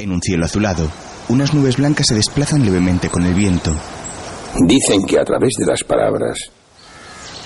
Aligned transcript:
En 0.00 0.12
un 0.12 0.22
cielo 0.22 0.46
azulado, 0.46 0.90
unas 1.28 1.52
nubes 1.52 1.76
blancas 1.76 2.06
se 2.06 2.14
desplazan 2.14 2.64
levemente 2.64 3.10
con 3.10 3.22
el 3.22 3.34
viento. 3.34 3.70
Dicen 4.66 5.04
que 5.04 5.18
a 5.18 5.24
través 5.24 5.52
de 5.58 5.66
las 5.66 5.84
palabras 5.84 6.38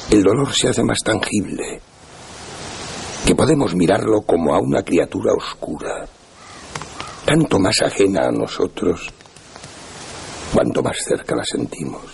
el 0.08 0.22
dolor 0.22 0.52
se 0.54 0.68
hace 0.68 0.84
más 0.84 0.98
tangible, 1.04 1.80
que 3.26 3.34
podemos 3.34 3.74
mirarlo 3.74 4.20
como 4.20 4.54
a 4.54 4.60
una 4.60 4.84
criatura 4.84 5.32
oscura, 5.32 6.06
tanto 7.26 7.58
más 7.58 7.82
ajena 7.82 8.28
a 8.28 8.30
nosotros 8.30 9.12
cuanto 10.52 10.80
más 10.80 10.96
cerca 11.04 11.34
la 11.34 11.44
sentimos. 11.44 12.04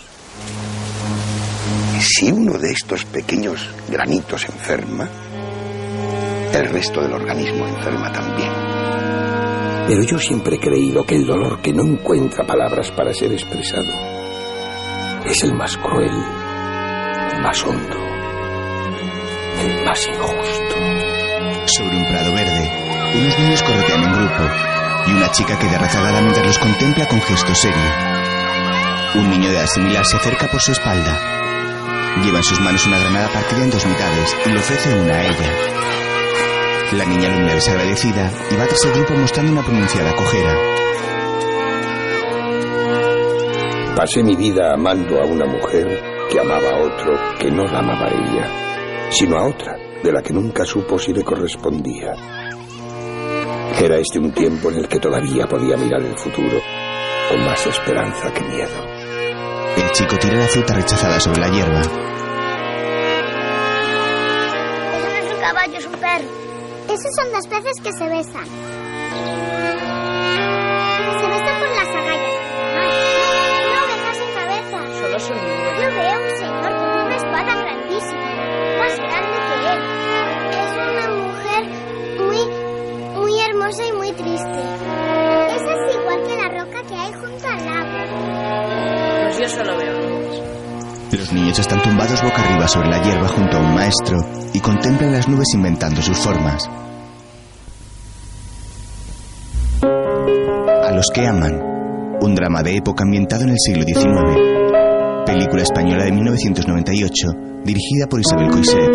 Si 1.99 2.31
uno 2.31 2.57
de 2.57 2.71
estos 2.71 3.05
pequeños 3.05 3.69
granitos 3.87 4.45
enferma, 4.45 5.07
el 6.51 6.67
resto 6.69 6.99
del 6.99 7.13
organismo 7.13 7.67
enferma 7.67 8.11
también. 8.11 9.20
Pero 9.91 10.03
yo 10.03 10.17
siempre 10.17 10.55
he 10.55 10.59
creído 10.59 11.03
que 11.03 11.17
el 11.17 11.25
dolor 11.25 11.59
que 11.59 11.73
no 11.73 11.83
encuentra 11.83 12.45
palabras 12.45 12.89
para 12.91 13.13
ser 13.13 13.33
expresado 13.33 13.91
es 15.25 15.43
el 15.43 15.53
más 15.53 15.75
cruel, 15.75 16.13
el 17.33 17.41
más 17.41 17.61
hondo, 17.65 17.97
el 19.59 19.83
más 19.83 20.07
injusto. 20.07 20.75
Sobre 21.65 21.97
un 21.97 22.05
prado 22.05 22.33
verde, 22.33 22.71
unos 23.19 23.37
niños 23.37 23.63
corretean 23.63 24.03
en 24.05 24.13
grupo 24.13 24.43
y 25.07 25.11
una 25.11 25.29
chica 25.31 25.59
queda 25.59 25.77
rezagada 25.79 26.21
mientras 26.21 26.47
los 26.47 26.59
contempla 26.59 27.05
con 27.09 27.21
gesto 27.23 27.53
serio. 27.53 27.91
Un 29.15 29.29
niño 29.29 29.49
de 29.49 29.57
edad 29.57 29.67
similar 29.67 30.05
se 30.05 30.15
acerca 30.15 30.47
por 30.47 30.61
su 30.61 30.71
espalda. 30.71 31.19
Lleva 32.23 32.37
en 32.37 32.43
sus 32.45 32.61
manos 32.61 32.87
una 32.87 32.97
granada 32.97 33.27
partida 33.27 33.65
en 33.65 33.71
dos 33.71 33.85
mitades 33.85 34.37
y 34.45 34.49
le 34.51 34.57
ofrece 34.57 34.95
una 35.01 35.15
a 35.15 35.25
ella. 35.25 36.10
La 36.93 37.05
niña 37.05 37.29
lo 37.29 37.39
mira 37.39 37.55
desagradecida 37.55 38.29
y 38.51 38.55
va 38.57 38.67
tras 38.67 38.83
el 38.83 38.91
grupo 38.91 39.13
mostrando 39.13 39.53
una 39.53 39.63
pronunciada 39.63 40.13
cojera. 40.13 40.57
Pasé 43.95 44.21
mi 44.21 44.35
vida 44.35 44.73
amando 44.73 45.21
a 45.21 45.25
una 45.25 45.45
mujer 45.45 45.87
que 46.29 46.39
amaba 46.39 46.69
a 46.69 46.81
otro 46.81 47.17
que 47.39 47.49
no 47.49 47.63
la 47.63 47.79
amaba 47.79 48.07
a 48.07 48.09
ella, 48.09 49.09
sino 49.09 49.37
a 49.37 49.47
otra 49.47 49.77
de 50.03 50.11
la 50.11 50.21
que 50.21 50.33
nunca 50.33 50.65
supo 50.65 50.99
si 50.99 51.13
le 51.13 51.23
correspondía. 51.23 52.13
Era 53.79 53.97
este 53.97 54.19
un 54.19 54.33
tiempo 54.33 54.69
en 54.69 54.79
el 54.79 54.89
que 54.89 54.99
todavía 54.99 55.47
podía 55.47 55.77
mirar 55.77 56.01
el 56.01 56.17
futuro 56.17 56.59
con 57.29 57.39
más 57.45 57.65
esperanza 57.67 58.33
que 58.33 58.43
miedo. 58.43 58.85
El 59.77 59.91
chico 59.91 60.17
tira 60.17 60.35
la 60.35 60.47
fruta 60.47 60.73
rechazada 60.73 61.21
sobre 61.21 61.39
la 61.39 61.47
hierba. 61.47 61.79
Eso 61.79 61.89
no 65.07 65.15
es 65.15 65.33
un 65.33 65.39
caballo, 65.39 65.77
es 65.77 65.85
un 65.85 65.93
perro. 65.93 66.50
Esos 66.93 67.15
son 67.15 67.31
dos 67.31 67.47
peces 67.47 67.77
que 67.81 67.91
se 67.93 68.05
besan. 68.09 68.45
Se 71.21 71.27
besan 71.27 71.59
por 71.59 71.69
las 71.69 71.87
agallas. 71.87 72.35
No, 72.75 73.77
ovejas 73.85 74.17
sin 74.17 74.31
cabeza. 74.35 74.77
Solo 74.99 75.17
son 75.19 75.37
nubes. 75.37 75.75
Yo 75.81 75.87
veo 75.95 76.17
un 76.21 76.31
señor 76.37 76.71
con 76.77 76.89
una 77.05 77.15
espada 77.15 77.51
grandísima, 77.61 78.29
más 78.77 78.95
grande 78.97 79.37
que 79.47 79.55
él. 79.71 79.79
Es 80.51 80.71
una 80.91 81.07
mujer 81.15 81.61
muy, 82.19 82.41
muy 83.15 83.33
hermosa 83.39 83.81
y 83.85 83.91
muy 83.93 84.11
triste. 84.11 84.61
Esa 85.55 85.71
es 85.73 85.95
igual 85.95 86.19
que 86.27 86.35
la 86.35 86.47
roca 86.49 86.79
que 86.87 86.95
hay 86.95 87.13
junto 87.13 87.47
al 87.47 87.67
agua. 87.69 88.03
Pues 89.23 89.39
yo 89.39 89.47
solo 89.47 89.77
veo. 89.77 89.90
Los 91.11 91.33
niños 91.33 91.59
están 91.59 91.81
tumbados 91.81 92.23
boca 92.23 92.41
arriba 92.41 92.67
sobre 92.69 92.87
la 92.89 93.03
hierba 93.03 93.27
junto 93.27 93.57
a 93.57 93.59
un 93.59 93.75
maestro 93.75 94.17
y 94.53 94.59
contemplan 94.61 95.11
las 95.11 95.27
nubes 95.27 95.53
inventando 95.53 96.01
sus 96.01 96.17
formas. 96.17 96.63
A 99.83 100.91
los 100.93 101.07
que 101.13 101.27
aman. 101.27 101.59
Un 102.21 102.33
drama 102.33 102.63
de 102.63 102.77
época 102.77 103.03
ambientado 103.03 103.43
en 103.43 103.49
el 103.49 103.57
siglo 103.59 103.83
XIX. 103.83 105.25
Película 105.25 105.63
española 105.63 106.05
de 106.05 106.11
1998, 106.13 107.27
dirigida 107.65 108.07
por 108.07 108.21
Isabel 108.21 108.49
Coixet. 108.49 108.91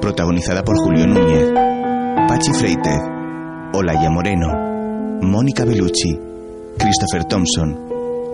Protagonizada 0.00 0.62
por 0.62 0.76
Julio 0.76 1.06
Núñez, 1.08 1.50
Pachi 2.28 2.52
Freitez, 2.52 3.00
Olaya 3.72 4.10
Moreno, 4.10 4.48
Mónica 5.22 5.64
Bellucci, 5.64 6.16
Christopher 6.78 7.24
Thompson, 7.24 7.78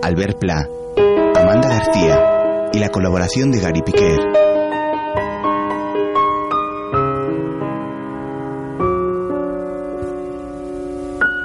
Albert 0.03 0.37
Pla, 0.39 0.67
Amanda 1.49 1.69
García 1.69 2.69
y 2.73 2.77
la 2.79 2.89
colaboración 2.89 3.51
de 3.51 3.61
Gary 3.61 3.81
Piquer. 3.81 4.19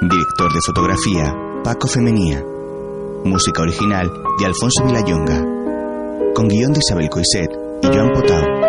Director 0.01 0.51
de 0.51 0.59
fotografía, 0.65 1.33
Paco 1.63 1.87
Femenía. 1.87 2.43
Música 3.23 3.61
original 3.61 4.11
de 4.39 4.45
Alfonso 4.45 4.83
Vilayonga. 4.85 5.41
Con 6.35 6.49
guion 6.49 6.73
de 6.73 6.79
Isabel 6.79 7.09
Coiset 7.09 7.49
y 7.81 7.87
Joan 7.87 8.11
Potau. 8.11 8.62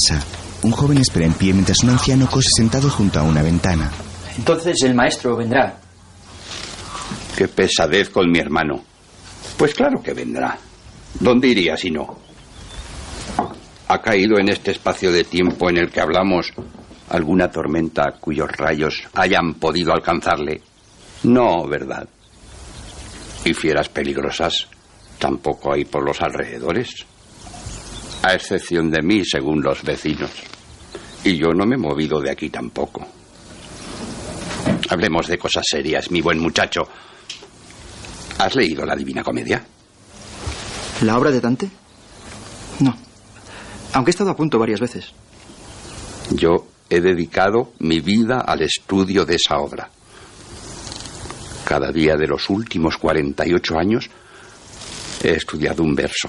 Casa, 0.00 0.24
un 0.62 0.72
joven 0.72 0.98
espera 0.98 1.26
en 1.26 1.34
pie 1.34 1.52
mientras 1.52 1.82
un 1.82 1.90
anciano 1.90 2.28
cose 2.28 2.48
sentado 2.56 2.88
junto 2.88 3.18
a 3.18 3.22
una 3.22 3.42
ventana. 3.42 3.90
Entonces 4.36 4.82
el 4.82 4.94
maestro 4.94 5.36
vendrá. 5.36 5.76
Qué 7.36 7.48
pesadez 7.48 8.10
con 8.10 8.30
mi 8.30 8.38
hermano. 8.38 8.82
Pues 9.56 9.74
claro 9.74 10.02
que 10.02 10.14
vendrá. 10.14 10.58
¿Dónde 11.18 11.48
iría 11.48 11.76
si 11.76 11.90
no? 11.90 12.18
¿Ha 13.88 14.00
caído 14.00 14.38
en 14.38 14.48
este 14.48 14.70
espacio 14.70 15.10
de 15.10 15.24
tiempo 15.24 15.68
en 15.68 15.78
el 15.78 15.90
que 15.90 16.00
hablamos 16.00 16.52
alguna 17.08 17.50
tormenta 17.50 18.04
cuyos 18.20 18.50
rayos 18.52 19.02
hayan 19.14 19.54
podido 19.54 19.92
alcanzarle? 19.92 20.62
No, 21.24 21.66
¿verdad? 21.66 22.08
Y 23.44 23.52
fieras 23.52 23.88
peligrosas 23.88 24.68
tampoco 25.18 25.72
hay 25.72 25.84
por 25.84 26.04
los 26.04 26.20
alrededores. 26.20 27.04
A 28.22 28.34
excepción 28.34 28.90
de 28.90 29.02
mí, 29.02 29.24
según 29.24 29.62
los 29.62 29.82
vecinos. 29.82 30.30
Y 31.24 31.36
yo 31.36 31.48
no 31.54 31.66
me 31.66 31.76
he 31.76 31.78
movido 31.78 32.20
de 32.20 32.30
aquí 32.30 32.50
tampoco. 32.50 33.06
Hablemos 34.88 35.26
de 35.26 35.38
cosas 35.38 35.64
serias, 35.68 36.10
mi 36.10 36.20
buen 36.20 36.38
muchacho. 36.38 36.82
¿Has 38.38 38.54
leído 38.54 38.84
la 38.84 38.96
Divina 38.96 39.22
Comedia? 39.22 39.64
¿La 41.02 41.18
obra 41.18 41.30
de 41.30 41.40
Dante? 41.40 41.70
No. 42.80 42.96
Aunque 43.92 44.10
he 44.10 44.12
estado 44.12 44.30
a 44.30 44.36
punto 44.36 44.58
varias 44.58 44.80
veces. 44.80 45.12
Yo 46.30 46.66
he 46.88 47.00
dedicado 47.00 47.72
mi 47.78 48.00
vida 48.00 48.40
al 48.40 48.62
estudio 48.62 49.24
de 49.24 49.36
esa 49.36 49.58
obra. 49.58 49.90
Cada 51.64 51.92
día 51.92 52.16
de 52.16 52.26
los 52.26 52.50
últimos 52.50 52.96
48 52.98 53.78
años 53.78 54.10
he 55.22 55.30
estudiado 55.30 55.82
un 55.82 55.94
verso. 55.94 56.28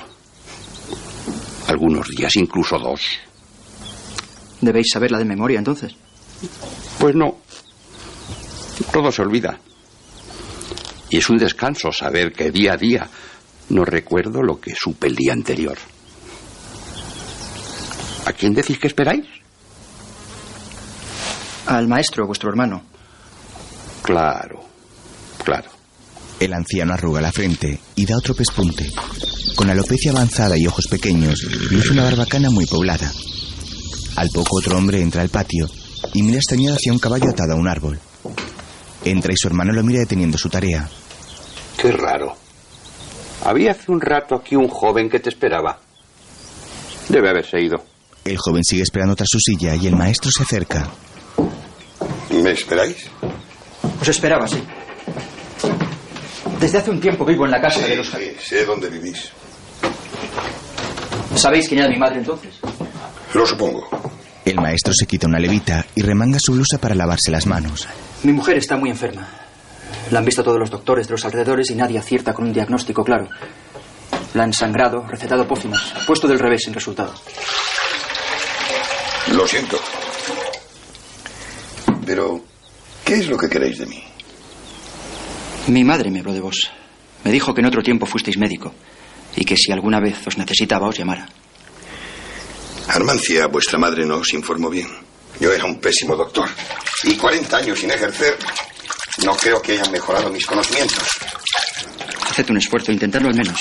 Algunos 1.72 2.10
días 2.10 2.36
incluso 2.36 2.78
dos. 2.78 3.02
Debéis 4.60 4.92
saberla 4.92 5.18
de 5.20 5.24
memoria 5.24 5.58
entonces. 5.58 5.96
Pues 7.00 7.16
no. 7.16 7.38
Todo 8.92 9.10
se 9.10 9.22
olvida. 9.22 9.58
Y 11.10 11.18
es 11.20 11.30
un 11.30 11.38
descanso 11.38 11.94
saber 11.94 12.34
que 12.34 12.52
día 12.52 12.74
a 12.74 12.78
día 12.78 13.10
no 13.70 13.86
recuerdo 13.86 14.44
lo 14.44 14.60
que 14.60 14.76
supe 14.76 15.08
el 15.08 15.16
día 15.16 15.32
anterior. 15.32 15.78
¿A 18.26 18.34
quién 18.34 18.54
decís 18.54 18.78
que 18.78 18.88
esperáis? 18.88 19.26
Al 21.68 21.88
maestro, 21.88 22.28
vuestro 22.28 22.50
hermano. 22.50 22.84
Claro, 24.02 24.60
claro. 24.60 24.71
El 26.42 26.54
anciano 26.54 26.96
arruga 26.96 27.22
la 27.22 27.32
frente 27.32 27.80
y 27.96 28.04
da 28.04 28.18
otro 28.18 28.34
pespunte. 28.34 28.92
Con 29.56 29.70
alopecia 29.70 30.10
avanzada 30.10 30.58
y 30.58 30.66
ojos 30.66 30.88
pequeños, 30.88 31.40
luce 31.70 31.92
una 31.92 32.04
barbacana 32.04 32.50
muy 32.50 32.66
poblada. 32.66 33.12
Al 34.16 34.28
poco 34.30 34.58
otro 34.58 34.76
hombre 34.76 35.02
entra 35.02 35.22
al 35.22 35.30
patio 35.30 35.70
y 36.16 36.24
mira 36.24 36.38
extrañado 36.38 36.78
hacia 36.78 36.94
un 36.94 36.98
caballo 36.98 37.30
atado 37.30 37.54
a 37.54 37.58
un 37.58 37.68
árbol. 37.68 38.00
Entra 39.06 39.32
y 39.32 39.38
su 39.38 39.50
hermano 39.50 39.72
lo 39.72 39.84
mira 39.84 40.00
deteniendo 40.00 40.40
su 40.40 40.50
tarea. 40.50 40.90
Qué 41.78 41.92
raro. 41.92 42.36
Había 43.46 43.74
hace 43.74 43.92
un 43.92 44.02
rato 44.02 44.34
aquí 44.34 44.56
un 44.56 44.68
joven 44.68 45.12
que 45.12 45.20
te 45.20 45.30
esperaba. 45.30 45.80
Debe 47.08 47.30
haberse 47.30 47.62
ido. 47.62 47.86
El 48.26 48.38
joven 48.40 48.64
sigue 48.64 48.82
esperando 48.82 49.16
tras 49.16 49.30
su 49.30 49.40
silla 49.40 49.76
y 49.76 49.86
el 49.86 49.96
maestro 49.96 50.32
se 50.32 50.42
acerca. 50.42 50.90
¿Me 52.32 52.52
esperáis? 52.52 53.12
Os 54.02 54.08
esperaba, 54.08 54.48
sí. 54.48 54.58
Desde 56.62 56.78
hace 56.78 56.92
un 56.92 57.02
tiempo 57.02 57.26
vivo 57.26 57.46
en 57.46 57.52
la 57.52 57.60
casa 57.60 57.80
de 57.80 57.96
los... 57.96 58.08
Sí, 58.08 58.36
sé 58.40 58.66
dónde 58.66 58.88
vivís. 58.88 59.32
¿Sabéis 61.36 61.68
quién 61.68 61.80
era 61.80 61.90
mi 61.90 61.98
madre 61.98 62.20
entonces? 62.20 62.54
Lo 63.34 63.48
supongo. 63.48 63.90
El 64.46 64.58
maestro 64.58 64.94
se 64.94 65.08
quita 65.08 65.26
una 65.26 65.40
levita 65.40 65.84
y 65.96 66.04
remanga 66.04 66.38
su 66.40 66.52
blusa 66.52 66.78
para 66.78 66.94
lavarse 66.94 67.32
las 67.32 67.48
manos. 67.48 67.88
Mi 68.22 68.32
mujer 68.32 68.58
está 68.58 68.78
muy 68.78 68.92
enferma. 68.92 69.28
La 70.12 70.20
han 70.20 70.26
visto 70.26 70.44
todos 70.44 70.60
los 70.60 70.70
doctores 70.70 71.08
de 71.08 71.14
los 71.14 71.26
alrededores 71.26 71.72
y 71.72 71.76
nadie 71.76 71.98
acierta 71.98 72.32
con 72.32 72.46
un 72.46 72.54
diagnóstico 72.54 73.04
claro. 73.04 73.28
La 74.36 74.44
han 74.44 74.54
sangrado, 74.54 75.04
recetado 75.08 75.48
pócimas, 75.48 75.96
puesto 76.06 76.28
del 76.28 76.38
revés 76.38 76.62
sin 76.66 76.76
resultado. 76.76 77.16
Lo 79.34 79.48
siento. 79.48 79.80
Pero, 82.06 82.40
¿qué 83.04 83.16
es 83.16 83.28
lo 83.28 83.38
que 83.38 83.50
queréis 83.50 83.80
de 83.80 83.88
mí? 83.88 84.11
Mi 85.68 85.84
madre 85.84 86.10
me 86.12 86.20
habló 86.20 86.34
de 86.34 86.42
vos. 86.42 86.72
Me 87.24 87.32
dijo 87.32 87.54
que 87.54 87.62
en 87.62 87.68
otro 87.68 87.84
tiempo 87.84 88.06
fuisteis 88.06 88.38
médico 88.38 88.74
y 89.36 89.46
que 89.46 89.56
si 89.56 89.72
alguna 89.72 90.00
vez 90.00 90.26
os 90.26 90.38
necesitaba 90.38 90.88
os 90.88 90.98
llamara. 90.98 91.28
Armancia, 92.88 93.48
vuestra 93.48 93.78
madre 93.78 94.06
no 94.06 94.18
os 94.18 94.34
informó 94.34 94.70
bien. 94.70 94.88
Yo 95.40 95.52
era 95.54 95.66
un 95.66 95.80
pésimo 95.80 96.16
doctor. 96.16 96.50
Y 97.04 97.16
40 97.16 97.58
años 97.58 97.80
sin 97.80 97.92
ejercer, 97.92 98.38
no 99.24 99.36
creo 99.36 99.62
que 99.62 99.74
hayan 99.74 99.92
mejorado 99.92 100.30
mis 100.30 100.46
conocimientos. 100.46 101.08
Haced 102.30 102.50
un 102.50 102.58
esfuerzo, 102.58 102.92
intentadlo 102.92 103.30
al 103.30 103.36
menos. 103.36 103.60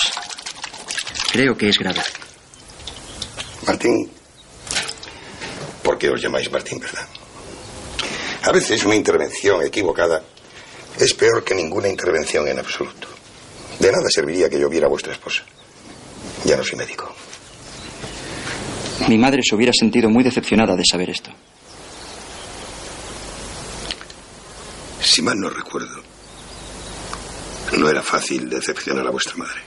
Creo 1.33 1.57
que 1.57 1.69
es 1.69 1.79
grave. 1.79 2.03
Martín, 3.67 4.11
¿por 5.83 5.97
qué 5.97 6.11
os 6.11 6.21
llamáis 6.21 6.51
Martín, 6.51 6.81
verdad? 6.81 7.07
A 8.43 8.53
veces 8.53 8.85
una 8.85 8.97
intervención 8.97 9.63
equivocada 9.65 10.23
es 11.01 11.15
peor 11.15 11.43
que 11.43 11.55
ninguna 11.55 11.89
intervención 11.89 12.47
en 12.47 12.59
absoluto. 12.59 13.09
De 13.79 13.91
nada 13.91 14.09
serviría 14.11 14.51
que 14.51 14.61
yo 14.61 14.69
viera 14.69 14.87
a 14.87 14.91
vuestra 14.91 15.15
esposa. 15.15 15.43
Ya 16.45 16.57
no 16.57 16.63
soy 16.63 16.77
médico. 16.77 17.11
Mi 19.09 19.17
madre 19.17 19.41
se 19.43 19.55
hubiera 19.55 19.73
sentido 19.73 20.11
muy 20.11 20.23
decepcionada 20.23 20.77
de 20.77 20.85
saber 20.85 21.09
esto. 21.09 21.31
Si 25.01 25.23
mal 25.23 25.39
no 25.39 25.49
recuerdo, 25.49 26.03
no 27.79 27.89
era 27.89 28.03
fácil 28.03 28.51
decepcionar 28.51 29.07
a 29.07 29.11
vuestra 29.11 29.37
madre. 29.37 29.61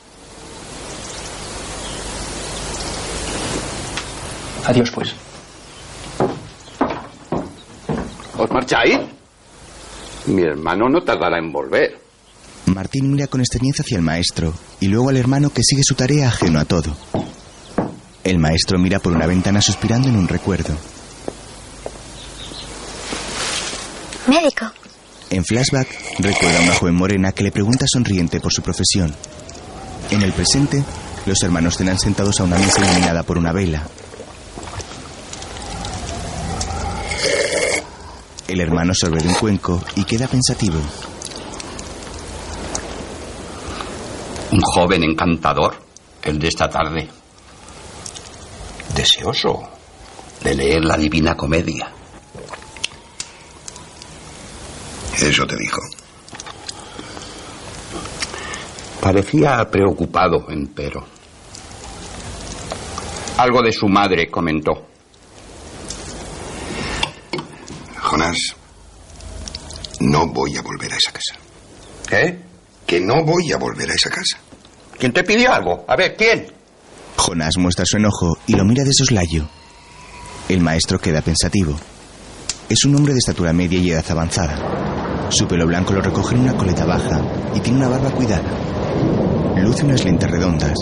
Adiós, 4.66 4.92
pues. 4.92 5.14
¿Os 8.38 8.50
marcháis? 8.52 9.00
Mi 10.28 10.44
hermano 10.44 10.90
no 10.90 11.02
tardará 11.02 11.38
en 11.38 11.52
volver. 11.52 12.00
Martín 12.66 13.12
mira 13.12 13.28
con 13.28 13.42
extrañeza 13.42 13.84
hacia 13.84 13.98
el 13.98 14.04
maestro 14.04 14.54
y 14.80 14.88
luego 14.88 15.10
al 15.10 15.18
hermano 15.18 15.50
que 15.50 15.64
sigue 15.64 15.84
su 15.84 15.96
tarea 15.96 16.30
ajeno 16.30 16.60
a 16.60 16.66
todo. 16.66 16.96
El 18.24 18.40
maestro 18.40 18.80
mira 18.80 19.00
por 19.00 19.14
una 19.14 19.28
ventana 19.28 19.62
suspirando 19.62 20.08
en 20.08 20.16
un 20.16 20.28
recuerdo. 20.28 20.74
Médico. 24.28 24.66
En 25.30 25.44
flashback, 25.44 25.88
recuerda 26.20 26.60
a 26.60 26.62
una 26.64 26.76
joven 26.76 26.96
morena 26.96 27.32
que 27.34 27.44
le 27.44 27.52
pregunta 27.52 27.86
sonriente 27.88 28.40
por 28.40 28.54
su 28.54 28.62
profesión. 28.62 29.14
En 30.12 30.22
el 30.22 30.32
presente, 30.32 30.84
los 31.26 31.42
hermanos 31.44 31.78
cenan 31.78 32.00
sentados 32.00 32.40
a 32.40 32.44
una 32.44 32.58
mesa 32.58 32.82
iluminada 32.82 33.24
por 33.24 33.38
una 33.38 33.52
vela. 33.52 33.84
El 38.48 38.60
hermano 38.60 38.94
sorbe 38.94 39.22
de 39.22 39.30
un 39.30 39.36
cuenco 39.36 39.82
y 39.96 40.04
queda 40.04 40.28
pensativo. 40.28 40.80
Un 44.52 44.62
joven 44.62 45.04
encantador, 45.04 45.76
el 46.22 46.38
de 46.40 46.48
esta 46.48 46.70
tarde. 46.70 47.10
Deseoso 48.94 49.62
de 50.44 50.56
leer 50.56 50.84
la 50.84 50.98
Divina 50.98 51.36
Comedia. 51.36 51.90
Eso 55.16 55.48
te 55.48 55.56
dijo. 55.56 55.82
Parecía 59.00 59.70
preocupado, 59.72 60.50
empero. 60.50 61.06
Algo 63.38 63.62
de 63.62 63.72
su 63.72 63.88
madre 63.88 64.30
comentó. 64.30 64.93
Jonás, 68.14 68.38
no 70.02 70.28
voy 70.28 70.56
a 70.56 70.62
volver 70.62 70.94
a 70.94 70.98
esa 70.98 71.12
casa. 71.12 71.34
¿Qué? 72.08 72.40
Que 72.86 73.00
no 73.00 73.26
voy 73.26 73.52
a 73.52 73.58
volver 73.58 73.90
a 73.90 73.96
esa 73.96 74.12
casa. 74.12 74.38
¿Quién 75.00 75.12
te 75.12 75.24
pidió 75.24 75.52
algo? 75.52 75.84
A 75.88 75.96
ver, 75.96 76.16
¿quién? 76.16 76.46
Jonás 77.18 77.58
muestra 77.58 77.88
su 77.88 77.98
enojo 77.98 78.38
y 78.46 78.54
lo 78.54 78.66
mira 78.66 78.84
de 78.84 78.92
soslayo. 78.94 79.50
El 80.48 80.62
maestro 80.62 81.00
queda 81.00 81.24
pensativo. 81.24 81.76
Es 82.70 82.86
un 82.86 82.96
hombre 82.96 83.14
de 83.14 83.18
estatura 83.18 83.52
media 83.52 83.80
y 83.80 83.90
edad 83.90 84.06
avanzada. 84.08 85.30
Su 85.32 85.48
pelo 85.48 85.66
blanco 85.66 85.94
lo 85.94 86.02
recoge 86.04 86.36
en 86.36 86.42
una 86.42 86.56
coleta 86.56 86.86
baja 86.86 87.20
y 87.56 87.62
tiene 87.62 87.80
una 87.80 87.90
barba 87.90 88.12
cuidada. 88.12 88.52
Luce 89.58 89.86
unas 89.86 90.06
lentes 90.06 90.30
redondas. 90.30 90.78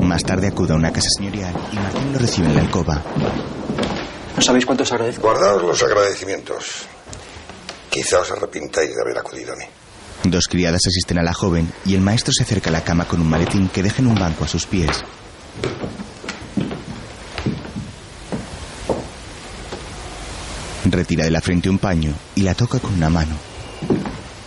Más 0.00 0.22
tarde 0.22 0.46
acude 0.46 0.74
a 0.74 0.76
una 0.76 0.92
casa 0.92 1.08
señorial 1.18 1.52
y 1.72 1.74
Martín 1.74 2.12
lo 2.12 2.20
recibe 2.20 2.46
en 2.46 2.54
la 2.54 2.60
alcoba. 2.60 3.02
¿No 4.36 4.42
sabéis 4.42 4.64
cuánto 4.66 4.82
os 4.84 4.92
agradezco? 4.92 5.22
Guardaos 5.22 5.62
los 5.62 5.82
agradecimientos. 5.82 6.86
Quizá 7.90 8.20
os 8.20 8.30
arrepintáis 8.30 8.94
de 8.94 9.02
haber 9.02 9.18
acudido 9.18 9.52
a 9.52 9.56
mí. 9.56 9.64
Dos 10.24 10.46
criadas 10.48 10.82
asisten 10.86 11.18
a 11.18 11.22
la 11.22 11.34
joven 11.34 11.72
y 11.84 11.94
el 11.94 12.00
maestro 12.00 12.32
se 12.32 12.42
acerca 12.44 12.70
a 12.70 12.72
la 12.72 12.84
cama 12.84 13.06
con 13.06 13.20
un 13.20 13.28
maletín 13.28 13.68
que 13.68 13.82
deja 13.82 14.00
en 14.00 14.06
un 14.08 14.14
banco 14.14 14.44
a 14.44 14.48
sus 14.48 14.66
pies. 14.66 15.02
Retira 20.84 21.24
de 21.24 21.30
la 21.30 21.40
frente 21.40 21.68
un 21.70 21.78
paño 21.78 22.14
y 22.34 22.42
la 22.42 22.54
toca 22.54 22.78
con 22.78 22.94
una 22.94 23.10
mano. 23.10 23.34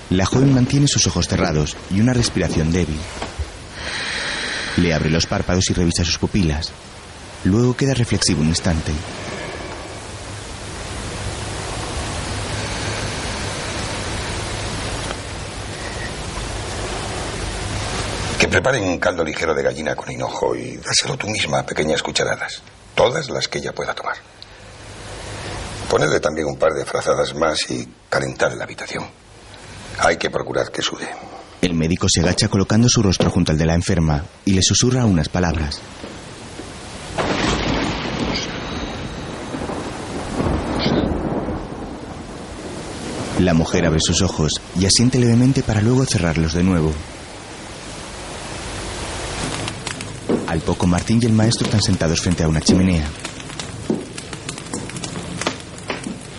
La 0.09 0.25
joven 0.25 0.53
mantiene 0.53 0.87
sus 0.87 1.07
ojos 1.07 1.27
cerrados 1.27 1.75
y 1.91 1.99
una 2.01 2.13
respiración 2.13 2.71
débil. 2.71 2.99
Le 4.77 4.93
abre 4.93 5.09
los 5.09 5.25
párpados 5.25 5.69
y 5.69 5.73
revisa 5.73 6.03
sus 6.05 6.17
pupilas. 6.17 6.71
Luego 7.43 7.75
queda 7.75 7.93
reflexivo 7.93 8.41
un 8.41 8.47
instante. 8.49 8.91
Preparen 18.53 18.83
un 18.83 18.99
caldo 18.99 19.23
ligero 19.23 19.55
de 19.55 19.63
gallina 19.63 19.95
con 19.95 20.11
hinojo 20.11 20.55
y 20.55 20.77
dáselo 20.77 21.17
tú 21.17 21.27
misma 21.27 21.61
a 21.61 21.65
pequeñas 21.65 22.03
cucharadas. 22.03 22.61
Todas 22.93 23.31
las 23.31 23.47
que 23.47 23.57
ella 23.57 23.73
pueda 23.73 23.95
tomar. 23.95 24.15
Ponedle 25.89 26.19
también 26.19 26.45
un 26.45 26.57
par 26.57 26.71
de 26.73 26.85
frazadas 26.85 27.33
más 27.33 27.67
y 27.71 27.89
calentar 28.09 28.53
la 28.53 28.65
habitación. 28.65 29.07
Hay 29.97 30.17
que 30.17 30.29
procurar 30.29 30.69
que 30.69 30.83
sude. 30.83 31.09
El 31.63 31.73
médico 31.73 32.05
se 32.07 32.21
agacha 32.21 32.47
colocando 32.47 32.87
su 32.89 33.01
rostro 33.01 33.31
junto 33.31 33.51
al 33.51 33.57
de 33.57 33.65
la 33.65 33.73
enferma 33.73 34.23
y 34.45 34.53
le 34.53 34.61
susurra 34.61 35.03
unas 35.03 35.29
palabras. 35.29 35.81
La 43.39 43.55
mujer 43.55 43.87
abre 43.87 43.99
sus 43.99 44.21
ojos 44.21 44.61
y 44.79 44.85
asiente 44.85 45.17
levemente 45.17 45.63
para 45.63 45.81
luego 45.81 46.05
cerrarlos 46.05 46.53
de 46.53 46.61
nuevo. 46.61 46.93
Al 50.53 50.61
poco 50.61 50.85
Martín 50.85 51.17
y 51.19 51.25
el 51.25 51.33
maestro 51.33 51.65
están 51.65 51.81
sentados 51.81 52.21
frente 52.21 52.43
a 52.43 52.47
una 52.47 52.61
chimenea. 52.61 53.09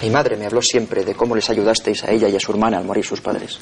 Mi 0.00 0.08
madre 0.08 0.36
me 0.36 0.46
habló 0.46 0.62
siempre 0.62 1.04
de 1.04 1.16
cómo 1.16 1.34
les 1.34 1.50
ayudasteis 1.50 2.04
a 2.04 2.12
ella 2.12 2.28
y 2.28 2.36
a 2.36 2.38
su 2.38 2.52
hermana 2.52 2.78
al 2.78 2.84
morir 2.84 3.04
sus 3.04 3.20
padres. 3.20 3.58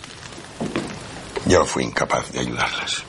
Yo 1.47 1.65
fui 1.65 1.85
incapaz 1.85 2.31
de 2.33 2.41
ayudarlas. 2.41 3.03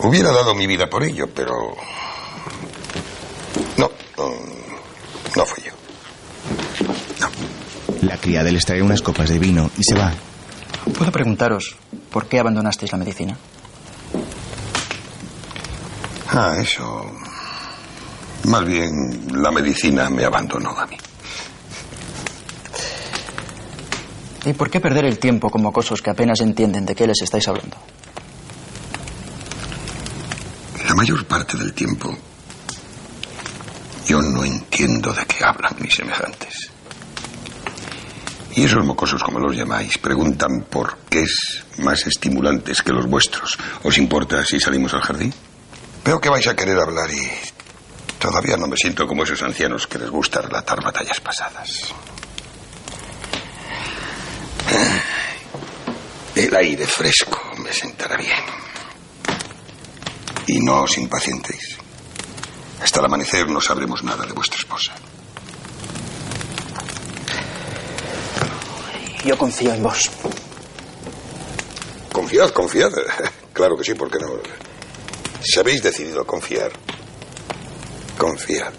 Hubiera 0.00 0.32
dado 0.32 0.54
mi 0.54 0.66
vida 0.66 0.86
por 0.90 1.02
ello, 1.02 1.30
pero... 1.34 1.54
No, 3.78 3.90
no, 4.18 4.30
no 5.34 5.46
fui 5.46 5.64
yo. 5.64 5.72
La 8.02 8.18
criada 8.18 8.50
les 8.50 8.66
trae 8.66 8.82
unas 8.82 9.00
copas 9.00 9.30
de 9.30 9.38
vino 9.38 9.70
y 9.78 9.82
se 9.82 9.98
va. 9.98 10.12
¿Puedo 10.98 11.10
preguntaros 11.10 11.74
por 12.12 12.26
qué 12.26 12.38
abandonasteis 12.38 12.92
la 12.92 12.98
medicina? 12.98 13.38
Ah, 16.30 16.54
eso... 16.58 17.10
Más 18.44 18.64
bien, 18.64 19.26
la 19.42 19.50
medicina 19.50 20.08
me 20.08 20.24
abandonó 20.24 20.70
a 20.78 20.86
mí. 20.86 20.96
¿Y 24.44 24.52
por 24.52 24.70
qué 24.70 24.80
perder 24.80 25.04
el 25.04 25.18
tiempo 25.18 25.50
con 25.50 25.62
mocosos 25.62 26.00
que 26.00 26.10
apenas 26.10 26.40
entienden 26.40 26.86
de 26.86 26.94
qué 26.94 27.06
les 27.06 27.20
estáis 27.20 27.48
hablando? 27.48 27.76
La 30.86 30.94
mayor 30.94 31.26
parte 31.26 31.56
del 31.58 31.74
tiempo, 31.74 32.16
yo 34.06 34.22
no 34.22 34.44
entiendo 34.44 35.12
de 35.12 35.26
qué 35.26 35.44
hablan 35.44 35.76
mis 35.80 35.94
semejantes. 35.94 36.70
Y 38.54 38.64
esos 38.64 38.84
mocosos, 38.84 39.22
como 39.22 39.38
los 39.40 39.54
llamáis, 39.54 39.98
preguntan 39.98 40.64
por 40.70 40.98
qué 41.10 41.22
es 41.22 41.64
más 41.78 42.06
estimulantes 42.06 42.82
que 42.82 42.92
los 42.92 43.06
vuestros. 43.06 43.58
¿Os 43.82 43.98
importa 43.98 44.44
si 44.44 44.58
salimos 44.58 44.94
al 44.94 45.02
jardín? 45.02 45.34
Veo 46.04 46.20
que 46.20 46.28
vais 46.28 46.46
a 46.46 46.54
querer 46.56 46.78
hablar 46.78 47.10
y 47.10 47.28
todavía 48.18 48.56
no 48.56 48.66
me 48.66 48.76
siento 48.76 49.06
como 49.06 49.24
esos 49.24 49.42
ancianos 49.42 49.86
que 49.86 49.98
les 49.98 50.10
gusta 50.10 50.40
relatar 50.40 50.82
batallas 50.82 51.20
pasadas. 51.20 51.92
El 56.34 56.54
aire 56.54 56.86
fresco 56.86 57.40
me 57.58 57.72
sentará 57.72 58.16
bien. 58.16 58.38
Y 60.46 60.60
no 60.60 60.82
os 60.82 60.96
impacientéis. 60.96 61.76
Hasta 62.82 63.00
el 63.00 63.06
amanecer 63.06 63.48
no 63.48 63.60
sabremos 63.60 64.02
nada 64.04 64.24
de 64.24 64.32
vuestra 64.32 64.58
esposa. 64.58 64.92
Yo 69.24 69.36
confío 69.36 69.74
en 69.74 69.82
vos. 69.82 70.10
Confiad, 72.12 72.50
confiad. 72.50 72.92
Claro 73.52 73.76
que 73.76 73.82
sí, 73.82 73.94
¿por 73.94 74.08
qué 74.08 74.18
no? 74.20 74.28
Si 75.40 75.58
habéis 75.60 75.82
decidido 75.82 76.26
confiar, 76.26 76.72
confiad. 78.18 78.72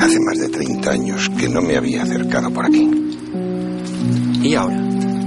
Hace 0.00 0.18
más 0.20 0.38
de 0.38 0.48
30 0.48 0.90
años 0.90 1.30
que 1.38 1.48
no 1.48 1.62
me 1.62 1.76
había 1.76 2.02
acercado 2.02 2.50
por 2.52 2.66
aquí. 2.66 2.90
¿Y 4.42 4.54
ahora? 4.54 4.76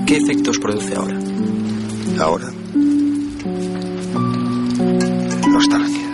¿Qué 0.05 0.17
efectos 0.17 0.59
produce 0.59 0.93
ahora? 0.93 1.17
Ahora. 2.19 2.51
Nostalgia. 5.47 6.09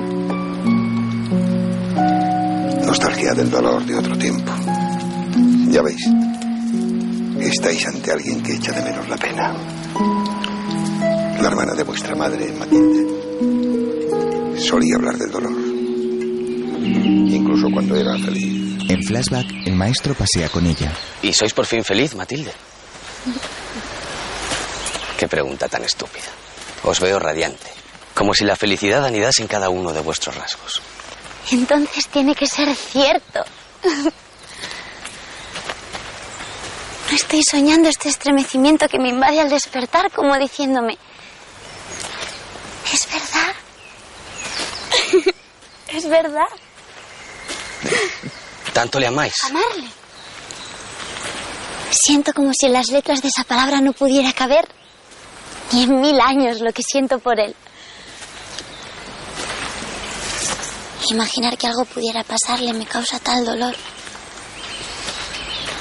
Nostalgia 2.85 3.33
del 3.33 3.49
dolor 3.49 3.83
de 3.85 3.95
otro 3.95 4.17
tiempo. 4.17 4.51
Ya 5.69 5.81
veis. 5.81 6.07
Estáis 7.39 7.87
ante 7.87 8.11
alguien 8.11 8.43
que 8.43 8.53
echa 8.53 8.71
de 8.71 8.81
menos 8.83 9.09
la 9.09 9.17
pena. 9.17 10.40
La 11.41 11.47
hermana 11.47 11.73
de 11.73 11.83
vuestra 11.83 12.15
madre, 12.15 12.51
Matilde, 12.53 13.03
solía 14.59 14.95
hablar 14.95 15.17
del 15.17 15.31
dolor. 15.31 15.51
Incluso 17.31 17.67
cuando 17.73 17.95
era 17.95 18.15
feliz. 18.19 18.77
En 18.87 19.03
flashback, 19.03 19.47
el 19.65 19.75
maestro 19.75 20.13
pasea 20.13 20.49
con 20.49 20.67
ella. 20.67 20.93
¿Y 21.23 21.33
sois 21.33 21.51
por 21.53 21.65
fin 21.65 21.83
feliz, 21.83 22.13
Matilde? 22.13 22.51
Qué 25.17 25.27
pregunta 25.27 25.67
tan 25.67 25.83
estúpida. 25.83 26.27
Os 26.83 26.99
veo 26.99 27.17
radiante, 27.17 27.71
como 28.13 28.35
si 28.35 28.45
la 28.45 28.55
felicidad 28.55 29.03
anidase 29.03 29.41
en 29.41 29.47
cada 29.47 29.69
uno 29.69 29.93
de 29.93 30.01
vuestros 30.01 30.35
rasgos. 30.35 30.79
Entonces 31.51 32.07
tiene 32.07 32.35
que 32.35 32.45
ser 32.45 32.75
cierto. 32.75 33.43
No 37.09 37.15
estoy 37.15 37.41
soñando 37.43 37.89
este 37.89 38.09
estremecimiento 38.09 38.87
que 38.87 38.99
me 38.99 39.09
invade 39.09 39.41
al 39.41 39.49
despertar, 39.49 40.11
como 40.11 40.37
diciéndome, 40.37 40.99
¿es 42.91 43.07
verdad? 43.11 43.53
¿Es 45.87 46.09
verdad? 46.09 46.47
¿Tanto 48.73 48.99
le 48.99 49.07
amáis? 49.07 49.43
Amarle. 49.43 49.87
Siento 51.91 52.33
como 52.33 52.53
si 52.53 52.67
en 52.67 52.73
las 52.73 52.87
letras 52.89 53.21
de 53.21 53.27
esa 53.27 53.43
palabra 53.43 53.81
no 53.81 53.93
pudiera 53.93 54.31
caber 54.33 54.67
ni 55.71 55.83
en 55.83 55.99
mil 55.99 56.19
años 56.19 56.61
lo 56.61 56.71
que 56.71 56.83
siento 56.83 57.19
por 57.19 57.39
él. 57.39 57.55
Imaginar 61.09 61.57
que 61.57 61.67
algo 61.67 61.83
pudiera 61.83 62.23
pasarle 62.23 62.71
me 62.73 62.85
causa 62.85 63.19
tal 63.19 63.43
dolor 63.43 63.75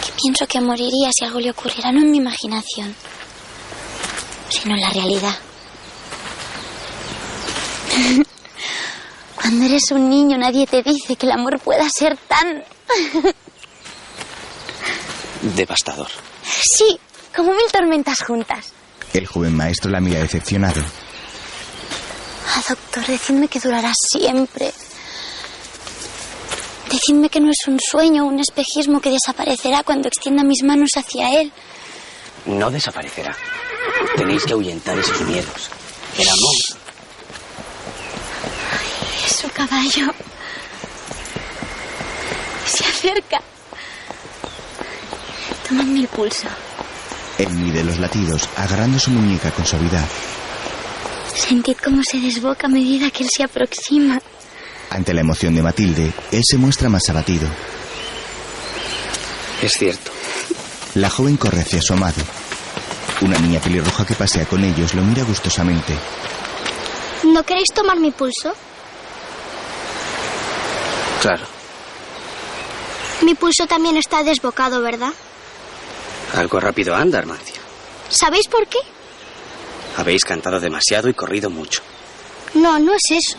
que 0.04 0.12
pienso 0.20 0.46
que 0.48 0.60
moriría 0.60 1.10
si 1.16 1.24
algo 1.24 1.38
le 1.38 1.50
ocurriera, 1.50 1.92
no 1.92 2.00
en 2.00 2.10
mi 2.10 2.18
imaginación, 2.18 2.94
sino 4.48 4.74
en 4.74 4.80
la 4.80 4.90
realidad. 4.90 5.49
Cuando 9.34 9.64
eres 9.64 9.90
un 9.90 10.08
niño 10.10 10.36
nadie 10.38 10.66
te 10.66 10.82
dice 10.82 11.16
que 11.16 11.26
el 11.26 11.32
amor 11.32 11.58
pueda 11.60 11.88
ser 11.88 12.16
tan... 12.16 12.62
Devastador. 15.56 16.08
Sí, 16.44 16.98
como 17.34 17.52
mil 17.52 17.70
tormentas 17.72 18.22
juntas. 18.22 18.72
El 19.12 19.26
joven 19.26 19.56
maestro 19.56 19.90
la 19.90 20.00
mira 20.00 20.20
decepcionado. 20.20 20.82
Ah, 22.54 22.62
doctor, 22.68 23.06
decidme 23.06 23.48
que 23.48 23.60
durará 23.60 23.92
siempre. 23.94 24.72
Decidme 26.90 27.28
que 27.28 27.40
no 27.40 27.50
es 27.50 27.66
un 27.68 27.78
sueño 27.80 28.24
o 28.24 28.28
un 28.28 28.40
espejismo 28.40 29.00
que 29.00 29.10
desaparecerá 29.10 29.84
cuando 29.84 30.08
extienda 30.08 30.42
mis 30.42 30.62
manos 30.64 30.90
hacia 30.96 31.40
él. 31.40 31.52
No 32.46 32.70
desaparecerá. 32.70 33.36
Tenéis 34.16 34.44
que 34.44 34.52
ahuyentar 34.52 34.98
esos 34.98 35.20
miedos. 35.22 35.70
El 36.18 36.28
amor. 36.28 36.69
Su 39.40 39.48
caballo. 39.50 40.12
Se 42.66 42.84
acerca. 42.84 43.40
Tomadme 45.66 46.00
el 46.00 46.08
pulso. 46.08 46.48
Él 47.38 47.48
mide 47.50 47.82
los 47.82 47.98
latidos, 47.98 48.48
agarrando 48.56 48.98
su 48.98 49.10
muñeca 49.10 49.50
con 49.50 49.64
suavidad. 49.64 50.06
Sentid 51.34 51.76
cómo 51.82 52.02
se 52.02 52.18
desboca 52.18 52.66
a 52.66 52.70
medida 52.70 53.10
que 53.10 53.22
él 53.22 53.30
se 53.34 53.42
aproxima. 53.42 54.20
Ante 54.90 55.14
la 55.14 55.22
emoción 55.22 55.54
de 55.54 55.62
Matilde, 55.62 56.12
él 56.32 56.42
se 56.44 56.58
muestra 56.58 56.90
más 56.90 57.08
abatido. 57.08 57.48
Es 59.62 59.72
cierto. 59.72 60.10
La 60.96 61.08
joven 61.08 61.36
corre 61.36 61.60
hacia 61.60 61.80
su 61.80 61.94
amado. 61.94 62.20
Una 63.22 63.38
niña 63.38 63.60
pelirroja 63.60 64.04
que 64.04 64.14
pasea 64.14 64.44
con 64.44 64.64
ellos 64.64 64.94
lo 64.94 65.02
mira 65.02 65.22
gustosamente. 65.22 65.94
¿No 67.24 67.42
queréis 67.42 67.68
tomar 67.72 67.98
mi 67.98 68.10
pulso? 68.10 68.54
Claro. 71.20 71.44
Mi 73.22 73.34
pulso 73.34 73.66
también 73.66 73.96
está 73.96 74.22
desbocado, 74.22 74.80
¿verdad? 74.80 75.12
Algo 76.34 76.60
rápido 76.60 76.94
anda, 76.94 77.18
Armancia. 77.18 77.56
¿Sabéis 78.08 78.48
por 78.48 78.66
qué? 78.66 78.78
Habéis 79.96 80.24
cantado 80.24 80.58
demasiado 80.60 81.08
y 81.08 81.14
corrido 81.14 81.50
mucho. 81.50 81.82
No, 82.54 82.78
no 82.78 82.92
es 82.94 83.02
eso. 83.10 83.36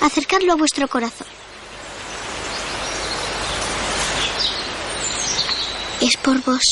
Acercarlo 0.00 0.52
a 0.52 0.56
vuestro 0.56 0.88
corazón. 0.88 1.26
Es 6.00 6.16
por 6.16 6.42
vos. 6.42 6.62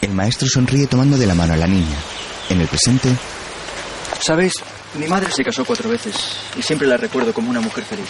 El 0.00 0.10
maestro 0.12 0.48
sonríe 0.48 0.86
tomando 0.86 1.16
de 1.16 1.26
la 1.26 1.34
mano 1.34 1.54
a 1.54 1.56
la 1.56 1.66
niña. 1.66 1.96
En 2.48 2.60
el 2.60 2.68
presente, 2.68 3.10
¿Sabéis? 4.20 4.54
Mi 4.94 5.06
madre 5.06 5.30
se 5.30 5.44
casó 5.44 5.64
cuatro 5.64 5.88
veces 5.88 6.14
y 6.56 6.62
siempre 6.62 6.88
la 6.88 6.96
recuerdo 6.96 7.32
como 7.32 7.50
una 7.50 7.60
mujer 7.60 7.84
feliz. 7.84 8.08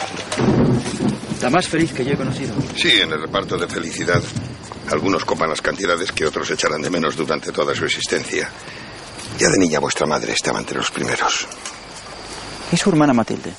La 1.42 1.50
más 1.50 1.68
feliz 1.68 1.92
que 1.92 2.04
yo 2.04 2.12
he 2.12 2.16
conocido. 2.16 2.54
Sí, 2.76 3.00
en 3.00 3.12
el 3.12 3.20
reparto 3.20 3.56
de 3.56 3.68
felicidad. 3.68 4.22
Algunos 4.90 5.24
copan 5.24 5.50
las 5.50 5.60
cantidades 5.60 6.12
que 6.12 6.26
otros 6.26 6.50
echarán 6.50 6.80
de 6.82 6.90
menos 6.90 7.16
durante 7.16 7.52
toda 7.52 7.74
su 7.74 7.84
existencia. 7.84 8.48
Ya 9.38 9.48
de 9.50 9.58
niña 9.58 9.78
vuestra 9.80 10.06
madre 10.06 10.32
estaba 10.32 10.58
entre 10.58 10.78
los 10.78 10.90
primeros. 10.90 11.46
¿Y 12.72 12.76
su 12.76 12.88
hermana 12.90 13.12
Matilde? 13.12 13.52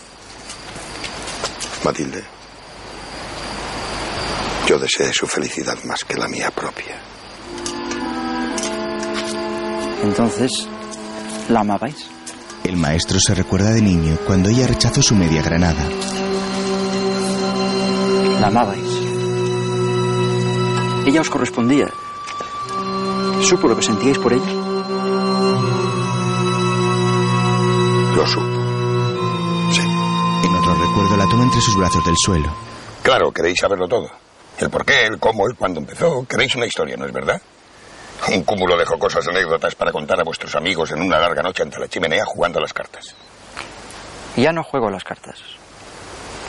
Matilde. 1.84 2.24
Yo 4.68 4.80
deseé 4.80 5.14
su 5.14 5.28
felicidad 5.28 5.78
más 5.84 6.04
que 6.04 6.18
la 6.18 6.28
mía 6.28 6.52
propia. 6.52 7.00
Entonces, 10.04 10.68
¿la 11.50 11.62
amabais? 11.62 12.18
el 12.68 12.76
maestro 12.76 13.18
se 13.20 13.34
recuerda 13.34 13.72
de 13.72 13.82
niño 13.82 14.18
cuando 14.26 14.50
ella 14.50 14.68
rechazó 14.68 15.02
su 15.02 15.16
media 15.16 15.42
granada. 15.42 15.84
La 18.40 18.48
amabais. 18.48 18.92
Ella 21.08 21.22
os 21.22 21.30
correspondía. 21.30 21.88
¿Supo 23.42 23.68
lo 23.68 23.76
que 23.76 23.82
sentíais 23.84 24.18
por 24.20 24.34
ella? 24.34 24.52
Lo 28.16 28.28
supo. 28.28 29.72
Sí. 29.72 29.82
En 29.82 30.56
otro 30.56 30.74
recuerdo 30.76 31.18
la 31.18 31.28
toma 31.30 31.44
entre 31.44 31.62
sus 31.62 31.76
brazos 31.78 32.04
del 32.06 32.16
suelo. 32.18 32.52
Claro, 33.04 33.32
queréis 33.32 33.60
saberlo 33.60 33.88
todo. 33.88 34.10
El 34.60 34.70
por 34.70 34.84
qué, 34.86 35.06
el 35.06 35.20
cómo, 35.20 35.48
el 35.48 35.56
cuándo 35.56 35.80
empezó. 35.80 36.26
Queréis 36.28 36.56
una 36.56 36.66
historia, 36.66 36.98
¿no 36.98 37.06
es 37.06 37.14
verdad? 37.14 37.42
Un 38.34 38.44
cúmulo 38.44 38.76
de 38.78 38.86
jocosas 38.86 39.28
anécdotas 39.28 39.76
para 39.76 39.92
contar 39.92 40.20
a 40.20 40.24
vuestros 40.24 40.56
amigos 40.56 40.92
en 40.92 41.02
una 41.02 41.20
larga 41.20 41.44
noche 41.44 41.64
ante 41.64 41.80
la 41.80 41.88
chimenea 41.88 42.26
jugando 42.26 42.58
a 42.60 42.64
las 42.64 42.74
cartas. 42.74 43.16
Ya 44.36 44.52
no 44.52 44.64
juego 44.64 44.88
a 44.88 44.92
las 44.92 45.04
cartas. 45.04 45.40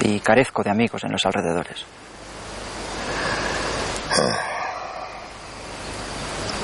Y 0.00 0.20
carezco 0.20 0.62
de 0.62 0.70
amigos 0.70 1.02
en 1.04 1.12
los 1.12 1.24
alrededores. 1.26 1.84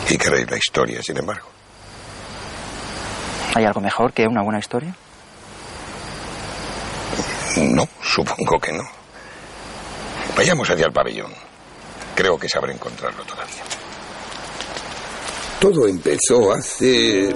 Y 0.09 0.19
queréis 0.19 0.51
la 0.51 0.57
historia, 0.57 1.03
sin 1.03 1.17
embargo. 1.19 1.49
¿Hay 3.55 3.65
algo 3.65 3.81
mejor 3.81 4.13
que 4.13 4.27
una 4.27 4.43
buena 4.43 4.59
historia? 4.59 4.95
No, 7.57 7.89
supongo 8.03 8.59
que 8.61 8.73
no. 8.73 8.83
Vayamos 10.37 10.69
hacia 10.69 10.87
el 10.87 10.93
pabellón. 10.93 11.33
Creo 12.15 12.39
que 12.39 12.49
sabré 12.49 12.73
encontrarlo 12.73 13.25
todavía. 13.25 13.63
Todo 15.61 15.87
empezó 15.87 16.53
hace... 16.53 17.33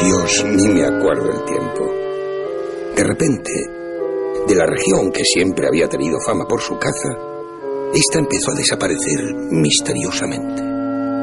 Dios, 0.00 0.44
ni 0.44 0.68
me 0.68 0.86
acuerdo 0.86 1.30
el 1.30 1.44
tiempo. 1.44 1.84
De 2.96 3.04
repente, 3.04 3.79
de 4.46 4.54
la 4.54 4.66
región 4.66 5.10
que 5.12 5.24
siempre 5.24 5.66
había 5.66 5.88
tenido 5.88 6.18
fama 6.24 6.46
por 6.46 6.60
su 6.60 6.78
caza, 6.78 7.16
esta 7.94 8.18
empezó 8.18 8.52
a 8.52 8.54
desaparecer 8.54 9.34
misteriosamente. 9.50 10.62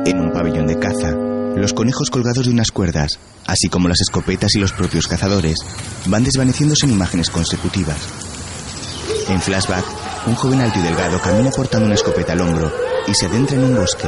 En 0.10 0.20
un 0.20 0.32
pabellón 0.32 0.68
de 0.68 0.78
caza, 0.80 1.12
los 1.56 1.74
conejos 1.74 2.10
colgados 2.10 2.46
de 2.46 2.52
unas 2.52 2.72
cuerdas, 2.72 3.20
así 3.46 3.68
como 3.70 3.88
las 3.88 4.02
escopetas 4.02 4.54
y 4.56 4.60
los 4.60 4.74
propios 4.74 5.08
cazadores, 5.08 5.58
van 6.06 6.24
desvaneciéndose 6.24 6.86
en 6.86 6.94
imágenes 6.94 7.30
consecutivas. 7.30 7.98
En 9.30 9.42
flashback, 9.42 9.86
un 10.28 10.36
joven 10.36 10.62
alto 10.62 10.80
y 10.80 10.84
delgado 10.84 11.20
camina 11.22 11.52
portando 11.52 11.86
una 11.86 11.96
escopeta 11.96 12.34
al 12.34 12.42
hombro 12.42 12.72
y 13.08 13.14
se 13.14 13.26
adentra 13.26 13.56
en 13.56 13.64
un 13.64 13.76
bosque. 13.76 14.08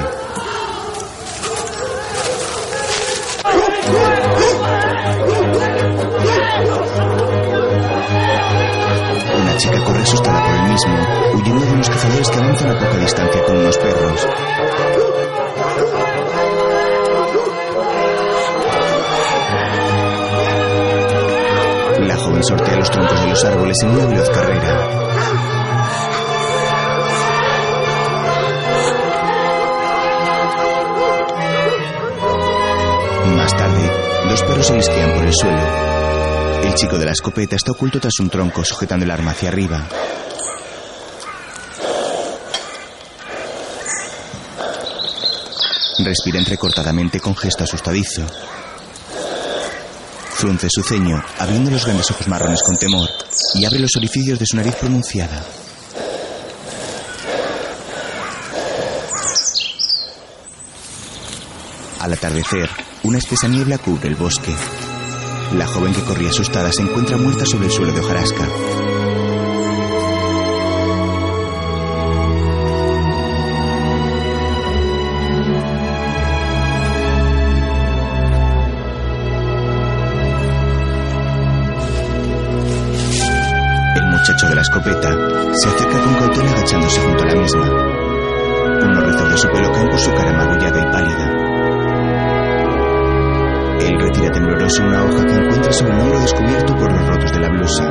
Huyendo 11.34 11.66
de 11.66 11.72
unos 11.74 11.90
cazadores 11.90 12.30
que 12.30 12.38
avanzan 12.38 12.70
a 12.72 12.80
poca 12.80 12.98
distancia 12.98 13.44
con 13.44 13.58
unos 13.58 13.78
perros. 13.78 14.28
La 22.08 22.16
joven 22.16 22.44
sortea 22.44 22.76
los 22.78 22.92
troncos 22.92 23.22
de 23.22 23.28
los 23.30 23.46
árboles 23.46 23.78
en 23.84 23.90
una 23.90 24.06
veloz 24.06 24.30
carrera. 24.30 24.90
Más 33.36 33.58
tarde, 33.58 33.92
dos 34.30 34.44
perros 34.44 34.68
se 34.68 34.76
lisquean 34.76 35.14
por 35.14 35.26
el 35.26 35.34
suelo. 35.34 35.90
El 36.64 36.74
chico 36.76 36.98
de 36.98 37.06
la 37.06 37.12
escopeta 37.12 37.56
está 37.56 37.72
oculto 37.72 38.00
tras 38.00 38.20
un 38.20 38.30
tronco, 38.30 38.64
sujetando 38.64 39.06
el 39.06 39.12
arma 39.12 39.32
hacia 39.32 39.50
arriba. 39.50 39.88
Respira 46.02 46.40
entrecortadamente 46.40 47.20
con 47.20 47.36
gesto 47.36 47.66
asustadizo. 47.66 48.26
Frunce 50.32 50.68
su 50.70 50.82
ceño, 50.82 51.22
abriendo 51.38 51.70
los 51.70 51.84
grandes 51.84 52.10
ojos 52.12 52.28
marrones 52.30 52.64
con 52.64 52.78
temor, 52.78 53.10
y 53.56 53.66
abre 53.66 53.80
los 53.80 53.96
orificios 53.98 54.40
de 54.40 54.46
su 54.46 54.56
nariz 54.56 54.76
pronunciada. 54.76 55.44
Al 62.00 62.14
atardecer, 62.14 62.70
una 63.04 63.18
espesa 63.18 63.50
niebla 63.50 63.78
cubre 63.78 64.08
el 64.08 64.16
bosque. 64.16 64.56
La 65.54 65.68
joven 65.68 65.94
que 65.94 66.04
corría 66.04 66.30
asustada 66.30 66.72
se 66.72 66.82
encuentra 66.82 67.18
muerta 67.18 67.46
sobre 67.46 67.66
el 67.66 67.72
suelo 67.72 67.92
de 67.92 68.00
hojarasca. 68.00 68.48
La 84.60 84.64
escopeta 84.64 85.10
se 85.54 85.70
acerca 85.70 86.04
con 86.04 86.16
cautela 86.16 86.52
agachándose 86.52 87.00
junto 87.00 87.24
a 87.24 87.28
la 87.28 87.36
misma. 87.36 87.66
Unos 88.84 89.04
rizos 89.06 89.32
de 89.32 89.38
su 89.38 89.48
pelo 89.48 89.72
caen 89.72 89.88
por 89.88 90.00
su 90.00 90.12
cara 90.12 90.34
magullada 90.34 90.80
y 90.82 90.92
pálida. 90.92 91.26
Él 93.80 94.00
retira 94.02 94.32
tembloroso 94.32 94.84
una 94.84 95.06
hoja 95.06 95.26
que 95.26 95.36
encuentra 95.36 95.72
sobre 95.72 95.94
el 95.94 96.00
hombro 96.02 96.20
descubierto 96.20 96.76
por 96.76 96.92
los 96.92 97.08
rotos 97.08 97.32
de 97.32 97.40
la 97.40 97.50
blusa. 97.50 97.86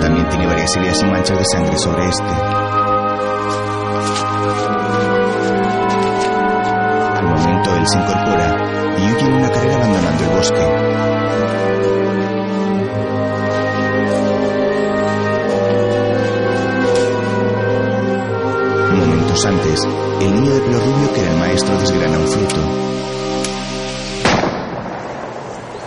También 0.00 0.28
tiene 0.28 0.46
varias 0.46 0.76
heridas 0.76 1.02
y 1.02 1.06
manchas 1.06 1.38
de 1.38 1.44
sangre 1.44 1.78
sobre 1.78 2.08
este. 2.08 2.32
Al 7.18 7.24
momento 7.24 7.76
él 7.76 7.88
se 7.88 7.98
incorpora 7.98 8.56
y 8.96 9.12
huye 9.12 9.26
en 9.26 9.34
una 9.34 9.50
carrera 9.50 9.74
abandonando 9.74 10.24
el 10.24 10.30
bosque. 10.30 11.13
Antes, 19.44 19.80
el 20.22 20.34
niño 20.34 20.54
de 20.54 20.60
pelo 20.62 20.80
rubio 20.80 21.12
que 21.12 21.20
el 21.20 21.36
maestro 21.36 21.78
desgrana 21.78 22.18
un 22.18 22.28
fruto. 22.28 22.56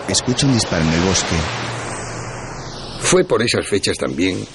Escucha 0.07 0.45
un 0.45 0.53
disparo 0.53 0.83
en 0.83 0.93
el 0.93 0.99
bosque. 1.01 1.35
Fue 3.01 3.23
por 3.23 3.41
esas 3.41 3.67
fechas 3.67 3.97
también 3.97 4.45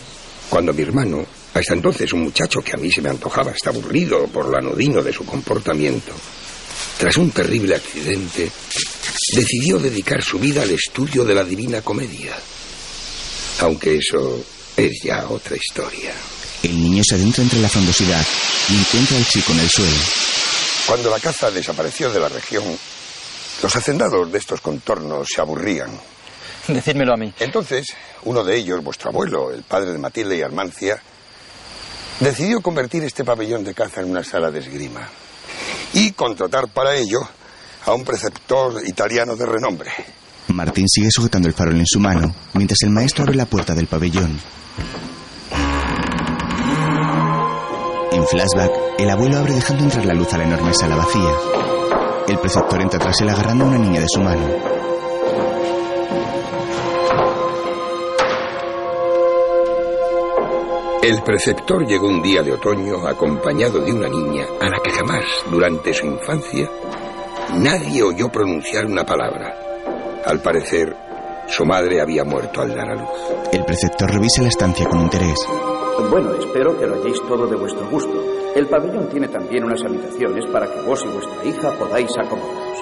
cuando 0.49 0.73
mi 0.73 0.83
hermano, 0.83 1.27
hasta 1.55 1.75
entonces 1.75 2.13
un 2.13 2.23
muchacho 2.23 2.61
que 2.61 2.75
a 2.75 2.77
mí 2.77 2.93
se 2.93 3.03
me 3.03 3.09
antojaba 3.09 3.51
hasta 3.51 3.71
aburrido 3.71 4.29
por 4.29 4.47
lo 4.49 4.57
anodino 4.57 5.03
de 5.03 5.13
su 5.13 5.25
comportamiento, 5.25 6.13
tras 6.99 7.17
un 7.17 7.33
terrible 7.33 7.75
accidente, 7.75 8.53
decidió 9.35 9.81
dedicar 9.81 10.23
su 10.23 10.39
vida 10.39 10.63
al 10.63 10.71
estudio 10.71 11.25
de 11.25 11.35
la 11.35 11.43
Divina 11.43 11.83
Comedia. 11.83 12.37
Aunque 13.63 13.97
eso 13.97 14.45
es 14.77 15.03
ya 15.03 15.27
otra 15.29 15.57
historia. 15.57 16.13
El 16.63 16.81
niño 16.81 17.03
se 17.05 17.17
adentra 17.17 17.43
entre 17.43 17.61
la 17.61 17.69
frondosidad 17.69 18.25
y 18.69 18.79
encuentra 18.79 19.17
al 19.17 19.27
chico 19.27 19.53
en 19.53 19.61
el 19.61 19.69
suelo. 19.69 19.97
Cuando 20.87 21.11
la 21.11 21.19
caza 21.19 21.51
desapareció 21.51 22.11
de 22.11 22.21
la 22.21 22.29
región, 22.29 22.65
los 23.63 23.77
hacendados 23.77 24.31
de 24.31 24.39
estos 24.39 24.61
contornos 24.61 25.29
se 25.29 25.41
aburrían. 25.41 25.91
Decídmelo 26.69 27.15
a 27.15 27.17
mí. 27.17 27.33
Entonces, 27.41 27.89
uno 28.25 28.45
de 28.45 28.57
ellos, 28.57 28.83
vuestro 28.83 29.11
abuelo, 29.11 29.51
el 29.51 29.63
padre 29.65 29.93
de 29.93 29.99
Matilde 29.99 30.37
y 30.37 30.43
Armancia, 30.43 31.03
decidió 32.21 32.61
convertir 32.61 33.03
este 33.03 33.25
pabellón 33.25 33.65
de 33.65 33.75
caza 33.75 34.01
en 34.01 34.11
una 34.11 34.23
sala 34.23 34.51
de 34.51 34.61
esgrima 34.61 35.09
y 35.93 36.13
contratar 36.13 36.69
para 36.69 36.95
ello 36.95 37.21
a 37.85 37.93
un 37.93 38.05
preceptor 38.05 38.87
italiano 38.87 39.35
de 39.35 39.47
renombre. 39.47 39.91
Martín 40.49 40.89
sigue 40.89 41.09
sujetando 41.11 41.49
el 41.49 41.55
farol 41.55 41.77
en 41.77 41.87
su 41.87 41.99
mano 41.99 42.35
mientras 42.55 42.83
el 42.83 42.91
maestro 42.91 43.25
abre 43.25 43.37
la 43.37 43.47
puerta 43.47 43.75
del 43.75 43.87
pabellón. 43.87 44.39
En 48.23 48.29
flashback, 48.29 49.01
el 49.01 49.11
abuelo 49.11 49.39
abre 49.39 49.55
dejando 49.55 49.83
entrar 49.83 50.07
la 50.07 50.15
luz 50.15 50.33
a 50.33 50.39
la 50.39 50.45
enorme 50.45 50.73
sala 50.73 50.95
vacía. 50.95 51.35
El 52.29 52.39
preceptor 52.39 52.81
entra 52.81 53.01
tras 53.01 53.21
él 53.21 53.29
agarrando 53.29 53.65
a 53.65 53.67
una 53.67 53.79
niña 53.79 54.01
de 54.01 54.07
su 54.09 54.21
mano. 54.21 54.47
El 61.03 61.21
preceptor 61.25 61.85
llegó 61.85 62.07
un 62.07 62.23
día 62.23 62.45
de 62.45 62.53
otoño 62.53 63.09
acompañado 63.09 63.81
de 63.81 63.91
una 63.93 64.09
niña 64.09 64.47
a 64.61 64.69
la 64.69 64.79
que 64.79 64.93
jamás, 64.93 65.25
durante 65.51 65.93
su 65.93 66.07
infancia, 66.07 66.71
nadie 67.55 68.05
oyó 68.05 68.29
pronunciar 68.29 68.87
una 68.87 69.05
palabra. 69.05 69.53
Al 70.25 70.41
parecer, 70.41 70.97
su 71.49 71.65
madre 71.65 72.01
había 72.01 72.23
muerto 72.23 72.61
al 72.61 72.73
dar 72.73 72.89
a 72.89 72.95
luz. 72.95 73.11
El 73.53 73.65
preceptor 73.65 74.09
revisa 74.13 74.43
la 74.43 74.49
estancia 74.49 74.87
con 74.87 75.01
interés. 75.01 75.45
Bueno, 76.11 76.33
espero 76.35 76.79
que 76.79 76.87
lo 76.87 76.95
halléis 76.97 77.21
todo 77.27 77.47
de 77.47 77.57
vuestro 77.57 77.87
gusto. 77.89 78.13
El 78.55 78.67
pabellón 78.69 79.09
tiene 79.09 79.29
también 79.29 79.65
unas 79.65 79.83
habitaciones 79.83 80.45
para 80.47 80.67
que 80.67 80.81
vos 80.83 81.03
y 81.05 81.09
vuestra 81.09 81.45
hija 81.45 81.71
podáis 81.79 82.11
acomodaros. 82.19 82.79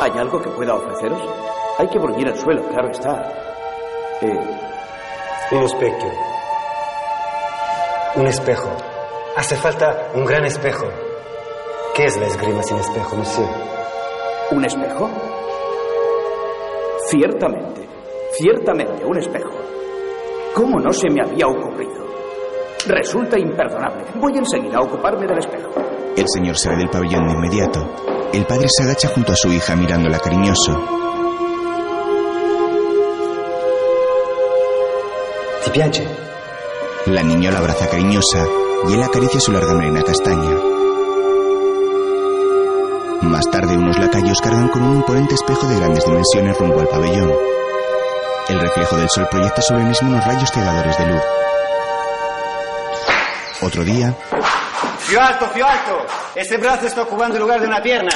¿Hay 0.00 0.12
algo 0.18 0.40
que 0.40 0.48
pueda 0.50 0.74
ofreceros? 0.74 1.20
Hay 1.78 1.88
que 1.88 1.98
volver 1.98 2.28
al 2.28 2.38
suelo, 2.38 2.62
claro 2.68 2.88
está. 2.90 3.32
Eh, 4.22 4.38
Un 5.52 5.62
espejo. 5.62 6.10
Un 8.16 8.26
espejo. 8.26 8.68
Hace 9.36 9.56
falta 9.56 10.08
un 10.14 10.24
gran 10.24 10.44
espejo. 10.44 10.86
¿Qué 11.94 12.04
es 12.06 12.16
la 12.18 12.26
esgrima 12.26 12.62
sin 12.62 12.78
espejo, 12.78 13.16
monsieur? 13.16 13.48
¿Un 14.50 14.64
espejo? 14.64 15.08
Ciertamente, 17.08 17.87
ciertamente, 18.38 19.04
un 19.04 19.18
espejo. 19.18 19.50
¿Cómo 20.54 20.78
no 20.78 20.92
se 20.92 21.10
me 21.10 21.20
había 21.20 21.46
ocurrido? 21.46 22.06
Resulta 22.86 23.38
imperdonable. 23.38 24.04
Voy 24.16 24.38
enseguida 24.38 24.78
a 24.78 24.82
ocuparme 24.82 25.26
del 25.26 25.38
espejo. 25.38 25.70
El 26.16 26.24
señor 26.28 26.56
sale 26.56 26.78
del 26.78 26.90
pabellón 26.90 27.26
de 27.26 27.32
inmediato. 27.32 27.80
El 28.32 28.46
padre 28.46 28.66
se 28.68 28.84
agacha 28.84 29.08
junto 29.08 29.32
a 29.32 29.36
su 29.36 29.52
hija 29.52 29.74
mirándola 29.76 30.18
cariñoso. 30.18 30.72
¿Te 35.64 35.70
piace? 35.70 36.06
La 37.06 37.22
niña 37.22 37.50
la 37.50 37.58
abraza 37.58 37.88
cariñosa 37.88 38.46
y 38.88 38.94
él 38.94 39.02
acaricia 39.02 39.40
su 39.40 39.52
larga 39.52 39.74
melena 39.74 40.02
castaña. 40.02 40.56
Más 43.22 43.44
tarde, 43.50 43.76
unos 43.76 43.98
lacayos 43.98 44.40
cargan 44.40 44.68
con 44.68 44.82
un 44.82 44.96
imponente 44.96 45.34
espejo 45.34 45.66
de 45.66 45.76
grandes 45.76 46.04
dimensiones 46.04 46.56
rumbo 46.58 46.80
al 46.80 46.88
pabellón. 46.88 47.32
El 48.48 48.60
reflejo 48.60 48.96
del 48.96 49.08
sol 49.10 49.26
proyecta 49.30 49.60
sobre 49.60 49.82
el 49.82 49.88
mismo 49.88 50.08
unos 50.10 50.24
rayos 50.24 50.50
cegadores 50.50 50.96
de 50.96 51.06
luz. 51.06 51.22
Otro 53.60 53.84
día, 53.84 54.14
Più 55.08 55.18
alto, 55.18 55.50
più 55.52 55.64
alto. 55.64 56.06
Ese 56.34 56.56
brazo 56.58 56.86
está 56.86 57.02
ocupando 57.02 57.36
el 57.36 57.42
lugar 57.42 57.60
de 57.60 57.66
una 57.66 57.82
pierna. 57.82 58.10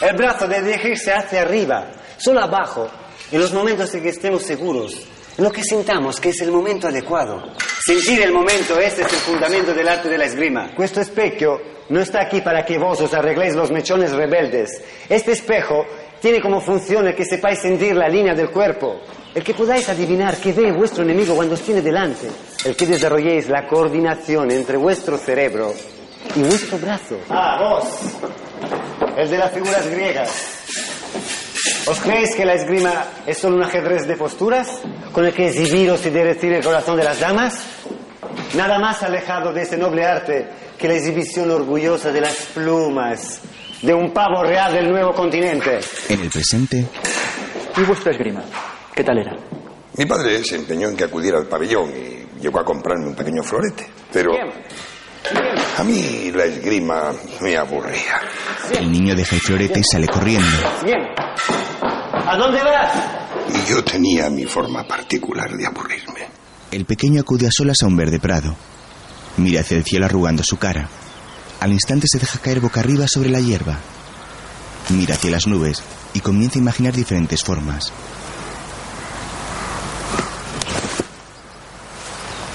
El 0.00 0.14
brazo 0.16 0.46
debe 0.46 0.68
dirigirse 0.68 1.12
hacia 1.12 1.42
arriba, 1.42 1.86
solo 2.18 2.42
abajo, 2.42 2.88
en 3.32 3.40
los 3.40 3.52
momentos 3.52 3.94
en 3.94 4.02
que 4.02 4.10
estemos 4.10 4.42
seguros, 4.42 4.94
en 5.38 5.44
lo 5.44 5.50
que 5.50 5.62
sintamos 5.62 6.20
que 6.20 6.28
es 6.30 6.40
el 6.42 6.52
momento 6.52 6.88
adecuado. 6.88 7.42
Sentir 7.84 8.20
el 8.22 8.32
momento, 8.32 8.78
este 8.78 9.02
es 9.02 9.12
el 9.12 9.18
fundamento 9.20 9.72
del 9.72 9.88
arte 9.88 10.08
de 10.10 10.18
la 10.18 10.26
esgrima. 10.26 10.70
Questo 10.76 11.00
especchio 11.00 11.58
no 11.88 12.00
está 12.00 12.20
aquí 12.22 12.40
para 12.42 12.64
que 12.64 12.78
vos 12.78 13.00
os 13.00 13.14
arregléis 13.14 13.54
los 13.54 13.70
mechones 13.70 14.12
rebeldes. 14.12 14.82
Este 15.08 15.32
espejo 15.32 15.86
tiene 16.26 16.40
como 16.40 16.60
función 16.60 17.06
el 17.06 17.14
que 17.14 17.24
sepáis 17.24 17.60
sentir 17.60 17.94
la 17.94 18.08
línea 18.08 18.34
del 18.34 18.50
cuerpo, 18.50 19.00
el 19.32 19.44
que 19.44 19.54
podáis 19.54 19.88
adivinar 19.88 20.38
qué 20.38 20.52
ve 20.52 20.72
vuestro 20.72 21.04
enemigo 21.04 21.36
cuando 21.36 21.54
os 21.54 21.60
tiene 21.60 21.80
delante, 21.80 22.28
el 22.64 22.74
que 22.74 22.84
desarrolléis 22.84 23.48
la 23.48 23.64
coordinación 23.68 24.50
entre 24.50 24.76
vuestro 24.76 25.18
cerebro 25.18 25.72
y 26.34 26.40
vuestro 26.40 26.78
brazo. 26.78 27.16
Ah, 27.30 27.58
vos, 27.60 27.84
el 29.16 29.30
de 29.30 29.38
las 29.38 29.52
figuras 29.52 29.88
griegas. 29.88 30.30
¿Os 31.86 32.00
creéis 32.00 32.34
que 32.34 32.44
la 32.44 32.54
esgrima 32.54 33.04
es 33.24 33.38
solo 33.38 33.54
un 33.54 33.62
ajedrez 33.62 34.08
de 34.08 34.16
posturas 34.16 34.80
con 35.12 35.26
el 35.26 35.32
que 35.32 35.50
exhibiros 35.50 36.04
y 36.06 36.10
derretir 36.10 36.54
el 36.54 36.64
corazón 36.64 36.96
de 36.96 37.04
las 37.04 37.20
damas? 37.20 37.62
Nada 38.56 38.80
más 38.80 39.00
alejado 39.04 39.52
de 39.52 39.62
ese 39.62 39.76
noble 39.76 40.04
arte 40.04 40.48
que 40.76 40.88
la 40.88 40.94
exhibición 40.94 41.52
orgullosa 41.52 42.10
de 42.10 42.20
las 42.20 42.34
plumas 42.52 43.42
de 43.82 43.94
un 43.94 44.12
pavo 44.12 44.42
real 44.42 44.72
del 44.72 44.90
nuevo 44.90 45.12
continente. 45.14 45.80
en 46.08 46.20
el 46.20 46.30
presente, 46.30 46.86
¿Y 47.76 47.82
vuestra 47.82 48.12
esgrima? 48.12 48.42
¿Qué 48.94 49.04
tal 49.04 49.18
era? 49.18 49.36
Mi 49.98 50.06
padre 50.06 50.42
se 50.44 50.56
empeñó 50.56 50.88
en 50.88 50.96
que 50.96 51.04
acudiera 51.04 51.38
al 51.38 51.46
pabellón 51.46 51.90
y 51.90 52.40
llegó 52.42 52.58
a 52.60 52.64
comprarme 52.64 53.06
un 53.06 53.14
pequeño 53.14 53.42
florete. 53.42 53.86
Pero 54.12 54.32
a 55.76 55.84
mí 55.84 56.30
la 56.34 56.44
esgrima 56.44 57.12
me 57.40 57.56
aburría. 57.56 58.20
el 58.78 58.90
niño 58.90 59.14
deja 59.14 59.34
el 59.34 59.42
florete 59.42 59.80
y 59.80 59.84
sale 59.84 60.06
corriendo. 60.08 60.46
Bien. 60.84 61.00
¿A 62.12 62.36
dónde 62.36 62.62
vas? 62.62 62.92
Y 63.54 63.70
yo 63.70 63.84
tenía 63.84 64.30
mi 64.30 64.44
forma 64.46 64.86
particular 64.86 65.50
de 65.54 65.66
aburrirme. 65.66 66.26
El 66.70 66.84
pequeño 66.86 67.20
acude 67.20 67.46
a 67.46 67.50
solas 67.50 67.82
a 67.82 67.86
un 67.86 67.96
verde 67.96 68.18
prado. 68.18 68.56
Mira 69.36 69.60
hacia 69.60 69.76
el 69.76 69.84
cielo 69.84 70.06
arrugando 70.06 70.42
su 70.42 70.56
cara. 70.56 70.88
Al 71.60 71.72
instante 71.72 72.06
se 72.10 72.18
deja 72.18 72.38
caer 72.38 72.60
boca 72.60 72.80
arriba 72.80 73.06
sobre 73.08 73.30
la 73.30 73.40
hierba. 73.40 73.78
Mira 74.90 75.14
hacia 75.14 75.30
las 75.30 75.46
nubes 75.46 75.82
y 76.14 76.20
comienza 76.20 76.58
a 76.58 76.62
imaginar 76.62 76.94
diferentes 76.94 77.42
formas. 77.42 77.92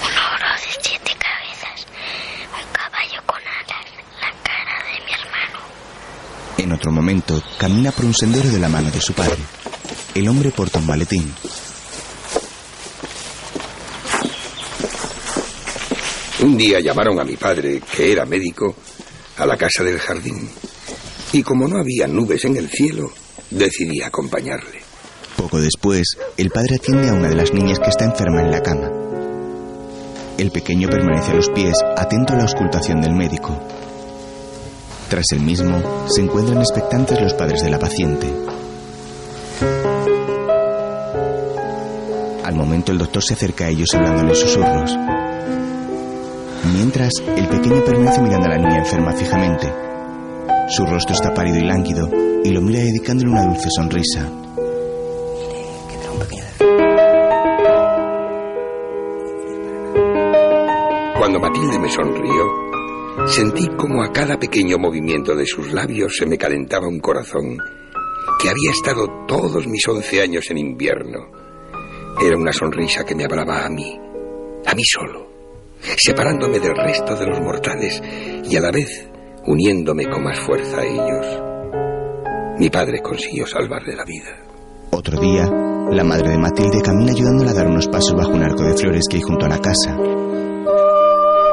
Un 0.04 0.18
oro 0.18 0.48
de 0.56 0.82
siete 0.82 1.12
cabezas. 1.18 1.86
Un 2.54 2.74
caballo 2.74 3.22
con 3.26 3.40
alas. 3.42 3.86
La 4.22 4.32
cara 4.44 4.84
de 4.86 5.06
mi 5.06 5.12
hermano. 5.12 5.60
En 6.58 6.72
otro 6.72 6.92
momento, 6.92 7.42
camina 7.58 7.92
por 7.92 8.06
un 8.06 8.14
sendero 8.14 8.50
de 8.50 8.60
la 8.60 8.70
mano 8.70 8.92
de 8.92 9.02
su 9.02 9.14
padre. 9.14 9.40
El 10.14 10.28
hombre 10.30 10.52
porta 10.52 10.80
un 10.80 10.88
maletín. 10.88 11.34
Un 16.42 16.58
día 16.58 16.80
llamaron 16.80 17.20
a 17.20 17.24
mi 17.24 17.36
padre, 17.38 17.82
que 17.96 18.12
era 18.12 18.26
médico, 18.26 18.76
a 19.38 19.46
la 19.46 19.56
casa 19.56 19.84
del 19.84 20.00
jardín. 20.00 20.50
Y 21.34 21.44
como 21.44 21.68
no 21.68 21.78
había 21.78 22.08
nubes 22.08 22.46
en 22.46 22.58
el 22.58 22.68
cielo, 22.68 23.12
decidí 23.52 24.02
acompañarle. 24.02 24.82
Poco 25.38 25.62
después, 25.62 26.18
el 26.38 26.50
padre 26.50 26.78
atiende 26.78 27.10
a 27.10 27.14
una 27.14 27.30
de 27.30 27.36
las 27.36 27.54
niñas 27.54 27.78
que 27.78 27.90
está 27.92 28.06
enferma 28.06 28.42
en 28.42 28.50
la 28.50 28.62
cama. 28.62 28.90
El 30.40 30.50
pequeño 30.50 30.90
permanece 30.90 31.32
a 31.32 31.36
los 31.36 31.50
pies, 31.50 31.78
atento 31.96 32.34
a 32.34 32.38
la 32.38 32.44
auscultación 32.44 33.02
del 33.02 33.14
médico. 33.14 33.62
Tras 35.10 35.26
el 35.34 35.42
mismo, 35.42 36.08
se 36.10 36.22
encuentran 36.22 36.58
expectantes 36.58 37.22
los 37.22 37.36
padres 37.36 37.62
de 37.62 37.70
la 37.70 37.78
paciente. 37.78 38.28
Al 42.44 42.56
momento, 42.56 42.92
el 42.92 42.98
doctor 42.98 43.24
se 43.24 43.36
acerca 43.36 43.66
a 43.66 43.70
ellos 43.70 43.94
hablándole 43.94 44.30
en 44.30 44.36
susurros. 44.36 44.98
Mientras, 46.64 47.12
el 47.36 47.48
pequeño 47.48 47.84
permanece 47.84 48.22
mirando 48.22 48.46
a 48.46 48.50
la 48.50 48.58
niña 48.58 48.78
enferma 48.80 49.12
fijamente. 49.14 49.68
Su 50.70 50.86
rostro 50.86 51.16
está 51.16 51.34
pálido 51.34 51.58
y 51.58 51.66
lánguido, 51.66 52.10
y 52.44 52.50
lo 52.52 52.62
mira 52.62 52.80
dedicándole 52.80 53.32
una 53.32 53.46
dulce 53.46 53.68
sonrisa. 53.76 54.30
Cuando 61.18 61.40
Matilde 61.40 61.80
me 61.80 61.90
sonrió, 61.90 63.28
sentí 63.28 63.68
como 63.78 64.04
a 64.04 64.12
cada 64.12 64.38
pequeño 64.38 64.78
movimiento 64.78 65.36
de 65.36 65.46
sus 65.46 65.72
labios 65.72 66.16
se 66.18 66.26
me 66.26 66.38
calentaba 66.38 66.88
un 66.88 67.00
corazón 67.00 67.58
que 68.42 68.50
había 68.50 68.72
estado 68.72 69.08
todos 69.28 69.68
mis 69.68 69.88
once 69.88 70.22
años 70.22 70.50
en 70.50 70.58
invierno. 70.58 71.20
Era 72.24 72.38
una 72.38 72.54
sonrisa 72.54 73.04
que 73.04 73.16
me 73.16 73.26
hablaba 73.26 73.66
a 73.66 73.70
mí, 73.70 74.00
a 74.66 74.74
mí 74.74 74.84
solo, 74.84 75.31
separándome 75.98 76.60
del 76.60 76.76
resto 76.76 77.16
de 77.16 77.28
los 77.28 77.40
mortales 77.40 78.02
y 78.44 78.56
a 78.56 78.62
la 78.62 78.72
vez 78.72 79.08
uniéndome 79.46 80.06
con 80.06 80.24
más 80.24 80.40
fuerza 80.40 80.82
a 80.82 80.86
ellos. 80.86 81.42
Mi 82.60 82.70
padre 82.70 83.02
consiguió 83.02 83.48
salvarle 83.48 83.96
la 83.96 84.06
vida. 84.06 84.30
Otro 84.92 85.20
día, 85.20 85.50
la 85.90 86.04
madre 86.04 86.30
de 86.30 86.38
Matilde 86.38 86.82
camina 86.82 87.12
ayudándola 87.12 87.52
a 87.52 87.54
dar 87.54 87.68
unos 87.68 87.88
pasos 87.88 88.14
bajo 88.14 88.32
un 88.32 88.44
arco 88.44 88.64
de 88.64 88.78
flores 88.78 89.06
que 89.10 89.18
hay 89.18 89.24
junto 89.24 89.46
a 89.46 89.50
la 89.50 89.60
casa. 89.60 89.98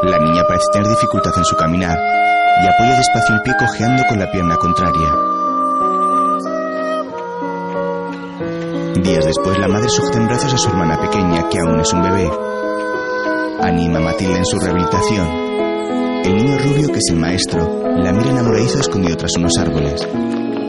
La 0.02 0.18
niña 0.18 0.42
parece 0.46 0.66
tener 0.72 0.88
dificultad 0.88 1.32
en 1.36 1.44
su 1.44 1.56
caminar 1.56 1.96
y 1.96 2.66
apoya 2.66 2.96
despacio 2.96 3.34
el 3.34 3.42
pie 3.42 3.54
cojeando 3.58 4.02
con 4.08 4.18
la 4.18 4.30
pierna 4.30 4.56
contraria. 4.56 5.14
Días 9.02 9.24
después, 9.24 9.58
la 9.58 9.68
madre 9.68 9.88
sujeta 9.88 10.18
en 10.18 10.26
brazos 10.26 10.54
a 10.54 10.58
su 10.58 10.68
hermana 10.68 11.00
pequeña, 11.00 11.48
que 11.48 11.58
aún 11.58 11.80
es 11.80 11.92
un 11.92 12.02
bebé. 12.02 12.28
Anima 13.60 13.98
a 13.98 14.00
Matilde 14.00 14.36
en 14.36 14.44
su 14.44 14.56
rehabilitación. 14.56 15.26
El 16.24 16.36
niño 16.36 16.58
rubio, 16.58 16.88
que 16.92 16.98
es 16.98 17.10
el 17.10 17.16
maestro, 17.16 17.82
la 17.96 18.12
mira 18.12 18.30
enamoradizo 18.30 18.78
escondido 18.78 19.16
tras 19.16 19.36
unos 19.36 19.58
árboles. 19.58 20.06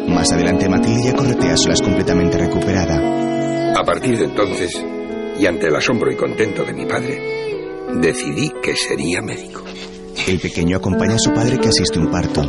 Más 0.08 0.32
adelante, 0.32 0.68
Matilde 0.68 1.04
ya 1.04 1.14
corretea 1.14 1.56
solas 1.56 1.82
completamente 1.82 2.38
recuperada. 2.38 3.80
A 3.80 3.84
partir 3.84 4.18
de 4.18 4.26
entonces, 4.26 4.84
y 5.40 5.46
ante 5.46 5.68
el 5.68 5.76
asombro 5.76 6.12
y 6.12 6.16
contento 6.16 6.64
de 6.64 6.74
mi 6.74 6.86
padre, 6.88 7.22
decidí 8.02 8.52
que 8.62 8.76
sería 8.76 9.22
médico. 9.22 9.62
El 10.28 10.40
pequeño 10.40 10.78
acompaña 10.78 11.16
a 11.16 11.20
su 11.20 11.32
padre 11.32 11.60
que 11.60 11.70
asiste 11.70 12.00
a 12.00 12.02
un 12.02 12.10
parto. 12.10 12.42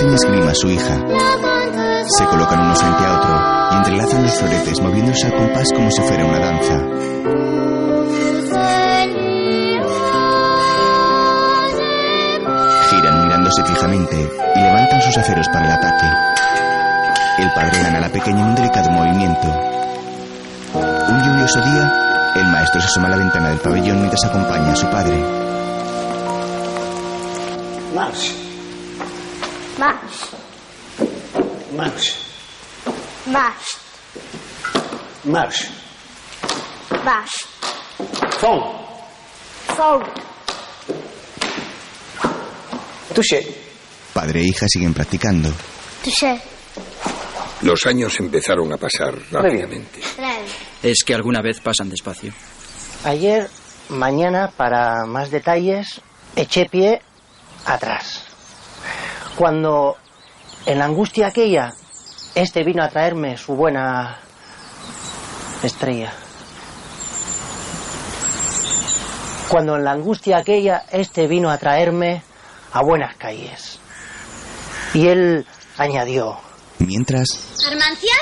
Enseña 0.00 0.14
esgrima 0.14 0.50
a 0.50 0.54
su 0.54 0.68
hija. 0.70 0.96
Se 2.08 2.24
colocan 2.24 2.60
uno 2.60 2.74
frente 2.74 3.04
a 3.04 3.18
otro 3.18 3.70
y 3.70 3.76
entrelazan 3.76 4.22
los 4.22 4.38
floretes 4.38 4.80
moviéndose 4.80 5.26
al 5.26 5.34
compás 5.34 5.68
como 5.74 5.90
si 5.90 6.00
fuera 6.02 6.24
una 6.24 6.38
danza. 6.38 6.74
Giran 12.88 13.24
mirándose 13.26 13.64
fijamente 13.64 14.30
y 14.56 14.60
levantan 14.60 15.02
sus 15.02 15.18
aceros 15.18 15.48
para 15.48 15.66
el 15.66 15.72
ataque. 15.72 16.06
El 17.38 17.52
padre 17.52 17.82
gana 17.82 17.98
a 17.98 18.00
la 18.00 18.08
pequeña 18.08 18.40
en 18.40 18.48
un 18.48 18.54
delicado 18.54 18.90
movimiento. 18.90 19.48
Un 21.08 21.22
lluvioso 21.24 21.60
día, 21.60 22.32
el 22.36 22.46
maestro 22.46 22.80
se 22.80 22.86
asoma 22.86 23.08
a 23.08 23.10
la 23.10 23.16
ventana 23.16 23.50
del 23.50 23.58
pabellón 23.58 23.98
mientras 23.98 24.24
acompaña 24.24 24.72
a 24.72 24.76
su 24.76 24.86
padre. 24.86 25.22
March. 27.94 28.40
March. 31.74 32.16
March. 33.26 33.78
March. 35.30 35.70
March. 37.04 37.46
Phone. 38.40 38.64
Phone. 39.76 40.04
Touché. 43.14 43.46
Padre 44.12 44.40
e 44.40 44.44
hija 44.44 44.66
siguen 44.66 44.92
practicando. 44.92 45.52
Touché. 46.02 46.40
Los 47.62 47.86
años 47.86 48.18
empezaron 48.18 48.72
a 48.72 48.76
pasar 48.76 49.14
rápidamente. 49.30 50.00
Es 50.82 51.04
que 51.04 51.14
alguna 51.14 51.40
vez 51.42 51.60
pasan 51.60 51.90
despacio. 51.90 52.32
Ayer, 53.04 53.48
mañana, 53.88 54.50
para 54.56 55.06
más 55.06 55.30
detalles, 55.30 56.00
eché 56.34 56.66
pie 56.66 57.02
atrás. 57.66 58.24
Cuando, 59.36 59.96
en 60.66 60.78
la 60.78 60.86
angustia 60.86 61.28
aquella, 61.28 61.70
este 62.34 62.64
vino 62.64 62.82
a 62.82 62.88
traerme 62.88 63.36
su 63.36 63.54
buena 63.54 64.18
estrella. 65.62 66.12
Cuando 69.48 69.76
en 69.76 69.84
la 69.84 69.92
angustia 69.92 70.38
aquella, 70.38 70.84
este 70.92 71.26
vino 71.26 71.50
a 71.50 71.58
traerme 71.58 72.22
a 72.72 72.82
buenas 72.82 73.16
calles. 73.16 73.78
Y 74.94 75.08
él 75.08 75.46
añadió, 75.76 76.38
Mientras, 76.80 77.28
¿Armancia? 77.66 78.14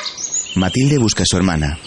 Matilde 0.57 0.99
busca 0.99 1.23
a 1.23 1.27
su 1.27 1.37
hermana. 1.37 1.79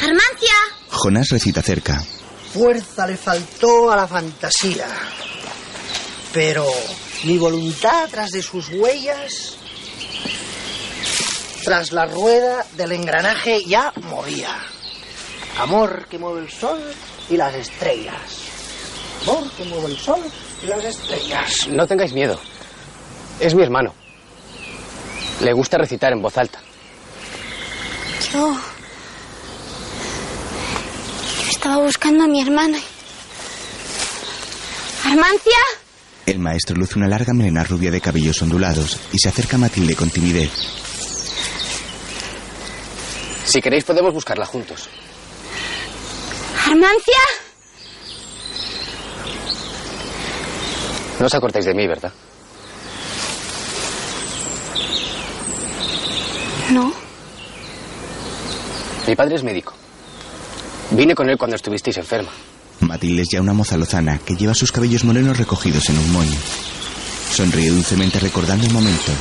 ¿Armancia? 0.00 0.54
Jonás 0.90 1.28
recita 1.30 1.60
cerca. 1.60 2.00
Fuerza 2.52 3.06
le 3.06 3.16
faltó 3.16 3.90
a 3.90 3.96
la 3.96 4.06
fantasía, 4.06 4.86
pero 6.32 6.66
mi 7.24 7.36
voluntad 7.36 8.08
tras 8.10 8.30
de 8.30 8.42
sus 8.42 8.68
huellas, 8.68 9.56
tras 11.62 11.92
la 11.92 12.06
rueda 12.06 12.64
del 12.76 12.92
engranaje 12.92 13.64
ya 13.64 13.92
movía. 14.02 14.56
Amor 15.58 16.06
que 16.08 16.18
mueve 16.18 16.40
el 16.40 16.50
sol 16.50 16.80
y 17.30 17.36
las 17.36 17.54
estrellas. 17.54 18.16
Amor 19.22 19.50
que 19.52 19.64
mueve 19.64 19.86
el 19.86 19.96
sol 19.96 20.20
y 20.62 20.66
las 20.66 20.84
estrellas. 20.84 21.68
No 21.68 21.86
tengáis 21.86 22.12
miedo. 22.12 22.38
Es 23.38 23.54
mi 23.54 23.62
hermano. 23.62 23.94
Le 25.40 25.52
gusta 25.52 25.78
recitar 25.78 26.12
en 26.12 26.22
voz 26.22 26.36
alta. 26.36 26.58
Yo. 28.32 28.52
Yo 31.44 31.50
estaba 31.50 31.78
buscando 31.78 32.24
a 32.24 32.26
mi 32.26 32.40
hermana. 32.40 32.78
¿Armancia? 35.04 35.58
El 36.26 36.38
maestro 36.38 36.76
luce 36.76 36.98
una 36.98 37.08
larga 37.08 37.34
melena 37.34 37.64
rubia 37.64 37.90
de 37.90 38.00
cabellos 38.00 38.40
ondulados 38.42 38.98
y 39.12 39.18
se 39.18 39.28
acerca 39.28 39.56
a 39.56 39.60
Matilde 39.60 39.94
con 39.94 40.08
timidez. 40.10 40.50
Si 43.52 43.60
queréis 43.60 43.84
podemos 43.84 44.14
buscarla 44.14 44.46
juntos. 44.46 44.88
¿Armancia? 46.66 47.22
No 51.20 51.26
os 51.26 51.34
acordáis 51.34 51.66
de 51.66 51.74
mí, 51.74 51.86
¿verdad? 51.86 52.14
No. 56.70 56.94
Mi 59.06 59.14
padre 59.14 59.34
es 59.34 59.42
médico. 59.44 59.74
Vine 60.92 61.14
con 61.14 61.28
él 61.28 61.36
cuando 61.36 61.56
estuvisteis 61.56 61.98
enferma. 61.98 62.30
Matilde 62.80 63.20
es 63.20 63.28
ya 63.28 63.42
una 63.42 63.52
moza 63.52 63.76
lozana 63.76 64.18
que 64.24 64.34
lleva 64.34 64.54
sus 64.54 64.72
cabellos 64.72 65.04
morenos 65.04 65.36
recogidos 65.36 65.90
en 65.90 65.98
un 65.98 66.10
moño. 66.10 66.38
Sonríe 67.30 67.68
dulcemente 67.68 68.18
recordando 68.18 68.64
el 68.64 68.72
momento. 68.72 69.12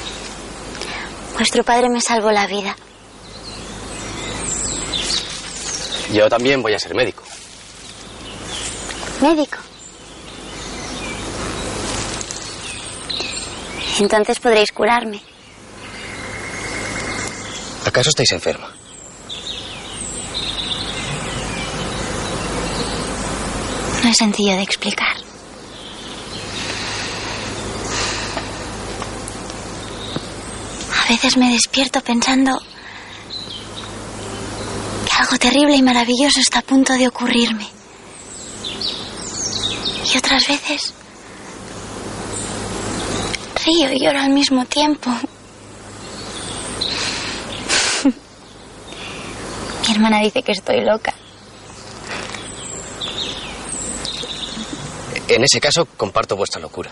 Vuestro 1.34 1.66
padre 1.66 1.90
me 1.90 2.00
salvó 2.00 2.32
la 2.32 2.48
vida. 2.48 2.78
Yo 6.14 6.28
también 6.30 6.62
voy 6.62 6.74
a 6.74 6.80
ser 6.80 6.94
médico. 6.94 7.24
Médico. 9.22 9.58
Entonces 14.00 14.40
podréis 14.40 14.72
curarme. 14.72 15.22
¿Acaso 17.86 18.10
estáis 18.10 18.32
enferma? 18.32 18.74
No 24.04 24.10
es 24.10 24.18
sencillo 24.18 24.56
de 24.56 24.64
explicar. 24.64 25.16
A 31.06 31.10
veces 31.10 31.38
me 31.38 31.52
despierto 31.52 32.02
pensando 32.02 32.62
algo 35.22 35.38
terrible 35.38 35.76
y 35.76 35.84
maravilloso 35.84 36.40
está 36.40 36.60
a 36.60 36.64
punto 36.64 36.94
de 36.94 37.08
ocurrirme. 37.08 37.68
Y 40.12 40.18
otras 40.18 40.48
veces 40.48 40.94
río 43.64 43.94
y 43.94 44.00
lloro 44.04 44.20
al 44.20 44.32
mismo 44.32 44.66
tiempo. 44.66 45.12
Mi 48.04 49.94
hermana 49.94 50.22
dice 50.22 50.42
que 50.42 50.54
estoy 50.54 50.84
loca. 50.84 51.14
En 55.28 55.44
ese 55.44 55.62
caso, 55.62 55.86
comparto 55.96 56.36
vuestra 56.36 56.60
locura. 56.60 56.92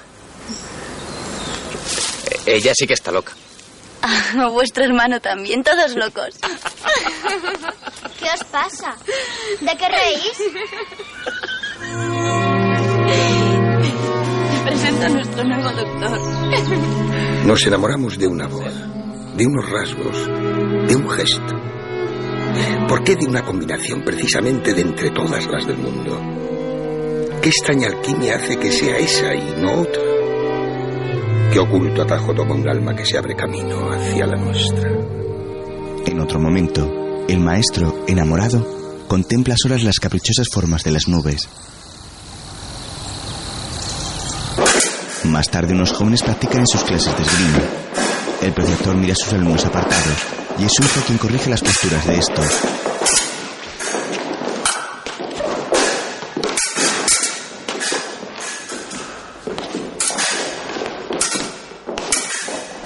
Ella 2.46 2.74
sí 2.76 2.86
que 2.86 2.94
está 2.94 3.12
loca. 3.12 3.34
Ah, 4.38 4.48
vuestro 4.50 4.86
hermano 4.86 5.20
también, 5.20 5.62
todos 5.64 5.94
locos. 5.96 6.40
¿Qué 8.20 8.26
os 8.34 8.44
pasa? 8.46 8.96
¿De 9.60 9.78
qué 9.78 9.90
reís? 9.90 10.34
Presento 14.66 15.06
a 15.06 15.10
nuestro 15.10 15.44
nuevo 15.44 15.70
doctor. 15.72 16.20
Nos 17.46 17.66
enamoramos 17.66 18.18
de 18.18 18.28
una 18.28 18.48
voz, 18.48 18.74
de 19.36 19.46
unos 19.46 19.70
rasgos, 19.70 20.28
de 20.88 20.96
un 20.96 21.10
gesto. 21.10 21.56
¿Por 22.88 23.04
qué 23.04 23.16
de 23.16 23.26
una 23.26 23.44
combinación 23.44 24.04
precisamente 24.04 24.74
de 24.74 24.82
entre 24.82 25.10
todas 25.12 25.46
las 25.48 25.66
del 25.66 25.78
mundo? 25.78 26.20
¿Qué 27.42 27.50
extraña 27.50 27.88
alquimia 27.88 28.36
hace 28.36 28.58
que 28.58 28.72
sea 28.72 28.98
esa 28.98 29.34
y 29.34 29.56
no 29.62 29.82
otra? 29.82 30.02
¿Qué 31.52 31.58
oculto 31.58 32.04
atajo 32.04 32.34
toma 32.36 32.54
un 32.54 32.70
alma 32.70 32.96
que 32.96 33.06
se 33.06 33.18
abre 33.18 33.36
camino 33.36 33.90
hacia 33.92 34.28
la 34.28 34.36
nuestra? 34.36 34.92
En 36.06 36.20
otro 36.20 36.40
momento, 36.40 37.26
el 37.28 37.40
maestro, 37.40 38.06
enamorado, 38.08 38.66
contempla 39.08 39.56
solas 39.58 39.84
las 39.84 40.00
caprichosas 40.00 40.48
formas 40.48 40.84
de 40.84 40.92
las 40.92 41.08
nubes. 41.08 41.50
Más 45.24 45.50
tarde, 45.50 45.74
unos 45.74 45.92
jóvenes 45.92 46.22
practican 46.22 46.60
en 46.60 46.68
sus 46.68 46.84
clases 46.84 47.18
de 47.18 47.24
esgrima. 47.24 47.64
El 48.44 48.54
preceptor 48.54 48.96
mira 48.96 49.14
a 49.14 49.16
sus 49.16 49.34
alumnos 49.34 49.66
apartados 49.66 50.18
y 50.60 50.66
es 50.66 50.74
hijo 50.80 51.02
quien 51.08 51.18
corrige 51.18 51.50
las 51.50 51.62
posturas 51.62 52.06
de 52.06 52.20
estos. 52.20 52.89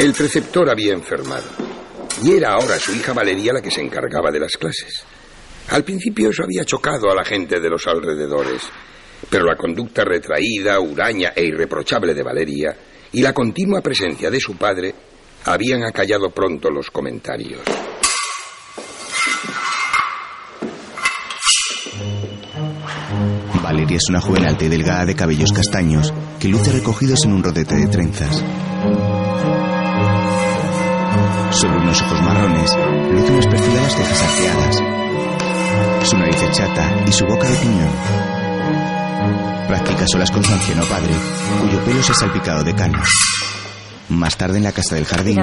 El 0.04 0.12
preceptor 0.12 0.70
había 0.70 0.92
enfermado 0.92 1.46
y 2.22 2.34
era 2.34 2.56
ahora 2.56 2.78
su 2.78 2.92
hija 2.92 3.14
Valeria 3.14 3.54
la 3.54 3.62
que 3.62 3.72
se 3.72 3.80
encargaba 3.80 4.32
de 4.32 4.40
las 4.42 4.58
clases. 4.58 5.02
Al 5.70 5.86
principio 5.86 6.30
eso 6.30 6.44
había 6.44 6.66
chocado 6.66 7.10
a 7.10 7.16
la 7.16 7.24
gente 7.24 7.62
de 7.62 7.70
los 7.70 7.88
alrededores, 7.88 8.64
pero 9.30 9.46
la 9.46 9.56
conducta 9.56 10.04
retraída, 10.04 10.78
huraña 10.82 11.32
e 11.34 11.46
irreprochable 11.46 12.14
de 12.14 12.22
Valeria 12.22 12.76
y 13.14 13.22
la 13.22 13.32
continua 13.32 13.80
presencia 13.80 14.30
de 14.30 14.42
su 14.42 14.58
padre 14.58 14.94
habían 15.46 15.86
acallado 15.86 16.32
pronto 16.32 16.70
los 16.70 16.92
comentarios. 16.92 17.62
Valeria 23.64 23.96
es 23.96 24.10
una 24.10 24.20
joven 24.20 24.46
alta 24.48 24.66
y 24.66 24.68
delgada 24.68 25.06
de 25.06 25.16
cabellos 25.16 25.54
castaños 25.54 26.14
que 26.42 26.50
luce 26.50 26.74
recogidos 26.74 27.24
en 27.24 27.32
un 27.32 27.42
rodete 27.42 27.76
de 27.76 27.88
trenzas. 27.88 28.44
Sobre 31.54 31.78
unos 31.78 32.02
ojos 32.02 32.22
marrones 32.24 32.76
luce 33.12 33.32
unas 33.32 33.46
perfiladas 33.46 33.96
cejas 33.96 34.24
arqueadas. 34.24 36.10
Su 36.10 36.18
nariz 36.18 36.42
es 36.42 36.52
chata 36.58 37.04
y 37.08 37.12
su 37.12 37.26
boca 37.26 37.48
de 37.48 37.56
piñón. 37.58 37.92
Practica 39.68 40.08
solas 40.08 40.32
con 40.32 40.44
su 40.44 40.52
anciano 40.52 40.84
padre, 40.86 41.14
cuyo 41.62 41.80
pelo 41.86 42.02
se 42.02 42.12
ha 42.12 42.16
salpicado 42.16 42.64
de 42.64 42.74
canas. 42.74 43.08
Más 44.10 44.36
tarde 44.36 44.58
en 44.58 44.64
la 44.64 44.72
casa 44.72 44.96
del 44.96 45.06
jardín, 45.06 45.40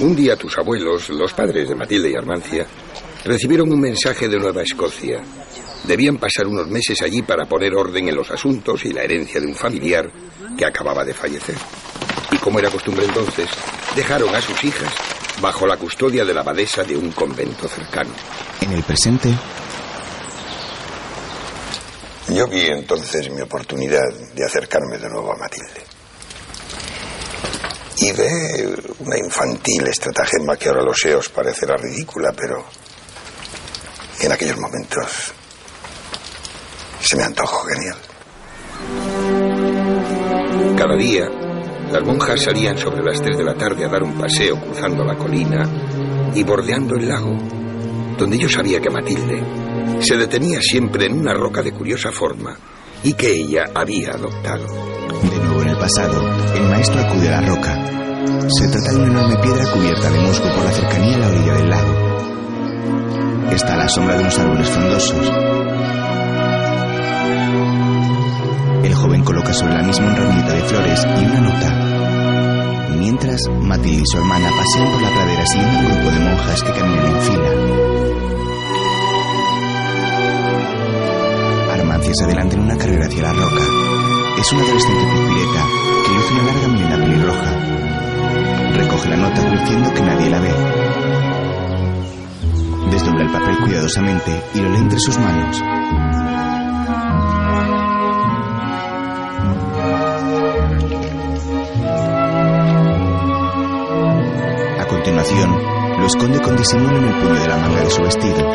Un 0.00 0.16
día 0.16 0.36
tus 0.36 0.58
abuelos, 0.58 1.08
los 1.10 1.32
padres 1.32 1.68
de 1.68 1.76
Matilde 1.76 2.10
y 2.10 2.16
Armancia, 2.16 2.66
recibieron 3.24 3.72
un 3.72 3.80
mensaje 3.80 4.28
de 4.28 4.38
Nueva 4.38 4.62
Escocia. 4.62 5.20
Debían 5.84 6.16
pasar 6.16 6.48
unos 6.48 6.66
meses 6.66 7.00
allí 7.02 7.22
para 7.22 7.46
poner 7.46 7.74
orden 7.74 8.08
en 8.08 8.16
los 8.16 8.30
asuntos 8.30 8.84
y 8.84 8.92
la 8.92 9.02
herencia 9.02 9.40
de 9.40 9.46
un 9.46 9.54
familiar 9.54 10.10
que 10.58 10.66
acababa 10.66 11.04
de 11.04 11.14
fallecer. 11.14 11.56
Y 12.32 12.38
como 12.38 12.58
era 12.58 12.70
costumbre 12.70 13.04
entonces, 13.04 13.48
dejaron 13.94 14.34
a 14.34 14.40
sus 14.40 14.62
hijas 14.64 14.92
bajo 15.40 15.66
la 15.66 15.76
custodia 15.76 16.24
de 16.24 16.32
la 16.34 16.40
abadesa 16.40 16.82
de 16.84 16.96
un 16.96 17.10
convento 17.12 17.68
cercano. 17.68 18.10
en 18.60 18.72
el 18.72 18.82
presente, 18.82 19.30
Yo 22.28 22.46
vi 22.48 22.66
entonces 22.66 23.30
mi 23.30 23.42
oportunidad 23.42 24.08
de 24.34 24.44
acercarme 24.44 24.96
de 24.98 25.08
nuevo 25.10 25.32
a 25.32 25.36
Matilde. 25.36 25.84
y 27.98 28.12
ve 28.12 28.74
una 29.00 29.16
infantil 29.18 29.86
estratagema 29.86 30.56
que 30.56 30.68
ahora 30.68 30.82
a 30.82 30.84
los 30.84 31.04
EOS 31.04 31.28
parecerá 31.28 31.76
ridícula, 31.76 32.32
pero 32.36 32.64
en 34.20 34.32
aquellos 34.32 34.58
momentos 34.58 35.32
se 37.00 37.16
me 37.16 37.22
antojó 37.24 37.66
genial. 37.66 37.96
Cada 40.76 40.96
día, 40.96 41.28
las 41.92 42.02
monjas 42.04 42.42
salían 42.42 42.76
sobre 42.76 43.02
las 43.02 43.20
3 43.20 43.38
de 43.38 43.44
la 43.44 43.54
tarde 43.54 43.84
a 43.84 43.88
dar 43.88 44.02
un 44.02 44.14
paseo 44.14 44.60
cruzando 44.60 45.04
la 45.04 45.16
colina 45.16 45.62
y 46.34 46.42
bordeando 46.42 46.96
el 46.96 47.08
lago, 47.08 47.36
donde 48.18 48.38
yo 48.38 48.48
sabía 48.48 48.80
que 48.80 48.90
Matilde 48.90 49.42
se 50.00 50.16
detenía 50.16 50.60
siempre 50.60 51.06
en 51.06 51.18
una 51.18 51.34
roca 51.34 51.62
de 51.62 51.72
curiosa 51.72 52.10
forma 52.10 52.56
y 53.02 53.12
que 53.14 53.32
ella 53.32 53.64
había 53.74 54.12
adoptado. 54.12 54.66
De 55.22 55.38
nuevo 55.38 55.62
en 55.62 55.68
el 55.68 55.76
pasado, 55.76 56.20
el 56.54 56.62
maestro 56.64 57.00
acude 57.00 57.28
a 57.28 57.40
la 57.40 57.48
roca. 57.48 57.74
Se 58.48 58.68
trata 58.68 58.92
de 58.92 58.96
una 58.96 59.10
enorme 59.10 59.36
piedra 59.42 59.70
cubierta 59.70 60.10
de 60.10 60.20
musgo 60.20 60.54
por 60.54 60.64
la 60.64 60.72
cercanía 60.72 61.16
a 61.16 61.18
la 61.18 61.28
orilla 61.28 61.54
del 61.54 61.70
lago. 61.70 61.94
Está 63.52 63.74
a 63.74 63.78
la 63.78 63.88
sombra 63.88 64.16
de 64.16 64.22
unos 64.22 64.38
árboles 64.38 64.68
frondosos. 64.68 65.30
El 68.84 68.94
joven 68.94 69.24
coloca 69.24 69.54
sobre 69.54 69.72
la 69.72 69.82
misma 69.82 70.08
un 70.08 70.14
ramito 70.14 70.52
de 70.52 70.62
flores 70.64 71.06
y 71.18 71.24
una 71.24 71.40
nota. 71.40 72.90
Mientras, 72.98 73.40
Matilde 73.62 74.02
y 74.02 74.06
su 74.06 74.18
hermana 74.18 74.50
pasean 74.50 74.92
por 74.92 75.00
la 75.00 75.08
pradera 75.08 75.46
siguiendo 75.46 75.78
un 75.78 75.86
grupo 75.86 76.10
de 76.10 76.20
monjas 76.20 76.62
que 76.62 76.72
caminan 76.72 77.06
en 77.06 77.22
fila. 77.22 77.50
Armancia 81.72 82.12
se 82.12 82.24
adelanta 82.24 82.56
en 82.56 82.60
una 82.60 82.76
carrera 82.76 83.06
hacia 83.06 83.22
la 83.22 83.32
roca. 83.32 83.62
Es 84.38 84.52
una 84.52 84.62
adolescente 84.64 85.04
pizpireta 85.14 85.66
que 86.04 86.12
luce 86.12 86.34
una 86.34 86.42
larga 86.42 86.68
melena 86.68 86.96
pelirroja. 86.96 87.50
Recoge 88.76 89.08
la 89.08 89.16
nota 89.16 89.50
diciendo 89.50 89.94
que 89.94 90.02
nadie 90.02 90.28
la 90.28 90.40
ve. 90.40 90.52
Desdobla 92.90 93.22
el 93.22 93.32
papel 93.32 93.56
cuidadosamente 93.64 94.42
y 94.52 94.60
lo 94.60 94.68
lee 94.68 94.76
entre 94.76 94.98
sus 95.00 95.18
manos. 95.18 95.73
Continuación, 105.04 105.50
lo 106.00 106.06
esconde 106.06 106.40
con 106.40 106.56
disimulo 106.56 106.96
en 106.96 107.04
el 107.04 107.20
puño 107.20 107.38
de 107.38 107.46
la 107.46 107.58
manga 107.58 107.80
de 107.82 107.90
su 107.90 108.02
vestido. 108.02 108.50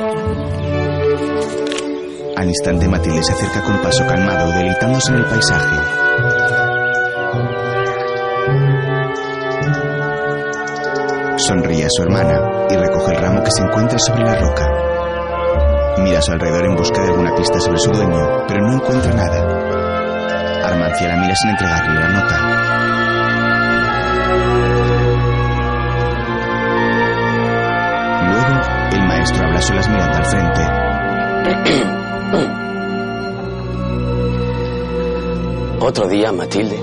Al 2.35 2.47
instante 2.47 2.87
Matilde 2.87 3.21
se 3.23 3.33
acerca 3.33 3.61
con 3.61 3.77
paso 3.83 4.03
calmado, 4.07 4.51
deleitándose 4.53 5.11
en 5.11 5.17
el 5.19 5.25
paisaje. 5.25 5.75
Sonríe 11.37 11.85
a 11.85 11.89
su 11.89 12.01
hermana 12.01 12.41
y 12.71 12.77
recoge 12.77 13.11
el 13.13 13.21
ramo 13.21 13.43
que 13.43 13.51
se 13.51 13.61
encuentra 13.61 13.99
sobre 13.99 14.23
la 14.23 14.35
roca. 14.39 14.67
Mira 15.99 16.17
a 16.17 16.21
su 16.23 16.31
alrededor 16.31 16.65
en 16.65 16.75
busca 16.75 16.99
de 17.03 17.09
alguna 17.09 17.35
pista 17.35 17.59
sobre 17.59 17.77
su 17.77 17.91
dueño, 17.91 18.27
pero 18.47 18.65
no 18.65 18.73
encuentra 18.73 19.13
nada. 19.13 20.65
Armancia 20.65 21.09
la 21.09 21.17
mira 21.17 21.35
sin 21.35 21.51
entregarle 21.51 21.99
la 21.99 22.09
nota. 22.09 22.69
Solas 29.61 29.89
mirando 29.89 30.17
al 30.17 30.25
frente. 30.25 30.61
Otro 35.81 36.07
día, 36.07 36.31
Matilde, 36.31 36.77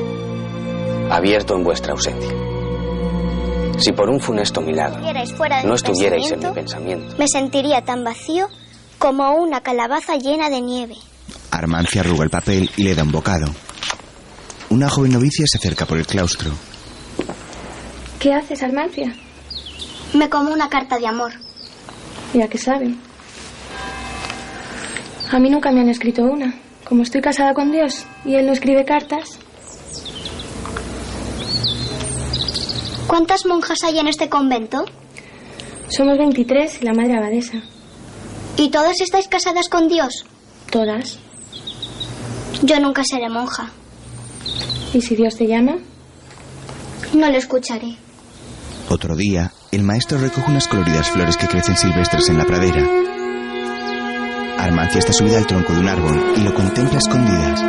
abierto 1.11 1.55
en 1.55 1.65
vuestra 1.65 1.93
ausencia. 1.93 2.33
Si 3.79 3.93
por 3.93 4.09
un 4.09 4.21
funesto 4.21 4.61
milagro 4.61 5.05
fuera 5.37 5.63
no 5.63 5.75
estuvierais 5.75 6.31
en 6.33 6.39
mi 6.39 6.47
pensamiento, 6.47 6.55
pensamiento, 6.55 7.17
Me 7.19 7.29
sentiría 7.29 7.83
tan 7.83 8.05
vacío 8.05 8.49
como 8.99 9.31
una 9.35 9.61
calabaza 9.61 10.17
llena 10.17 10.49
de 10.49 10.63
nieve. 10.63 10.97
Armancia 11.51 12.01
arruga 12.01 12.25
el 12.25 12.31
papel 12.31 12.71
y 12.77 12.85
le 12.85 12.95
da 12.95 13.03
un 13.03 13.13
bocado. 13.13 13.47
Una 14.71 14.89
joven 14.89 15.13
novicia 15.13 15.45
se 15.47 15.59
acerca 15.59 15.85
por 15.87 15.99
el 15.99 16.07
claustro. 16.07 16.51
¿Qué 18.19 18.33
haces, 18.33 18.63
Armancia? 18.63 19.15
Me 20.15 20.29
como 20.31 20.51
una 20.51 20.69
carta 20.69 20.99
de 20.99 21.07
amor. 21.07 21.33
Ya 22.35 22.49
que 22.49 22.59
saben. 22.59 22.99
A 25.31 25.39
mí 25.39 25.51
nunca 25.51 25.71
me 25.73 25.81
han 25.81 25.89
escrito 25.89 26.23
una. 26.25 26.55
Como 26.85 27.03
estoy 27.03 27.21
casada 27.21 27.53
con 27.55 27.73
Dios 27.73 28.07
y 28.25 28.35
Él 28.35 28.47
no 28.47 28.53
escribe 28.53 28.85
cartas, 28.85 29.39
¿Cuántas 33.07 33.47
monjas 33.47 33.79
hay 33.85 33.99
en 33.99 34.09
este 34.09 34.29
convento? 34.29 34.85
somos 35.89 36.19
23 36.19 36.83
y 36.83 36.85
la 36.85 36.93
madre 36.93 37.17
abadesa. 37.17 37.63
¿Y 38.57 38.71
todas 38.71 39.01
estáis 39.01 39.29
casadas 39.29 39.69
con 39.69 39.87
Dios? 39.89 40.25
Todas. 40.71 41.19
Yo 42.63 42.81
nunca 42.81 43.05
seré 43.05 43.29
monja. 43.29 43.71
¿Y 44.93 45.01
si 45.01 45.15
Dios 45.15 45.37
te 45.37 45.47
llama? 45.47 45.77
No 47.15 47.31
lo 47.31 47.39
escucharé. 47.39 47.97
Otro 48.91 49.15
día, 49.15 49.53
el 49.77 49.83
maestro 49.83 50.17
recoge 50.19 50.51
unas 50.51 50.69
coloridas 50.69 51.11
flores 51.11 51.37
que 51.37 51.49
crecen 51.49 51.77
silvestres 51.77 52.31
en 52.31 52.39
la 52.39 52.47
pradera. 52.47 52.83
Armancia 54.59 55.01
está 55.01 55.13
subida 55.13 55.37
al 55.37 55.47
tronco 55.47 55.75
de 55.75 55.81
un 55.81 55.89
árbol 55.89 56.19
y 56.35 56.41
lo 56.45 56.55
contempla 56.55 56.95
a 56.95 56.99
escondidas. 56.99 57.63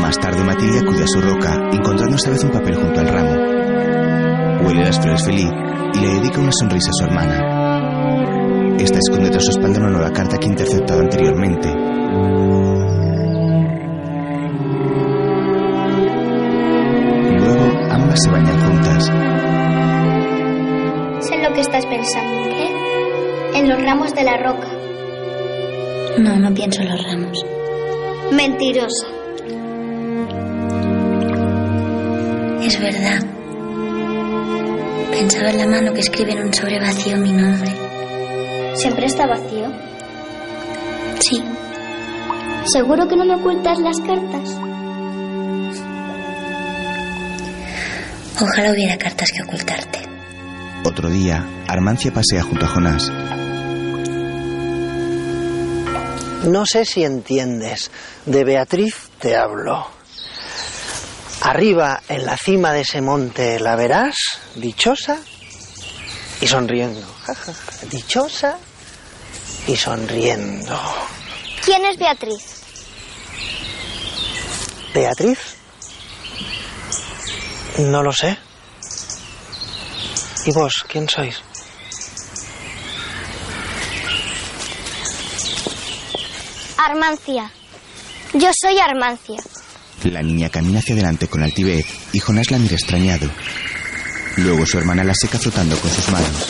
Más 0.00 0.16
tarde 0.20 0.44
Matilde 0.44 0.78
acude 0.78 1.02
a 1.02 1.08
su 1.08 1.20
roca, 1.20 1.52
encontrando 1.72 2.14
esta 2.14 2.30
vez 2.30 2.44
un 2.44 2.52
papel 2.52 2.76
junto 2.76 3.00
al 3.00 3.08
ramo. 3.08 3.34
Huele 4.62 4.84
las 4.84 5.00
flores 5.00 5.24
feliz 5.24 5.50
y 5.94 5.98
le 5.98 6.08
dedica 6.14 6.38
una 6.38 6.52
sonrisa 6.52 6.90
a 6.90 6.94
su 6.94 7.04
hermana. 7.04 8.76
Esta 8.78 8.98
esconde 8.98 9.30
tras 9.30 9.44
su 9.44 9.50
espalda 9.50 9.80
una 9.80 9.90
nueva 9.90 10.12
carta 10.12 10.38
que 10.38 10.46
ha 10.46 10.50
interceptado 10.50 11.00
anteriormente. 11.00 11.68
Luego 17.36 17.64
ambas 17.90 18.20
se 18.22 18.30
bañan 18.30 18.60
juntas. 18.60 18.83
En 23.54 23.66
los 23.66 23.80
ramos 23.80 24.14
de 24.14 24.24
la 24.24 24.36
roca. 24.36 24.68
No, 26.18 26.36
no 26.36 26.52
pienso 26.52 26.82
en 26.82 26.90
los 26.90 27.02
ramos. 27.02 27.46
Mentirosa. 28.30 29.06
Es 32.62 32.78
verdad. 32.78 33.20
Pensaba 35.10 35.48
en 35.48 35.58
la 35.58 35.66
mano 35.66 35.94
que 35.94 36.00
escribe 36.00 36.32
en 36.32 36.42
un 36.42 36.52
sobre 36.52 36.78
vacío 36.78 37.16
mi 37.16 37.32
nombre. 37.32 37.72
¿Siempre 38.74 39.06
está 39.06 39.26
vacío? 39.26 39.72
Sí. 41.20 41.42
¿Seguro 42.66 43.08
que 43.08 43.16
no 43.16 43.24
me 43.24 43.36
ocultas 43.36 43.78
las 43.78 43.98
cartas? 44.00 44.58
Ojalá 48.42 48.72
hubiera 48.72 48.98
cartas 48.98 49.30
que 49.32 49.42
ocultarte. 49.42 50.13
Otro 50.86 51.08
día, 51.08 51.64
Armancia 51.66 52.12
pasea 52.12 52.42
junto 52.42 52.66
a 52.66 52.68
Jonás. 52.68 53.10
No 56.44 56.66
sé 56.66 56.84
si 56.84 57.02
entiendes. 57.04 57.90
De 58.26 58.44
Beatriz 58.44 59.08
te 59.18 59.34
hablo. 59.34 59.86
Arriba, 61.40 62.02
en 62.08 62.26
la 62.26 62.36
cima 62.36 62.72
de 62.72 62.82
ese 62.82 63.00
monte, 63.00 63.58
la 63.60 63.76
verás, 63.76 64.14
dichosa 64.56 65.18
y 66.42 66.46
sonriendo. 66.46 67.00
Ja, 67.24 67.34
ja, 67.34 67.54
ja. 67.54 67.86
Dichosa 67.90 68.58
y 69.66 69.76
sonriendo. 69.76 70.78
¿Quién 71.64 71.86
es 71.86 71.98
Beatriz? 71.98 72.62
¿Beatriz? 74.94 75.38
No 77.78 78.02
lo 78.02 78.12
sé. 78.12 78.36
¿Y 80.46 80.52
vos, 80.52 80.84
quién 80.88 81.08
sois? 81.08 81.36
Armancia. 86.76 87.50
Yo 88.34 88.50
soy 88.60 88.78
Armancia. 88.78 89.40
La 90.04 90.22
niña 90.22 90.50
camina 90.50 90.80
hacia 90.80 90.94
adelante 90.94 91.28
con 91.28 91.42
altivez 91.42 91.86
y 92.12 92.18
Jonás 92.20 92.50
la 92.50 92.58
mira 92.58 92.74
extrañado. 92.74 93.30
Luego 94.36 94.66
su 94.66 94.76
hermana 94.78 95.04
la 95.04 95.14
seca 95.14 95.38
frotando 95.38 95.76
con 95.78 95.90
sus 95.90 96.08
manos. 96.10 96.48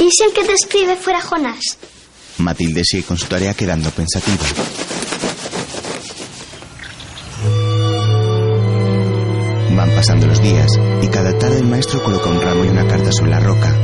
¿Y 0.00 0.10
si 0.10 0.24
el 0.24 0.32
que 0.32 0.44
te 0.44 0.52
escribe 0.52 0.96
fuera 0.96 1.20
Jonás? 1.20 1.78
Matilde 2.38 2.82
sigue 2.84 3.04
con 3.04 3.16
su 3.16 3.26
tarea 3.26 3.54
quedando 3.54 3.90
pensativa. 3.90 4.44
Van 9.76 9.90
pasando 9.94 10.26
los 10.26 10.42
días 10.42 10.68
y 11.00 11.08
el 11.58 11.66
maestro 11.66 12.02
coloca 12.02 12.30
un 12.30 12.40
ramo 12.40 12.64
y 12.64 12.68
una 12.68 12.86
carta 12.86 13.10
sobre 13.12 13.30
la 13.30 13.40
roca. 13.40 13.74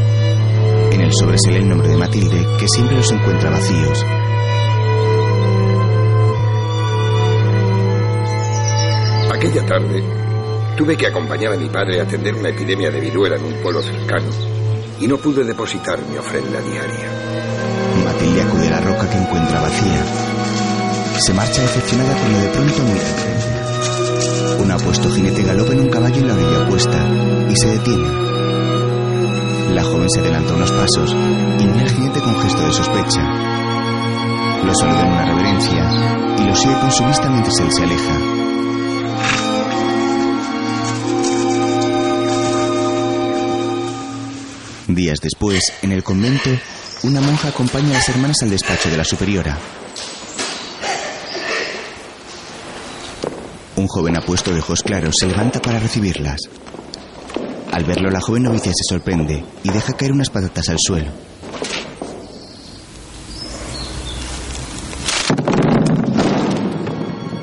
En 0.92 1.00
el 1.00 1.12
sobre 1.12 1.38
se 1.38 1.50
lee 1.50 1.58
el 1.58 1.68
nombre 1.68 1.88
de 1.88 1.96
Matilde, 1.96 2.46
que 2.58 2.68
siempre 2.68 2.96
los 2.96 3.10
encuentra 3.10 3.50
vacíos. 3.50 4.04
Aquella 9.32 9.66
tarde 9.66 10.02
tuve 10.76 10.96
que 10.96 11.06
acompañar 11.06 11.52
a 11.52 11.56
mi 11.56 11.68
padre 11.68 12.00
a 12.00 12.04
atender 12.04 12.34
una 12.34 12.50
epidemia 12.50 12.90
de 12.90 13.00
viruela 13.00 13.36
en 13.36 13.44
un 13.44 13.54
pueblo 13.62 13.82
cercano 13.82 14.28
y 15.00 15.06
no 15.06 15.18
pude 15.18 15.44
depositar 15.44 15.98
mi 16.10 16.16
ofrenda 16.16 16.60
diaria. 16.60 17.10
Matilde 18.04 18.42
acude 18.42 18.68
a 18.68 18.70
la 18.70 18.80
roca 18.80 19.10
que 19.10 19.18
encuentra 19.18 19.60
vacía. 19.60 20.04
Se 21.18 21.34
marcha 21.34 21.62
decepcionada 21.62 22.14
cuando 22.18 22.40
de 22.40 22.48
pronto 22.48 22.82
mira. 22.82 23.55
Un 24.58 24.70
apuesto 24.70 25.10
jinete 25.10 25.42
galopa 25.42 25.72
en 25.72 25.80
un 25.80 25.88
caballo 25.88 26.16
en 26.16 26.28
la 26.28 26.34
orilla 26.34 26.62
opuesta 26.62 26.98
y 27.50 27.56
se 27.56 27.66
detiene. 27.68 28.08
La 29.74 29.82
joven 29.82 30.08
se 30.10 30.20
adelanta 30.20 30.54
unos 30.54 30.72
pasos 30.72 31.12
y 31.12 31.64
mira 31.66 31.82
al 31.82 31.90
jinete 31.90 32.20
con 32.20 32.40
gesto 32.40 32.66
de 32.66 32.72
sospecha. 32.72 33.20
Lo 34.64 34.74
saluda 34.74 35.02
en 35.02 35.12
una 35.12 35.24
reverencia 35.26 36.36
y 36.38 36.44
lo 36.48 36.56
sigue 36.56 36.78
con 36.80 36.90
su 36.90 37.04
vista 37.04 37.28
mientras 37.28 37.58
él 37.60 37.72
se 37.72 37.82
aleja. 37.82 38.46
Días 44.88 45.18
después, 45.20 45.72
en 45.82 45.92
el 45.92 46.02
convento, 46.02 46.50
una 47.02 47.20
monja 47.20 47.48
acompaña 47.48 47.90
a 47.90 47.94
las 47.94 48.08
hermanas 48.08 48.38
al 48.42 48.50
despacho 48.50 48.88
de 48.88 48.96
la 48.96 49.04
superiora. 49.04 49.58
Un 53.76 53.88
joven 53.88 54.16
apuesto 54.16 54.52
de 54.52 54.60
ojos 54.60 54.82
claros 54.82 55.14
se 55.20 55.26
levanta 55.26 55.60
para 55.60 55.78
recibirlas. 55.78 56.40
Al 57.72 57.84
verlo, 57.84 58.08
la 58.10 58.22
joven 58.22 58.44
novicia 58.44 58.72
se 58.72 58.84
sorprende 58.88 59.44
y 59.62 59.70
deja 59.70 59.92
caer 59.92 60.12
unas 60.12 60.30
patatas 60.30 60.70
al 60.70 60.78
suelo. 60.78 61.10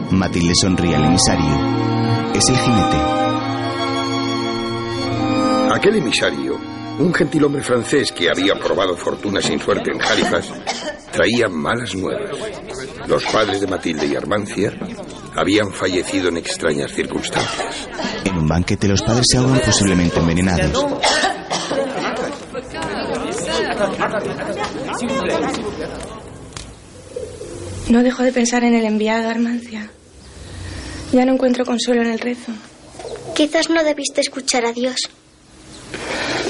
Matilde 0.10 0.54
sonríe 0.56 0.96
al 0.96 1.06
emisario. 1.06 2.34
Es 2.34 2.50
el 2.50 2.56
jinete. 2.56 2.98
Aquel 5.72 5.98
emisario, 5.98 6.58
un 6.98 7.14
gentilhombre 7.14 7.62
francés 7.62 8.12
que 8.12 8.30
había 8.30 8.56
probado 8.56 8.96
fortuna 8.96 9.40
sin 9.40 9.60
suerte 9.60 9.92
en 9.92 10.02
Halifax, 10.02 10.52
traía 11.12 11.48
malas 11.48 11.94
nuevas. 11.94 12.36
Los 13.08 13.24
padres 13.26 13.62
de 13.62 13.68
Matilde 13.68 14.08
y 14.08 14.16
Armancia 14.16 14.72
habían 15.36 15.72
fallecido 15.72 16.30
en 16.30 16.38
extrañas 16.38 16.92
circunstancias. 16.92 17.88
En 18.24 18.38
un 18.38 18.48
banquete 18.48 18.88
los 18.88 19.02
padres 19.02 19.26
se 19.30 19.38
ahogan 19.38 19.60
posiblemente 19.62 20.20
envenenados. 20.20 20.86
No 27.90 28.02
dejo 28.02 28.24
de 28.24 28.32
pensar 28.32 28.64
en 28.64 28.74
el 28.76 28.86
enviado, 28.86 29.30
Armancia. 29.30 29.90
Ya 31.12 31.26
no 31.26 31.34
encuentro 31.34 31.66
consuelo 31.66 32.02
en 32.02 32.12
el 32.12 32.20
rezo. 32.20 32.52
Quizás 33.36 33.70
no 33.70 33.84
debiste 33.84 34.22
escuchar 34.22 34.66
a 34.66 34.74
Dios. 34.74 34.96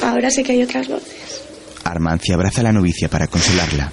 Ahora 0.01 0.29
sé 0.29 0.43
que 0.43 0.53
hay 0.53 0.63
otras 0.63 0.87
voces. 0.87 1.41
Armancia 1.83 2.35
abraza 2.35 2.61
a 2.61 2.65
la 2.65 2.71
novicia 2.71 3.09
para 3.09 3.27
consolarla. 3.27 3.91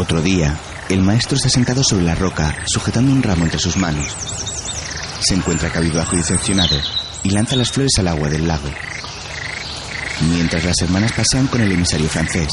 Otro 0.00 0.22
día, 0.22 0.56
el 0.90 1.02
maestro 1.02 1.36
está 1.36 1.48
sentado 1.48 1.82
sobre 1.82 2.04
la 2.04 2.14
roca, 2.14 2.54
sujetando 2.66 3.10
un 3.10 3.20
ramo 3.20 3.46
entre 3.46 3.58
sus 3.58 3.76
manos. 3.76 4.06
Se 5.18 5.34
encuentra 5.34 5.72
cabizbajo 5.72 6.14
y 6.14 6.18
decepcionado 6.18 6.76
y 7.24 7.30
lanza 7.30 7.56
las 7.56 7.72
flores 7.72 7.98
al 7.98 8.06
agua 8.06 8.28
del 8.28 8.46
lago. 8.46 8.68
Mientras 10.30 10.62
las 10.62 10.80
hermanas 10.82 11.10
pasean 11.10 11.48
con 11.48 11.62
el 11.62 11.72
emisario 11.72 12.08
francés. 12.08 12.48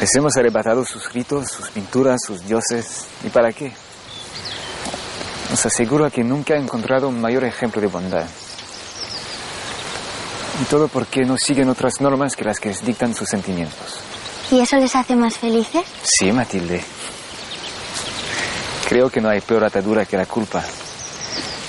Les 0.00 0.14
hemos 0.16 0.34
arrebatado 0.38 0.86
sus 0.86 1.12
ritos, 1.12 1.50
sus 1.50 1.68
pinturas, 1.68 2.18
sus 2.26 2.46
dioses. 2.46 3.04
¿Y 3.24 3.28
para 3.28 3.52
qué? 3.52 3.74
Nos 5.50 5.66
aseguro 5.66 6.10
que 6.10 6.24
nunca 6.24 6.54
he 6.54 6.58
encontrado 6.58 7.10
un 7.10 7.20
mayor 7.20 7.44
ejemplo 7.44 7.78
de 7.82 7.88
bondad. 7.88 8.26
Y 10.62 10.64
todo 10.64 10.88
porque 10.88 11.26
no 11.26 11.36
siguen 11.36 11.68
otras 11.68 12.00
normas 12.00 12.34
que 12.34 12.44
las 12.44 12.58
que 12.58 12.70
les 12.70 12.82
dictan 12.82 13.14
sus 13.14 13.28
sentimientos. 13.28 14.00
¿Y 14.50 14.60
eso 14.60 14.76
les 14.76 14.94
hace 14.94 15.16
más 15.16 15.38
felices? 15.38 15.82
Sí, 16.02 16.30
Matilde. 16.32 16.82
Creo 18.88 19.10
que 19.10 19.20
no 19.20 19.28
hay 19.30 19.40
peor 19.40 19.64
atadura 19.64 20.04
que 20.04 20.16
la 20.16 20.26
culpa. 20.26 20.62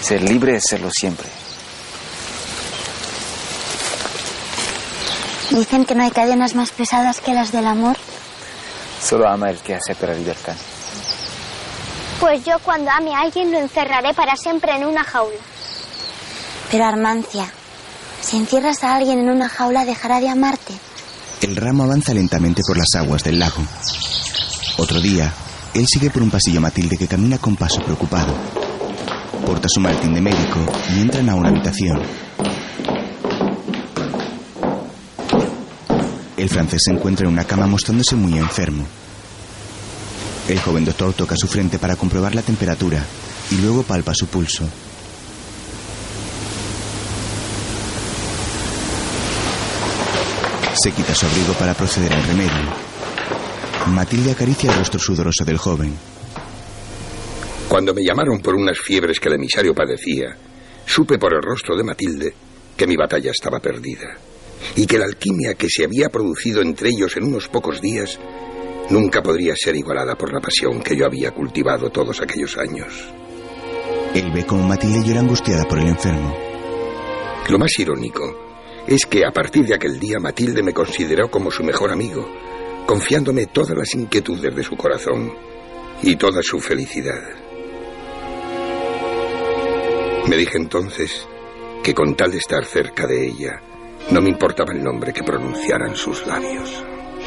Ser 0.01 0.21
libre 0.21 0.57
es 0.57 0.63
serlo 0.67 0.89
siempre. 0.91 1.27
Dicen 5.49 5.85
que 5.85 5.95
no 5.95 6.03
hay 6.03 6.11
cadenas 6.11 6.55
más 6.55 6.71
pesadas 6.71 7.21
que 7.21 7.33
las 7.33 7.51
del 7.51 7.67
amor. 7.67 7.97
Solo 9.01 9.27
ama 9.27 9.49
el 9.49 9.59
que 9.59 9.75
acepta 9.75 10.07
la 10.07 10.15
libertad. 10.15 10.55
Pues 12.19 12.43
yo 12.43 12.59
cuando 12.59 12.91
ame 12.91 13.13
a 13.15 13.21
alguien 13.21 13.51
lo 13.51 13.59
encerraré 13.59 14.13
para 14.13 14.35
siempre 14.35 14.75
en 14.75 14.85
una 14.85 15.03
jaula. 15.03 15.37
Pero 16.71 16.85
Armancia, 16.85 17.45
si 18.21 18.37
encierras 18.37 18.83
a 18.83 18.95
alguien 18.95 19.19
en 19.19 19.29
una 19.29 19.47
jaula 19.47 19.85
dejará 19.85 20.19
de 20.19 20.29
amarte. 20.29 20.73
El 21.41 21.55
ramo 21.55 21.83
avanza 21.83 22.13
lentamente 22.13 22.61
por 22.65 22.77
las 22.77 22.87
aguas 22.95 23.23
del 23.23 23.39
lago. 23.39 23.61
Otro 24.77 24.99
día, 24.99 25.31
él 25.73 25.85
sigue 25.87 26.09
por 26.09 26.23
un 26.23 26.31
pasillo 26.31 26.61
Matilde 26.61 26.97
que 26.97 27.07
camina 27.07 27.37
con 27.37 27.55
paso 27.55 27.81
preocupado. 27.81 28.33
Porta 29.45 29.67
su 29.69 29.79
maletín 29.79 30.13
de 30.13 30.21
médico 30.21 30.59
y 30.95 31.01
entran 31.01 31.29
a 31.29 31.35
una 31.35 31.49
habitación. 31.49 32.01
El 36.37 36.49
francés 36.49 36.81
se 36.85 36.91
encuentra 36.91 37.27
en 37.27 37.33
una 37.33 37.45
cama 37.45 37.67
mostrándose 37.67 38.15
muy 38.15 38.37
enfermo. 38.37 38.85
El 40.47 40.59
joven 40.59 40.85
doctor 40.85 41.13
toca 41.13 41.35
su 41.35 41.47
frente 41.47 41.79
para 41.79 41.95
comprobar 41.95 42.35
la 42.35 42.41
temperatura 42.41 43.03
y 43.51 43.55
luego 43.57 43.83
palpa 43.83 44.13
su 44.13 44.27
pulso. 44.27 44.67
Se 50.85 50.91
quita 50.91 51.15
su 51.15 51.25
abrigo 51.25 51.51
para 51.53 51.73
proceder 51.73 52.13
al 52.13 52.23
remedio. 52.27 52.71
Matilde 53.87 54.33
acaricia 54.33 54.71
el 54.71 54.77
rostro 54.77 54.99
sudoroso 54.99 55.43
del 55.43 55.57
joven. 55.57 55.91
Cuando 57.67 57.91
me 57.91 58.03
llamaron 58.03 58.39
por 58.39 58.53
unas 58.53 58.77
fiebres 58.77 59.19
que 59.19 59.29
el 59.29 59.33
emisario 59.33 59.73
padecía, 59.73 60.37
supe 60.85 61.17
por 61.17 61.33
el 61.33 61.41
rostro 61.41 61.75
de 61.75 61.83
Matilde 61.83 62.35
que 62.77 62.85
mi 62.85 62.95
batalla 62.95 63.31
estaba 63.31 63.59
perdida 63.59 64.15
y 64.75 64.85
que 64.85 64.99
la 64.99 65.05
alquimia 65.05 65.55
que 65.55 65.71
se 65.71 65.85
había 65.85 66.09
producido 66.09 66.61
entre 66.61 66.89
ellos 66.89 67.17
en 67.17 67.23
unos 67.23 67.47
pocos 67.47 67.81
días 67.81 68.19
nunca 68.91 69.23
podría 69.23 69.55
ser 69.55 69.75
igualada 69.75 70.13
por 70.15 70.31
la 70.31 70.39
pasión 70.39 70.83
que 70.83 70.95
yo 70.95 71.07
había 71.07 71.31
cultivado 71.31 71.89
todos 71.89 72.21
aquellos 72.21 72.59
años. 72.59 72.93
Él 74.13 74.31
ve 74.31 74.45
como 74.45 74.67
Matilde 74.67 75.03
llora 75.03 75.21
angustiada 75.21 75.63
por 75.63 75.79
el 75.79 75.87
enfermo. 75.87 76.37
Lo 77.49 77.57
más 77.57 77.71
irónico 77.79 78.44
es 78.87 79.05
que 79.05 79.25
a 79.25 79.31
partir 79.31 79.65
de 79.65 79.75
aquel 79.75 79.99
día 79.99 80.19
Matilde 80.19 80.61
me 80.61 80.73
consideró 80.73 81.29
como 81.29 81.49
su 81.49 81.63
mejor 81.63 81.91
amigo, 81.91 82.27
confiándome 82.85 83.47
todas 83.47 83.75
las 83.75 83.93
inquietudes 83.95 84.55
de 84.55 84.63
su 84.63 84.75
corazón 84.75 85.33
y 86.03 86.15
toda 86.15 86.41
su 86.43 86.59
felicidad. 86.59 87.21
Me 90.27 90.37
dije 90.37 90.57
entonces 90.57 91.27
que 91.83 91.93
con 91.93 92.15
tal 92.15 92.31
de 92.31 92.37
estar 92.37 92.63
cerca 92.65 93.07
de 93.07 93.27
ella, 93.27 93.61
no 94.11 94.21
me 94.21 94.29
importaba 94.29 94.71
el 94.73 94.83
nombre 94.83 95.13
que 95.13 95.23
pronunciaran 95.23 95.95
sus 95.95 96.25
labios. 96.27 96.83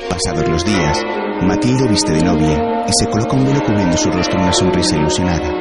Pasados 0.08 0.48
los 0.48 0.64
días, 0.64 1.02
Matilde 1.42 1.88
viste 1.88 2.12
de 2.12 2.22
novia 2.22 2.84
y 2.86 2.92
se 2.92 3.10
coloca 3.10 3.36
un 3.36 3.46
velo 3.46 3.60
cubriendo 3.64 3.96
su 3.96 4.10
rostro 4.10 4.38
en 4.38 4.44
una 4.44 4.52
sonrisa 4.52 4.96
ilusionada. 4.96 5.52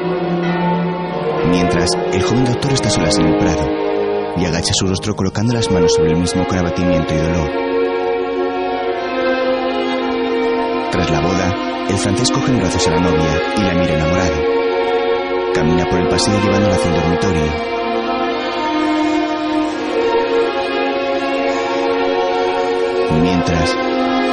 Mientras, 1.50 1.90
el 2.14 2.22
joven 2.22 2.46
doctor 2.46 2.74
está 2.74 2.90
solas 2.90 3.18
en 3.18 3.28
el 3.28 3.38
prado 3.38 3.97
y 4.40 4.46
agacha 4.46 4.74
su 4.74 4.88
rostro 4.88 5.16
colocando 5.16 5.54
las 5.54 5.70
manos 5.72 5.94
sobre 5.94 6.12
el 6.12 6.20
mismo 6.20 6.46
con 6.46 6.58
abatimiento 6.58 7.14
y 7.14 7.18
dolor. 7.18 7.50
Tras 10.92 11.12
la 11.12 11.22
boda, 11.22 11.88
el 11.90 11.98
francés 11.98 12.32
coge 12.32 12.52
en 12.52 12.58
brazos 12.58 12.88
a 12.88 12.92
la 12.92 13.00
novia 13.02 13.42
y 13.58 13.62
la 13.62 13.74
mira 13.74 13.94
enamorado. 13.94 14.36
Camina 15.54 15.86
por 15.90 16.00
el 16.00 16.08
pasillo 16.08 16.40
llevándola 16.42 16.76
hacia 16.76 16.90
el 16.90 17.02
dormitorio. 17.02 17.78
Mientras, 23.22 23.76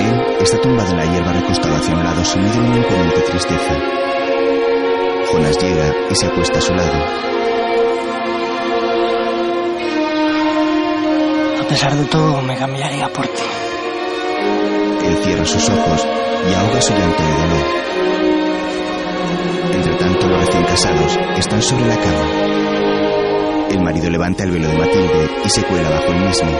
él 0.00 0.36
está 0.40 0.60
tumbado 0.60 0.90
en 0.90 0.96
la 0.98 1.04
hierba 1.06 1.32
recostado 1.32 1.76
hacia 1.76 1.94
un 1.94 2.04
lado 2.04 2.24
sumido 2.24 2.54
en 2.54 2.66
una 2.66 2.76
imponente 2.76 3.20
tristeza. 3.30 3.74
Jonas 5.32 5.58
llega 5.62 5.94
y 6.10 6.14
se 6.14 6.26
acuesta 6.26 6.58
a 6.58 6.62
su 6.62 6.74
lado. 6.74 7.24
A 11.64 11.66
pesar 11.66 11.96
de 11.96 12.04
todo, 12.04 12.42
me 12.42 12.54
cambiaría 12.56 13.08
por 13.08 13.26
ti. 13.26 13.42
Él 15.06 15.16
cierra 15.24 15.46
sus 15.46 15.66
ojos 15.70 16.06
y 16.50 16.54
ahoga 16.54 16.82
su 16.82 16.92
llanto 16.92 17.22
de 17.22 17.30
dolor. 17.30 17.66
Entre 19.72 19.94
tanto, 19.94 20.28
los 20.28 20.40
recién 20.40 20.64
casados 20.64 21.18
están 21.38 21.62
sobre 21.62 21.86
la 21.86 21.96
cama. 21.96 23.66
El 23.70 23.82
marido 23.82 24.10
levanta 24.10 24.44
el 24.44 24.50
velo 24.50 24.68
de 24.68 24.76
Matilde 24.76 25.30
y 25.42 25.48
se 25.48 25.62
cuela 25.62 25.88
bajo 25.88 26.12
el 26.12 26.26
mismo. 26.26 26.50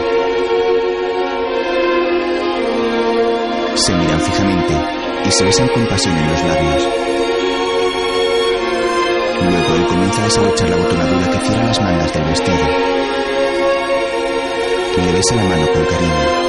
Se 3.75 3.93
miran 3.93 4.21
fijamente 4.21 4.73
y 5.23 5.31
se 5.31 5.43
besan 5.43 5.67
con 5.67 5.85
pasión 5.85 6.17
en 6.17 6.31
los 6.31 6.43
labios. 6.43 6.83
Luego 9.43 9.75
él 9.75 9.85
comienza 9.85 10.21
a 10.21 10.25
desabrochar 10.25 10.69
la 10.69 10.77
botonadura 10.77 11.29
que 11.29 11.45
cierra 11.45 11.63
las 11.67 11.79
mangas 11.79 12.11
del 12.11 12.23
vestido. 12.23 13.05
Le 14.97 15.11
besa 15.11 15.35
la 15.35 15.43
mano 15.43 15.67
con 15.73 15.85
cariño. 15.85 16.45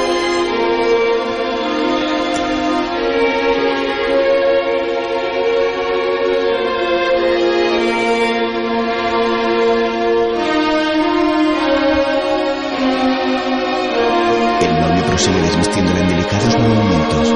El 14.61 14.80
novio 14.80 15.05
prosigue 15.07 15.40
desvistiéndola 15.42 16.01
en 16.01 16.09
delicados 16.09 16.59
movimientos. 16.59 17.34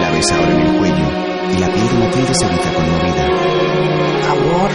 La 0.00 0.10
besa 0.10 0.36
ahora 0.36 0.52
en 0.52 0.60
el 0.60 0.78
cuello 0.78 1.08
y 1.54 1.58
la 1.58 1.68
piel 1.72 1.88
de 1.88 1.94
Matilde 1.94 2.34
se 2.34 2.44
eriza 2.44 2.72
conmovida. 2.74 3.24
Amor 4.30 4.70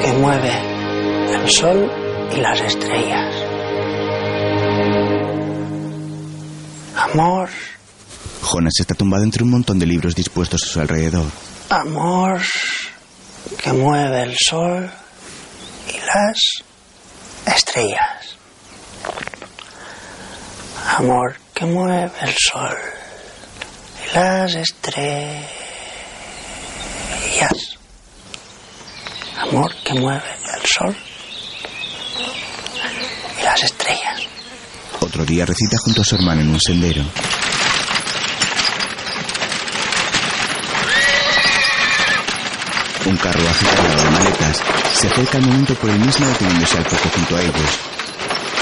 que 0.00 0.12
mueve 0.12 0.52
el 1.34 1.50
sol 1.50 1.90
y 2.36 2.40
las 2.40 2.60
estrellas. 2.60 3.43
Amor, 7.14 7.48
Jonas 8.42 8.72
está 8.80 8.92
tumbado 8.96 9.22
entre 9.22 9.44
un 9.44 9.50
montón 9.50 9.78
de 9.78 9.86
libros 9.86 10.16
dispuestos 10.16 10.64
a 10.64 10.66
su 10.66 10.80
alrededor. 10.80 11.30
amor 11.70 12.40
que 13.56 13.72
mueve 13.72 14.24
el 14.24 14.36
sol 14.36 14.90
y 15.88 15.96
las 16.06 16.64
estrellas. 17.46 18.36
Amor 20.96 21.36
que 21.54 21.66
mueve 21.66 22.10
el 22.20 22.34
sol 22.34 22.76
y 24.02 24.16
las 24.16 24.56
estrellas. 24.56 25.46
Amor 29.38 29.72
que 29.84 29.94
mueve 29.94 30.24
el 30.56 30.66
sol 30.66 30.96
y 33.38 33.44
las 33.44 33.62
estrellas. 33.62 34.13
Otro 35.14 35.26
día 35.26 35.46
recita 35.46 35.76
junto 35.78 36.00
a 36.00 36.04
su 36.04 36.16
hermano 36.16 36.40
en 36.40 36.48
un 36.48 36.60
sendero. 36.60 37.00
Un 43.06 43.16
carruaje 43.18 43.64
cargado 43.64 44.02
de 44.02 44.10
maletas 44.10 44.60
se 44.92 45.06
acerca 45.06 45.38
al 45.38 45.44
momento 45.44 45.76
por 45.76 45.90
el 45.90 46.00
mismo 46.00 46.26
deteniéndose 46.26 46.78
al 46.78 46.84
poco 46.86 47.08
junto 47.14 47.36
a 47.36 47.42
ellos. 47.42 47.78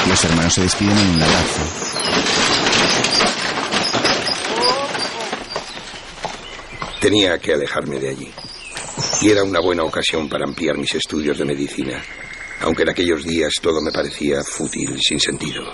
Los 0.06 0.24
hermanos 0.24 0.52
se 0.52 0.60
despiden 0.60 0.98
en 0.98 1.14
un 1.14 1.22
abrazo. 1.22 1.62
Tenía 7.00 7.38
que 7.38 7.54
alejarme 7.54 7.98
de 7.98 8.10
allí. 8.10 8.30
Y 9.22 9.30
era 9.30 9.42
una 9.42 9.60
buena 9.60 9.84
ocasión 9.84 10.28
para 10.28 10.44
ampliar 10.44 10.76
mis 10.76 10.94
estudios 10.94 11.38
de 11.38 11.46
medicina, 11.46 12.04
aunque 12.60 12.82
en 12.82 12.90
aquellos 12.90 13.24
días 13.24 13.54
todo 13.62 13.80
me 13.80 13.90
parecía 13.90 14.44
fútil, 14.44 15.00
sin 15.00 15.18
sentido. 15.18 15.72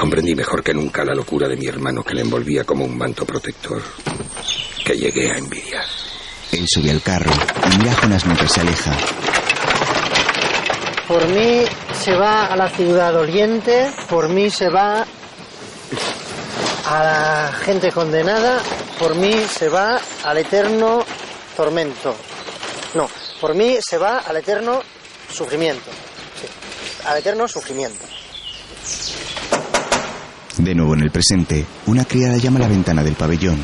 Comprendí 0.00 0.34
mejor 0.34 0.62
que 0.62 0.72
nunca 0.72 1.04
la 1.04 1.14
locura 1.14 1.46
de 1.46 1.58
mi 1.58 1.66
hermano 1.66 2.02
que 2.02 2.14
le 2.14 2.22
envolvía 2.22 2.64
como 2.64 2.86
un 2.86 2.96
manto 2.96 3.26
protector, 3.26 3.82
que 4.82 4.96
llegué 4.96 5.30
a 5.30 5.36
envidiar. 5.36 5.84
Él 6.52 6.64
sube 6.66 6.90
al 6.90 7.02
carro 7.02 7.30
y 7.70 7.76
mira 7.76 7.92
a 7.92 7.96
Jonas 7.96 8.24
mientras 8.24 8.50
se 8.50 8.62
aleja. 8.62 8.96
Por 11.06 11.28
mí 11.28 11.64
se 11.92 12.14
va 12.14 12.46
a 12.46 12.56
la 12.56 12.70
ciudad 12.70 13.12
doliente, 13.12 13.92
por 14.08 14.30
mí 14.30 14.48
se 14.48 14.70
va 14.70 15.04
a 16.86 17.04
la 17.04 17.52
gente 17.62 17.92
condenada, 17.92 18.62
por 18.98 19.14
mí 19.16 19.34
se 19.50 19.68
va 19.68 20.00
al 20.24 20.38
eterno 20.38 21.04
tormento. 21.54 22.16
No, 22.94 23.06
por 23.38 23.54
mí 23.54 23.76
se 23.86 23.98
va 23.98 24.20
al 24.20 24.38
eterno 24.38 24.80
sufrimiento. 25.30 25.90
Sí, 26.40 26.46
al 27.06 27.18
eterno 27.18 27.46
sufrimiento. 27.46 28.09
De 30.58 30.74
nuevo 30.74 30.94
en 30.94 31.00
el 31.00 31.10
presente, 31.10 31.64
una 31.86 32.04
criada 32.04 32.36
llama 32.36 32.58
a 32.58 32.62
la 32.62 32.68
ventana 32.68 33.02
del 33.02 33.14
pabellón. 33.14 33.58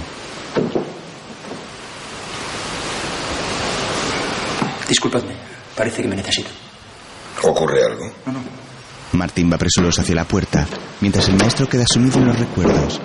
Disculpadme, 4.89 5.35
parece 5.77 6.03
que 6.03 6.09
me 6.09 6.17
necesito. 6.17 6.51
¿Ocurre 7.43 7.85
algo? 7.85 8.11
Martín 9.13 9.51
va 9.53 9.59
presuroso 9.59 10.01
hacia 10.01 10.15
la 10.15 10.25
puerta, 10.25 10.67
mientras 11.01 11.29
el 11.29 11.37
maestro 11.37 11.69
queda 11.69 11.85
sumido 11.87 12.19
en 12.19 12.27
los 12.27 12.39
recuerdos. 12.39 13.01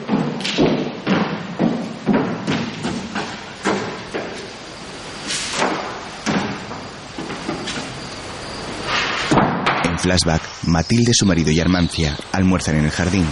Flashback, 10.11 10.41
Matilde, 10.67 11.13
su 11.13 11.25
marido 11.25 11.51
y 11.51 11.59
Armancia 11.59 12.17
almuerzan 12.33 12.75
en 12.75 12.85
el 12.85 12.91
jardín. 12.91 13.25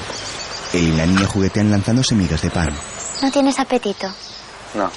Él 0.74 0.84
y 0.84 0.96
la 0.96 1.06
niña 1.06 1.28
juguetean 1.28 1.72
lanzándose 1.72 2.16
migas 2.16 2.42
de 2.42 2.50
pan. 2.50 2.70
¿No 3.22 3.32
tienes 3.32 3.60
apetito? 3.60 4.08
No. 4.76 4.90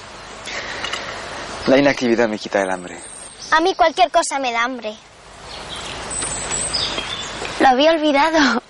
La 1.67 1.77
inactividad 1.77 2.29
me 2.29 2.37
quita 2.39 2.61
el 2.61 2.71
hambre. 2.71 2.97
A 3.51 3.59
mí 3.59 3.73
cualquier 3.75 4.09
cosa 4.11 4.39
me 4.39 4.51
da 4.51 4.63
hambre. 4.63 4.95
Lo 7.59 7.67
había 7.67 7.91
olvidado. 7.91 8.61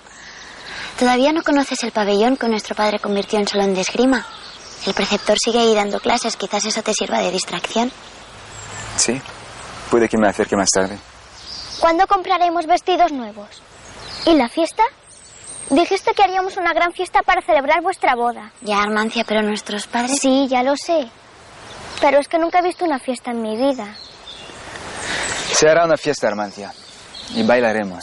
Todavía 0.98 1.32
no 1.32 1.42
conoces 1.42 1.82
el 1.82 1.92
pabellón 1.92 2.36
que 2.36 2.48
nuestro 2.48 2.74
padre 2.74 2.98
convirtió 2.98 3.38
en 3.38 3.46
salón 3.46 3.74
de 3.74 3.82
esgrima. 3.82 4.26
El 4.86 4.94
preceptor 4.94 5.36
sigue 5.42 5.60
ahí 5.60 5.74
dando 5.74 6.00
clases, 6.00 6.36
quizás 6.36 6.64
eso 6.64 6.82
te 6.82 6.92
sirva 6.92 7.20
de 7.20 7.30
distracción. 7.30 7.90
Sí. 8.96 9.20
Puede 9.90 10.08
que 10.08 10.18
me 10.18 10.28
acerque 10.28 10.56
más 10.56 10.68
tarde. 10.70 10.98
¿Cuándo 11.84 12.06
compraremos 12.06 12.66
vestidos 12.66 13.12
nuevos? 13.12 13.60
¿Y 14.24 14.34
la 14.36 14.48
fiesta? 14.48 14.82
Dijiste 15.68 16.12
que 16.14 16.22
haríamos 16.22 16.56
una 16.56 16.72
gran 16.72 16.94
fiesta 16.94 17.20
para 17.20 17.42
celebrar 17.42 17.82
vuestra 17.82 18.14
boda. 18.14 18.52
Ya, 18.62 18.80
Armancia, 18.80 19.22
pero 19.28 19.42
nuestros 19.42 19.86
padres... 19.86 20.18
Sí, 20.18 20.48
ya 20.48 20.62
lo 20.62 20.78
sé. 20.78 21.06
Pero 22.00 22.20
es 22.20 22.26
que 22.26 22.38
nunca 22.38 22.60
he 22.60 22.62
visto 22.62 22.86
una 22.86 22.98
fiesta 22.98 23.32
en 23.32 23.42
mi 23.42 23.58
vida. 23.58 23.94
Se 25.52 25.68
hará 25.68 25.84
una 25.84 25.98
fiesta, 25.98 26.26
Armancia. 26.26 26.72
Y 27.34 27.42
bailaremos. 27.42 28.02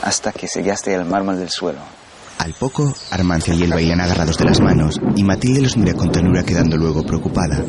Hasta 0.00 0.32
que 0.32 0.48
se 0.48 0.62
gaste 0.62 0.94
el 0.94 1.04
mármol 1.04 1.38
del 1.38 1.50
suelo. 1.50 1.80
Al 2.38 2.54
poco, 2.54 2.90
Armancia 3.10 3.52
y 3.52 3.64
él 3.64 3.74
bailan 3.74 4.00
agarrados 4.00 4.38
de 4.38 4.46
las 4.46 4.60
manos 4.60 4.98
y 5.14 5.22
Matilde 5.22 5.60
los 5.60 5.76
mira 5.76 5.92
con 5.92 6.10
ternura 6.10 6.42
quedando 6.42 6.78
luego 6.78 7.02
preocupada. 7.02 7.62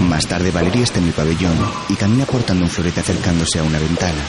Más 0.00 0.26
tarde 0.26 0.50
Valeria 0.50 0.84
está 0.84 0.98
en 0.98 1.06
el 1.06 1.12
pabellón 1.12 1.56
y 1.88 1.94
camina 1.96 2.24
portando 2.24 2.64
un 2.64 2.70
florete 2.70 3.00
acercándose 3.00 3.58
a 3.58 3.62
una 3.62 3.78
ventana. 3.78 4.22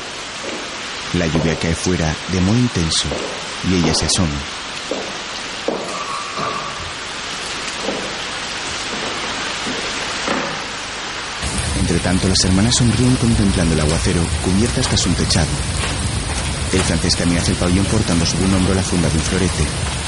La 1.14 1.28
lluvia 1.28 1.56
cae 1.58 1.76
fuera 1.76 2.14
de 2.32 2.42
modo 2.42 2.58
intenso 2.58 3.08
y 3.70 3.76
ella 3.76 3.94
se 3.94 4.06
asoma. 4.06 4.36
Entre 11.80 12.00
tanto, 12.00 12.28
las 12.28 12.44
hermanas 12.46 12.76
sonríen 12.76 13.16
contemplando 13.16 13.74
el 13.74 13.80
aguacero 13.80 14.22
cubierta 14.44 14.82
hasta 14.82 14.98
su 14.98 15.12
techado. 15.14 15.48
El 16.74 16.82
francés 16.82 17.16
camina 17.16 17.42
hacia 17.42 17.54
el 17.54 17.58
pabellón 17.58 17.86
portando 17.86 18.26
sobre 18.26 18.46
un 18.46 18.54
hombro 18.54 18.76
la 18.76 18.84
funda 18.84 19.10
de 19.10 19.16
un 19.16 19.24
florete. 19.24 19.99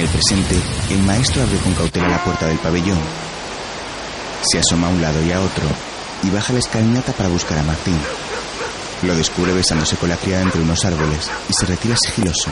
El 0.00 0.08
presente, 0.08 0.56
el 0.90 1.02
maestro 1.02 1.42
abre 1.42 1.58
con 1.58 1.74
cautela 1.74 2.08
la 2.08 2.24
puerta 2.24 2.46
del 2.46 2.58
pabellón. 2.58 2.98
Se 4.42 4.58
asoma 4.58 4.86
a 4.86 4.90
un 4.90 5.02
lado 5.02 5.22
y 5.22 5.30
a 5.32 5.40
otro 5.40 5.64
y 6.22 6.30
baja 6.30 6.52
la 6.52 6.58
escalinata 6.58 7.12
para 7.12 7.28
buscar 7.28 7.58
a 7.58 7.62
Martín. 7.62 7.98
Lo 9.02 9.14
descubre 9.14 9.52
besándose 9.52 9.96
con 9.96 10.08
la 10.08 10.16
criada 10.16 10.42
entre 10.42 10.62
unos 10.62 10.84
árboles 10.84 11.30
y 11.48 11.52
se 11.52 11.66
retira 11.66 11.96
sigiloso. 11.96 12.50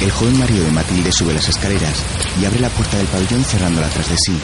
El 0.00 0.12
joven 0.12 0.38
marido 0.38 0.64
de 0.64 0.70
Matilde 0.70 1.10
sube 1.10 1.34
las 1.34 1.48
escaleras 1.48 2.04
y 2.40 2.44
abre 2.44 2.60
la 2.60 2.68
puerta 2.68 2.96
del 2.96 3.06
pabellón 3.08 3.42
cerrándola 3.42 3.88
tras 3.88 4.08
de 4.08 4.16
sí. 4.16 4.40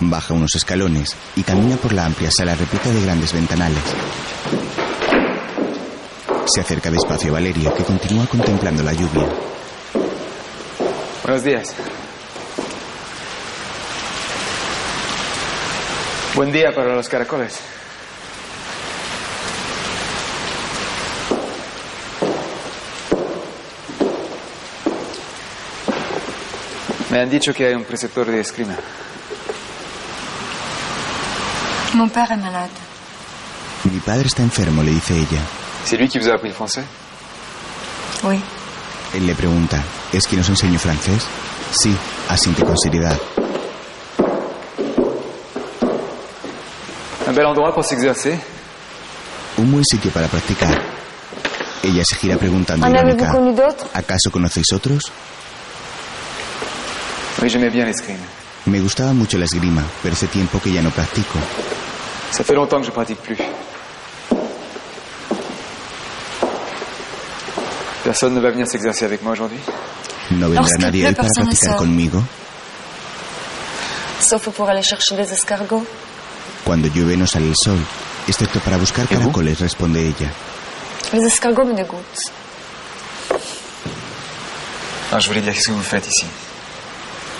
Baja 0.00 0.34
unos 0.34 0.54
escalones 0.56 1.16
y 1.36 1.42
camina 1.42 1.76
por 1.76 1.94
la 1.94 2.04
amplia 2.04 2.30
sala 2.30 2.54
repleta 2.54 2.90
de 2.90 3.00
grandes 3.00 3.32
ventanales. 3.32 3.82
Se 6.44 6.60
acerca 6.60 6.90
despacio 6.90 7.30
a 7.30 7.34
Valeria, 7.34 7.72
que 7.72 7.82
continúa 7.82 8.26
contemplando 8.26 8.82
la 8.82 8.92
lluvia. 8.92 9.26
Buenos 11.22 11.42
días. 11.42 11.74
Buen 16.34 16.52
día 16.52 16.74
para 16.74 16.94
los 16.94 17.08
caracoles. 17.08 17.58
Me 27.10 27.20
han 27.20 27.30
dicho 27.30 27.54
que 27.54 27.66
hay 27.66 27.74
un 27.74 27.84
preceptor 27.84 28.26
de 28.26 28.40
esgrima. 28.40 28.74
Mon 31.94 32.08
père 32.10 32.30
est 32.32 32.40
malade. 32.40 32.70
Mi 33.84 33.98
padre 34.00 34.26
está 34.26 34.42
enfermo, 34.42 34.82
le 34.82 34.90
dice 34.90 35.14
ella. 35.14 35.40
C'est 35.84 35.96
lui 35.96 36.08
qui 36.08 36.18
vous 36.18 36.28
a 36.28 36.34
appris 36.34 36.48
le 36.48 36.54
français 36.54 36.84
Oui. 38.24 38.38
Él 39.14 39.26
le 39.26 39.34
pregunta, 39.34 39.82
¿es 40.12 40.26
quien 40.26 40.40
os 40.40 40.48
enseñó 40.50 40.78
francés? 40.78 41.24
Sí, 41.70 41.96
asiente 42.28 42.62
con 42.62 42.76
seriedad. 42.76 43.16
Un 47.26 47.34
bel 47.34 47.46
endroit 47.46 47.72
pour 47.72 47.84
s'exercer. 47.84 48.38
Un 49.56 49.70
buen 49.72 49.84
sitio 49.84 50.10
para 50.10 50.28
practicar. 50.28 50.78
Ella 51.82 52.04
se 52.04 52.16
gira 52.16 52.36
preguntando 52.36 52.86
irónica, 52.86 53.32
¿acaso 53.94 54.30
conocéis 54.30 54.72
otros? 54.72 55.00
Oui, 55.00 55.06
j'aimais 55.10 55.14
bien 55.14 55.14
l'escrime. 57.14 57.27
Me 58.66 58.80
gustaba 58.80 59.12
mucho 59.12 59.38
la 59.38 59.44
esgrima, 59.44 59.82
pero 60.02 60.14
hace 60.14 60.26
tiempo 60.26 60.60
que 60.60 60.72
ya 60.72 60.82
no 60.82 60.90
practico. 60.90 61.38
Ça 62.32 62.44
fait 62.44 62.54
longtemps 62.54 62.80
que 62.80 62.86
je 62.86 62.90
pratique 62.92 63.18
plus. 63.22 63.38
Personne 68.04 68.34
ne 68.34 68.40
va 68.40 68.50
venir 68.50 68.66
s'exercer 68.66 69.04
avec 69.04 69.22
moi 69.22 69.32
aujourd'hui 69.32 69.58
¿No 70.30 70.46
vendrá 70.48 70.60
Lorsqu'il 70.62 70.80
nadie 70.84 71.00
pleut, 71.02 71.08
hoy 71.08 71.14
para 71.14 71.28
practicar 71.34 71.68
sort. 71.70 71.78
conmigo? 71.78 72.22
Sauf 74.20 74.48
pour 74.50 74.68
aller 74.68 74.82
chercher 74.82 75.16
des 75.16 75.32
escargots. 75.32 75.84
Cuando 76.64 76.88
llueve 76.88 77.16
no 77.16 77.26
sale 77.26 77.46
el 77.48 77.54
sol, 77.56 77.78
excepto 78.26 78.60
para 78.60 78.76
buscar 78.76 79.06
caracoles, 79.08 79.58
responde 79.60 80.00
ella. 80.00 80.30
Les 81.12 81.24
escargots 81.24 81.64
me 81.64 81.74
dégoûtent. 81.74 82.32
Ah, 85.10 85.18
je 85.18 85.28
voulais 85.28 85.40
dire, 85.40 85.54
qu'est-ce 85.54 85.68
que 85.68 85.72
vous 85.72 85.82
faites 85.82 86.06
ici 86.06 86.26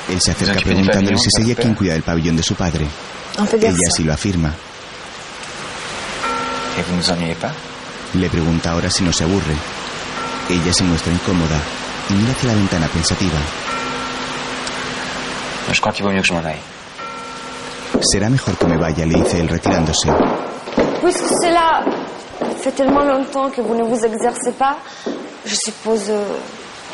Él 0.09 0.21
se 0.21 0.31
acerca 0.31 0.61
preguntándole 0.61 1.19
si 1.19 1.29
es 1.29 1.45
ella 1.45 1.55
quien 1.55 1.75
cuida 1.75 1.93
del 1.93 2.03
pabellón 2.03 2.37
de 2.37 2.43
su 2.43 2.55
padre. 2.55 2.87
Un 3.39 3.47
peu 3.47 3.59
Ella 3.61 3.91
sí 3.95 4.05
lo 4.05 4.13
afirma. 4.13 4.53
Le 8.15 8.29
pregunta 8.31 8.71
ahora 8.71 8.91
si 8.91 9.05
no 9.05 9.13
se 9.13 9.25
aburre. 9.25 9.55
Ella 10.49 10.73
se 10.73 10.83
muestra 10.85 11.13
incómoda 11.13 11.59
y 12.09 12.15
mira 12.15 12.33
hacia 12.33 12.49
la 12.49 12.55
ventana 12.55 12.87
pensativa. 12.89 13.39
Será 18.01 18.31
mejor 18.31 18.57
que 18.57 18.67
me 18.67 18.77
vaya, 18.79 19.05
le 19.05 19.15
dice 19.23 19.41
él 19.41 19.49
retirándose. 19.49 20.09
Puisque 21.03 21.29
cela 21.43 21.85
fait 22.63 22.73
tellement 22.73 23.05
longtemps 23.05 23.51
que 23.51 23.61
vous 23.61 23.75
ne 23.75 23.83
vous 23.83 24.03
exercez 24.05 24.53
pas, 24.53 24.79
je 25.45 25.55
suppose 25.55 26.09
euh, 26.09 26.25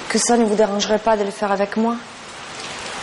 que 0.09 0.19
ça 0.19 0.37
ne 0.37 0.45
vous 0.45 0.57
dérangerait 0.57 0.99
pas 0.99 1.17
de 1.17 1.25
le 1.25 1.31
faire 1.31 1.53
avec 1.53 1.77
moi. 1.77 1.97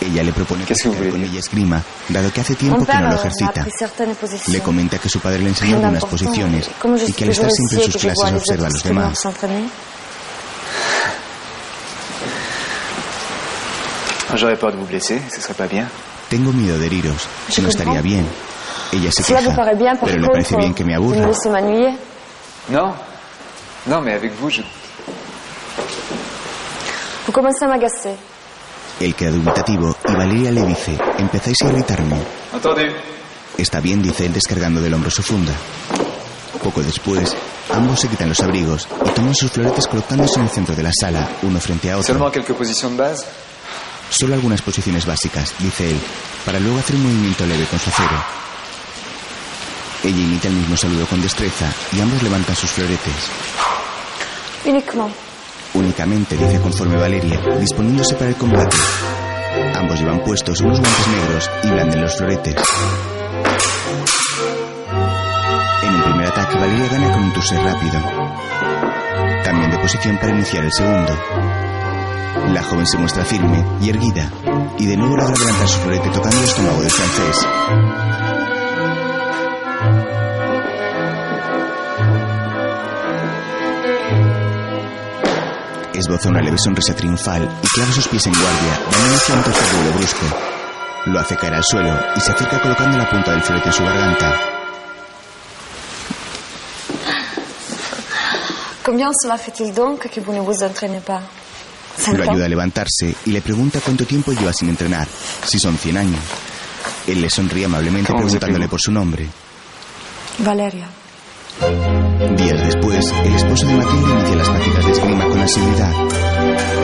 Ella 0.02 0.22
le 0.24 0.32
propone 0.32 0.64
practicar 0.64 1.10
con 1.10 1.22
ella 1.22 1.38
esgrima, 1.38 1.80
dado 2.08 2.32
que 2.32 2.40
hace 2.40 2.54
tiempo 2.56 2.84
que 2.84 2.92
no 2.92 3.08
lo 3.08 3.14
ejercita. 3.14 3.66
Le 4.48 4.60
comenta 4.60 4.98
que 4.98 5.08
su 5.08 5.20
padre 5.20 5.38
le 5.40 5.48
enseñó 5.50 5.76
algunas 5.76 6.04
posiciones 6.04 6.68
y 7.06 7.12
que 7.12 7.24
al 7.24 7.30
estar 7.30 7.50
siempre 7.50 7.84
en 7.84 7.92
sus 7.92 8.02
clases 8.02 8.32
observa 8.34 8.66
a 8.66 8.70
los 8.70 8.82
demás. 8.82 9.18
Tengo 16.28 16.52
miedo 16.52 16.78
de 16.78 16.86
heriros. 16.86 17.28
No 17.60 17.68
estaría 17.68 18.00
bien. 18.00 18.26
Ella 18.92 19.10
se 19.12 19.22
queja, 19.22 19.54
pero 20.04 20.18
le 20.18 20.28
parece 20.28 20.56
bien 20.56 20.74
que 20.74 20.84
me 20.84 20.94
aburra. 20.94 21.28
Non. 22.68 22.94
Non, 23.86 24.00
mais 24.00 24.14
avec 24.14 24.32
vous, 24.40 24.48
je... 24.48 24.62
Vous 27.26 27.32
commencez 27.32 27.64
à 27.64 27.68
m'agacer. 27.68 28.14
Él 29.00 29.14
queda 29.14 29.30
dubitativo 29.30 29.96
y 30.08 30.12
Valeria 30.12 30.50
le 30.52 30.64
dice, 30.66 30.96
empezáis 31.18 31.56
a 31.62 31.68
irritarme. 31.68 32.16
Está 33.58 33.80
bien, 33.80 34.02
dice 34.02 34.26
él 34.26 34.32
descargando 34.32 34.80
del 34.80 34.94
hombro 34.94 35.10
su 35.10 35.22
funda. 35.22 35.52
Poco 36.62 36.82
después, 36.82 37.36
ambos 37.72 38.00
se 38.00 38.08
quitan 38.08 38.28
los 38.28 38.40
abrigos 38.40 38.86
y 39.04 39.10
toman 39.10 39.34
sus 39.34 39.50
floretes 39.50 39.86
colocándose 39.86 40.38
en 40.38 40.46
el 40.46 40.50
centro 40.50 40.74
de 40.76 40.82
la 40.82 40.92
sala, 40.92 41.28
uno 41.42 41.60
frente 41.60 41.90
a 41.90 41.98
otro. 41.98 42.32
Solo 44.10 44.34
algunas 44.34 44.62
posiciones 44.62 45.06
básicas, 45.06 45.54
dice 45.58 45.90
él, 45.90 45.98
para 46.44 46.60
luego 46.60 46.78
hacer 46.78 46.96
un 46.96 47.02
movimiento 47.04 47.46
leve 47.46 47.64
con 47.66 47.78
su 47.78 47.90
acero. 47.90 48.22
Ella 50.04 50.18
imita 50.18 50.48
el 50.48 50.54
mismo 50.54 50.76
saludo 50.76 51.06
con 51.06 51.22
destreza 51.22 51.72
y 51.92 52.00
ambos 52.00 52.22
levantan 52.22 52.54
sus 52.54 52.70
floretes. 52.70 53.30
Uniquement. 54.66 55.12
Únicamente, 55.74 56.36
dice 56.36 56.60
conforme 56.60 56.96
Valeria, 56.96 57.40
disponiéndose 57.58 58.14
para 58.14 58.28
el 58.28 58.36
combate. 58.36 58.76
Ambos 59.74 59.98
llevan 59.98 60.22
puestos 60.22 60.60
unos 60.60 60.80
guantes 60.80 61.08
negros 61.08 61.50
y 61.64 61.70
blanden 61.70 62.00
los 62.02 62.16
floretes. 62.16 62.54
En 65.82 65.94
un 65.94 66.02
primer 66.02 66.26
ataque, 66.26 66.58
Valeria 66.58 66.88
gana 66.88 67.12
con 67.12 67.22
un 67.24 67.32
tuse 67.32 67.56
rápido. 67.58 68.00
Cambian 69.44 69.70
de 69.70 69.78
posición 69.78 70.18
para 70.18 70.32
iniciar 70.32 70.64
el 70.64 70.72
segundo. 70.72 71.18
La 72.52 72.62
joven 72.62 72.86
se 72.86 72.98
muestra 72.98 73.24
firme 73.24 73.64
y 73.80 73.90
erguida, 73.90 74.30
y 74.78 74.86
de 74.86 74.96
nuevo 74.96 75.16
logra 75.16 75.36
levantar 75.36 75.68
su 75.68 75.78
florete 75.80 76.10
tocando 76.10 76.36
el 76.36 76.44
estómago 76.44 76.80
del 76.80 76.90
francés. 76.90 77.46
Esboza 86.02 86.30
una 86.30 86.40
leve 86.42 86.58
sonrisa 86.58 86.96
triunfal 86.96 87.48
y 87.62 87.66
clava 87.68 87.92
sus 87.92 88.08
pies 88.08 88.26
en 88.26 88.32
guardia, 88.32 88.80
dando 88.90 89.06
inicio 89.06 89.34
a 89.34 89.38
un 89.38 89.44
tercer 89.44 89.76
vuelo 89.76 89.92
brusco. 89.92 90.26
Lo 91.06 91.20
hace 91.20 91.36
caer 91.36 91.54
al 91.54 91.62
suelo 91.62 91.96
y 92.16 92.20
se 92.20 92.32
acerca 92.32 92.60
colocando 92.60 92.98
la 92.98 93.08
punta 93.08 93.30
del 93.30 93.40
florete 93.40 93.68
en 93.68 93.72
su 93.72 93.84
garganta. 93.84 94.34
Combien 98.84 99.12
cela 99.22 99.38
fait-il 99.38 99.72
donc 99.72 100.08
que 100.08 100.20
vous 100.20 100.34
ne 100.34 100.40
vous 100.40 100.60
entraînez 100.64 101.00
pas 101.00 101.22
Lo 102.12 102.28
ayuda 102.28 102.46
a 102.46 102.48
levantarse 102.48 103.14
y 103.24 103.30
le 103.30 103.40
pregunta 103.40 103.78
cuánto 103.80 104.04
tiempo 104.04 104.32
lleva 104.32 104.52
sin 104.52 104.70
entrenar, 104.70 105.06
si 105.44 105.60
son 105.60 105.78
100 105.78 105.96
años. 105.96 106.20
Él 107.06 107.20
le 107.22 107.30
sonríe 107.30 107.66
amablemente 107.66 108.08
¿Cómo 108.08 108.28
se 108.28 108.38
preguntándole 108.38 108.68
por 108.68 108.80
su 108.80 108.90
nombre. 108.90 109.28
Valeria. 110.38 111.01
Días 111.60 112.64
después, 112.64 113.12
el 113.24 113.34
esposo 113.34 113.66
de 113.66 113.74
Matilde 113.74 114.10
inicia 114.10 114.36
las 114.36 114.48
prácticas 114.48 114.86
de 114.86 114.92
esgrima 114.92 115.28
con 115.28 115.40
asiduidad. 115.40 115.92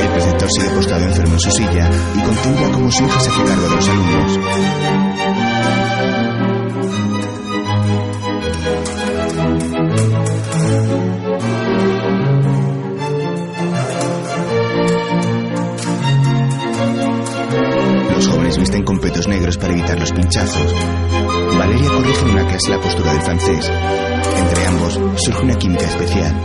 El 0.03 0.09
preceptor 0.09 0.49
sigue 0.51 0.71
postrado 0.71 1.05
enfermo 1.05 1.33
en 1.35 1.41
su 1.41 1.51
silla 1.51 1.91
y 2.15 2.21
contempla 2.21 2.71
cómo 2.73 2.91
su 2.91 3.05
hija 3.05 3.21
se 3.21 3.31
hace 3.31 3.45
cargo 3.45 3.69
de 3.69 3.77
los 3.77 3.89
alumnos. 3.89 4.39
Visten 18.69 18.85
con 18.85 18.99
petos 18.99 19.27
negros 19.27 19.57
para 19.57 19.73
evitar 19.73 19.99
los 19.99 20.13
pinchazos. 20.13 20.75
Valeria 21.57 21.89
corrige 21.89 22.21
en 22.21 22.31
una 22.33 22.47
clase 22.47 22.69
la 22.71 22.79
postura 22.79 23.13
del 23.15 23.23
francés. 23.23 23.73
Entre 24.37 24.67
ambos 24.67 25.01
surge 25.17 25.43
una 25.43 25.55
química 25.55 25.87
especial. 25.87 26.37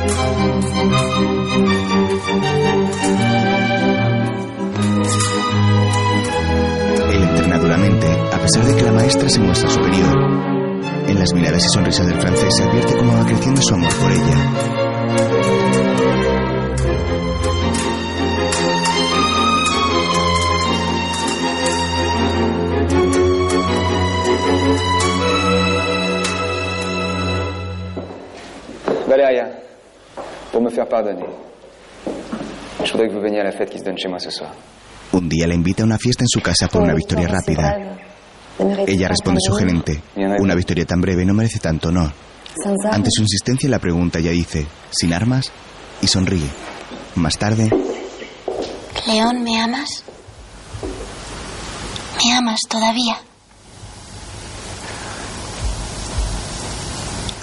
Él 7.12 7.24
entrena 7.24 7.60
duramente, 7.60 8.08
a 8.08 8.40
pesar 8.40 8.66
de 8.68 8.76
que 8.78 8.84
la 8.84 8.94
maestra 8.94 9.28
se 9.28 9.42
muestra 9.42 9.70
superior. 9.70 10.18
En 11.10 11.20
las 11.20 11.34
miradas 11.34 11.66
y 11.66 11.70
sonrisas 11.74 12.08
del 12.08 12.22
francés 12.22 12.56
se 12.56 12.64
advierte 12.64 12.96
cómo 12.96 13.18
va 13.18 13.26
creciendo 13.26 13.62
su 13.62 13.74
amor 13.74 13.94
por 13.96 14.12
ella. 14.14 15.53
Valéria, 29.14 29.46
pour 30.52 30.60
me 30.64 30.72
faire 30.72 30.88
pardonner, 30.88 31.28
je 32.84 32.92
voudrais 32.92 33.08
que 33.10 33.14
vous 33.14 33.22
veniez 33.22 33.42
à 33.42 33.44
la 33.44 33.52
fête 33.52 33.70
qui 33.70 33.78
se 33.78 33.84
donne 33.84 33.96
chez 33.96 34.10
moi 34.10 34.18
ce 34.18 34.32
soir. 34.32 34.52
Un 35.14 35.30
día 35.30 35.46
la 35.46 35.54
invita 35.54 35.84
a 35.84 35.86
una 35.86 36.00
fiesta 36.00 36.24
en 36.24 36.28
su 36.28 36.42
casa 36.42 36.68
por 36.68 36.82
una 36.82 36.96
victoria 36.96 37.28
rápida. 37.28 37.96
Ella 38.88 39.08
responde 39.08 39.40
sugerente. 39.40 40.02
Una 40.16 40.56
victoria 40.56 40.86
tan 40.86 41.00
breve 41.00 41.26
no 41.26 41.36
merece 41.36 41.60
tanto 41.60 41.90
honor. 41.90 42.12
Ante 42.92 43.12
su 43.12 43.22
insistencia 43.22 43.70
la 43.70 43.78
pregunta 43.78 44.18
ella 44.18 44.32
dice, 44.32 44.66
¿sin 44.90 45.14
armas? 45.14 45.52
y 46.02 46.08
sonríe. 46.08 46.50
Más 47.16 47.38
tarde, 47.38 47.70
León, 49.08 49.44
¿me 49.44 49.62
amas? 49.62 50.04
¿Me 52.26 52.34
amas 52.34 52.60
todavía? 52.68 53.18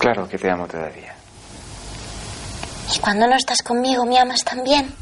Claro 0.00 0.28
que 0.28 0.36
te 0.36 0.50
amo 0.50 0.66
todavía. 0.66 1.19
¿Y 2.94 2.98
cuando 2.98 3.26
no 3.26 3.36
estás 3.36 3.62
conmigo, 3.62 4.04
me 4.04 4.18
amas 4.18 4.44
también? 4.44 4.94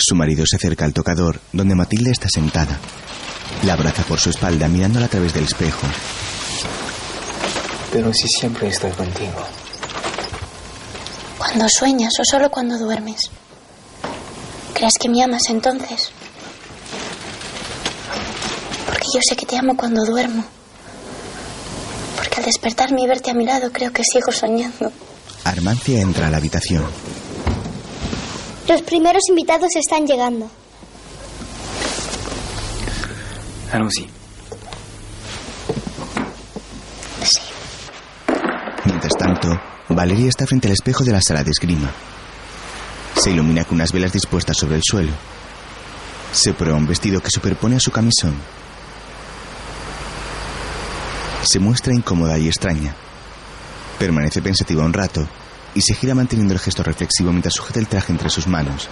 su 0.00 0.14
marido 0.14 0.44
se 0.46 0.56
acerca 0.56 0.84
al 0.84 0.94
tocador 0.94 1.40
donde 1.52 1.74
Matilde 1.74 2.10
está 2.10 2.28
sentada. 2.28 2.78
La 3.64 3.74
abraza 3.74 4.02
por 4.04 4.18
su 4.18 4.30
espalda 4.30 4.68
mirándola 4.68 5.06
a 5.06 5.08
través 5.08 5.34
del 5.34 5.44
espejo. 5.44 5.86
Pero 7.92 8.12
si 8.14 8.28
siempre 8.28 8.68
estoy 8.68 8.92
contigo. 8.92 9.44
Cuando 11.38 11.66
sueñas 11.68 12.12
o 12.18 12.24
solo 12.24 12.50
cuando 12.50 12.78
duermes. 12.78 13.20
¿Crees 14.72 14.94
que 14.98 15.08
me 15.08 15.22
amas 15.22 15.42
entonces? 15.50 16.10
Porque 18.86 19.06
yo 19.14 19.20
sé 19.28 19.36
que 19.36 19.46
te 19.46 19.58
amo 19.58 19.76
cuando 19.76 20.04
duermo. 20.04 20.44
Porque 22.16 22.38
al 22.38 22.46
despertarme 22.46 23.02
y 23.02 23.06
verte 23.06 23.30
a 23.30 23.34
mi 23.34 23.44
lado 23.44 23.70
creo 23.72 23.92
que 23.92 24.02
sigo 24.04 24.32
soñando. 24.32 24.92
Armancia 25.44 26.00
entra 26.00 26.28
a 26.28 26.30
la 26.30 26.36
habitación. 26.36 26.84
Los 28.70 28.82
primeros 28.82 29.24
invitados 29.28 29.74
están 29.74 30.06
llegando. 30.06 30.48
Allons-y. 33.72 34.08
Mientras 38.84 39.12
tanto, 39.18 39.60
Valeria 39.88 40.28
está 40.28 40.46
frente 40.46 40.68
al 40.68 40.74
espejo 40.74 41.02
de 41.02 41.10
la 41.10 41.20
sala 41.20 41.42
de 41.42 41.50
esgrima. 41.50 41.90
Se 43.16 43.32
ilumina 43.32 43.64
con 43.64 43.74
unas 43.74 43.90
velas 43.90 44.12
dispuestas 44.12 44.56
sobre 44.56 44.76
el 44.76 44.82
suelo. 44.84 45.10
Se 46.32 46.52
prueba 46.52 46.78
un 46.78 46.86
vestido 46.86 47.20
que 47.20 47.30
superpone 47.30 47.74
a 47.74 47.80
su 47.80 47.90
camisón. 47.90 48.36
Se 51.42 51.58
muestra 51.58 51.92
incómoda 51.92 52.38
y 52.38 52.46
extraña. 52.46 52.94
Permanece 53.98 54.40
pensativa 54.40 54.84
un 54.84 54.92
rato 54.92 55.26
y 55.74 55.80
se 55.82 55.94
gira 55.94 56.14
manteniendo 56.14 56.54
el 56.54 56.60
gesto 56.60 56.82
reflexivo 56.82 57.30
mientras 57.30 57.54
sujeta 57.54 57.78
el 57.80 57.88
traje 57.88 58.12
entre 58.12 58.30
sus 58.30 58.46
manos. 58.46 58.88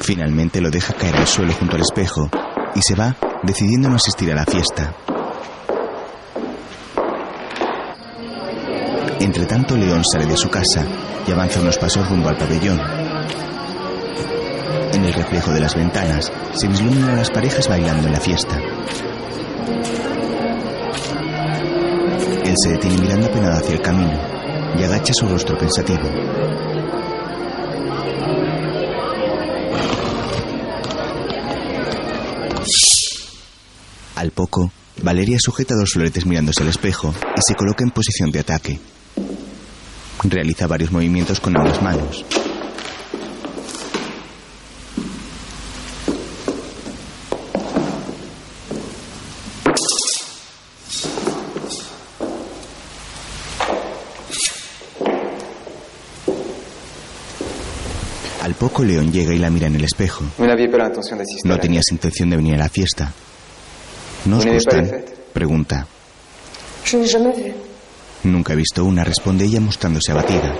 Finalmente 0.00 0.60
lo 0.60 0.70
deja 0.70 0.94
caer 0.94 1.16
al 1.16 1.26
suelo 1.26 1.52
junto 1.52 1.76
al 1.76 1.82
espejo 1.82 2.28
y 2.74 2.82
se 2.82 2.94
va 2.94 3.16
decidiendo 3.44 3.88
no 3.88 3.96
asistir 3.96 4.32
a 4.32 4.34
la 4.34 4.44
fiesta. 4.44 4.94
Entre 9.20 9.46
tanto, 9.46 9.76
León 9.76 10.02
sale 10.04 10.26
de 10.26 10.36
su 10.36 10.50
casa 10.50 10.84
y 11.26 11.30
avanza 11.30 11.60
unos 11.60 11.78
pasos 11.78 12.08
rumbo 12.08 12.28
al 12.28 12.36
pabellón. 12.36 13.01
En 15.02 15.08
el 15.08 15.14
reflejo 15.14 15.50
de 15.50 15.58
las 15.58 15.74
ventanas 15.74 16.32
se 16.54 16.68
vislumbran 16.68 17.10
a 17.10 17.16
las 17.16 17.28
parejas 17.28 17.66
bailando 17.66 18.06
en 18.06 18.12
la 18.12 18.20
fiesta. 18.20 18.56
Él 22.44 22.54
se 22.56 22.70
detiene 22.70 22.98
mirando 22.98 23.26
apenado 23.26 23.56
hacia 23.56 23.74
el 23.74 23.80
camino 23.80 24.16
y 24.78 24.84
agacha 24.84 25.12
su 25.12 25.26
rostro 25.26 25.58
pensativo. 25.58 26.08
Al 34.14 34.30
poco, 34.30 34.70
Valeria 35.02 35.38
sujeta 35.40 35.74
dos 35.74 35.90
floretes 35.90 36.26
mirándose 36.26 36.62
al 36.62 36.68
espejo 36.68 37.12
y 37.36 37.40
se 37.44 37.56
coloca 37.56 37.82
en 37.82 37.90
posición 37.90 38.30
de 38.30 38.38
ataque. 38.38 38.78
Realiza 40.22 40.68
varios 40.68 40.92
movimientos 40.92 41.40
con 41.40 41.58
ambas 41.58 41.82
manos. 41.82 42.24
León 58.84 59.12
llega 59.12 59.34
y 59.34 59.38
la 59.38 59.50
mira 59.50 59.66
en 59.66 59.76
el 59.76 59.84
espejo. 59.84 60.24
No 61.44 61.58
tenías 61.58 61.84
intención 61.90 62.30
de 62.30 62.36
venir 62.36 62.54
a 62.54 62.58
la 62.58 62.68
fiesta. 62.68 63.12
¿No 64.24 64.38
os 64.38 64.44
¿No 64.44 64.52
n'avez 64.52 64.64
pas 64.64 64.80
gustan? 64.80 65.04
Pregunta. 65.32 65.86
Nunca 68.24 68.52
he 68.52 68.56
visto 68.56 68.84
una, 68.84 69.04
responde 69.04 69.44
ella 69.44 69.60
mostrándose 69.60 70.12
abatida. 70.12 70.54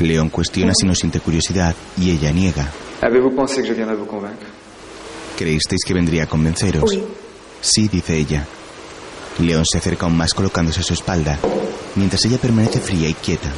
León 0.00 0.28
cuestiona 0.30 0.72
si 0.74 0.86
no 0.86 0.94
siente 0.94 1.20
curiosidad 1.20 1.74
y 1.96 2.10
ella 2.10 2.30
niega. 2.30 2.70
¿Creísteis 5.36 5.84
que 5.84 5.94
vendría 5.94 6.24
a 6.24 6.26
convenceros? 6.26 6.98
Sí, 7.60 7.88
dice 7.88 8.16
ella. 8.16 8.46
León 9.38 9.64
se 9.64 9.78
acerca 9.78 10.06
aún 10.06 10.16
más 10.16 10.34
colocándose 10.34 10.80
a 10.80 10.84
su 10.84 10.94
espalda, 10.94 11.38
mientras 11.98 12.24
ella 12.24 12.38
permanece 12.38 12.80
fría 12.80 13.08
y 13.08 13.14
quieta. 13.14 13.48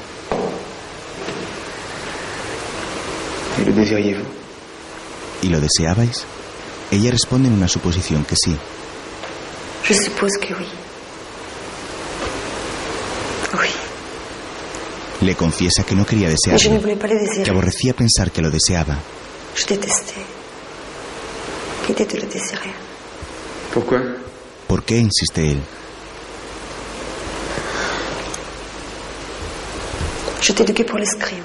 ¿Y 5.43 5.49
lo 5.49 5.61
deseabais? 5.61 6.25
Ella 6.91 7.11
responde 7.11 7.49
en 7.49 7.55
una 7.55 7.69
suposición 7.69 8.25
que 8.25 8.35
sí. 8.37 8.57
Je 9.85 9.95
suppose 9.95 10.39
que 10.41 10.55
oui. 10.55 10.67
Oui. 13.59 13.69
Le 15.27 15.35
confiesa 15.35 15.85
que 15.85 15.95
no 15.95 16.05
quería 16.05 16.29
desearlo, 16.29 16.81
que 17.45 17.51
aborrecía 17.51 17.95
pensar 17.95 18.31
que 18.31 18.43
lo 18.43 18.51
deseaba. 18.51 18.97
Je 19.55 19.67
détestais. 19.67 20.25
L'idée 21.89 22.07
de 22.07 22.19
le 22.21 22.27
désirer. 22.27 22.73
Pourquoi 23.75 24.01
¿Por 24.69 24.85
qué? 24.85 24.99
insiste 24.99 25.51
él. 25.53 25.61
T'ai 30.61 30.65
éduqué 30.65 30.85
pour 30.85 30.99
l'escrime. 30.99 31.43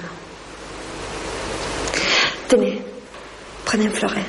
Tenez, 2.48 2.82
prenez 3.64 3.86
un 3.86 3.90
fleuret. 3.90 4.26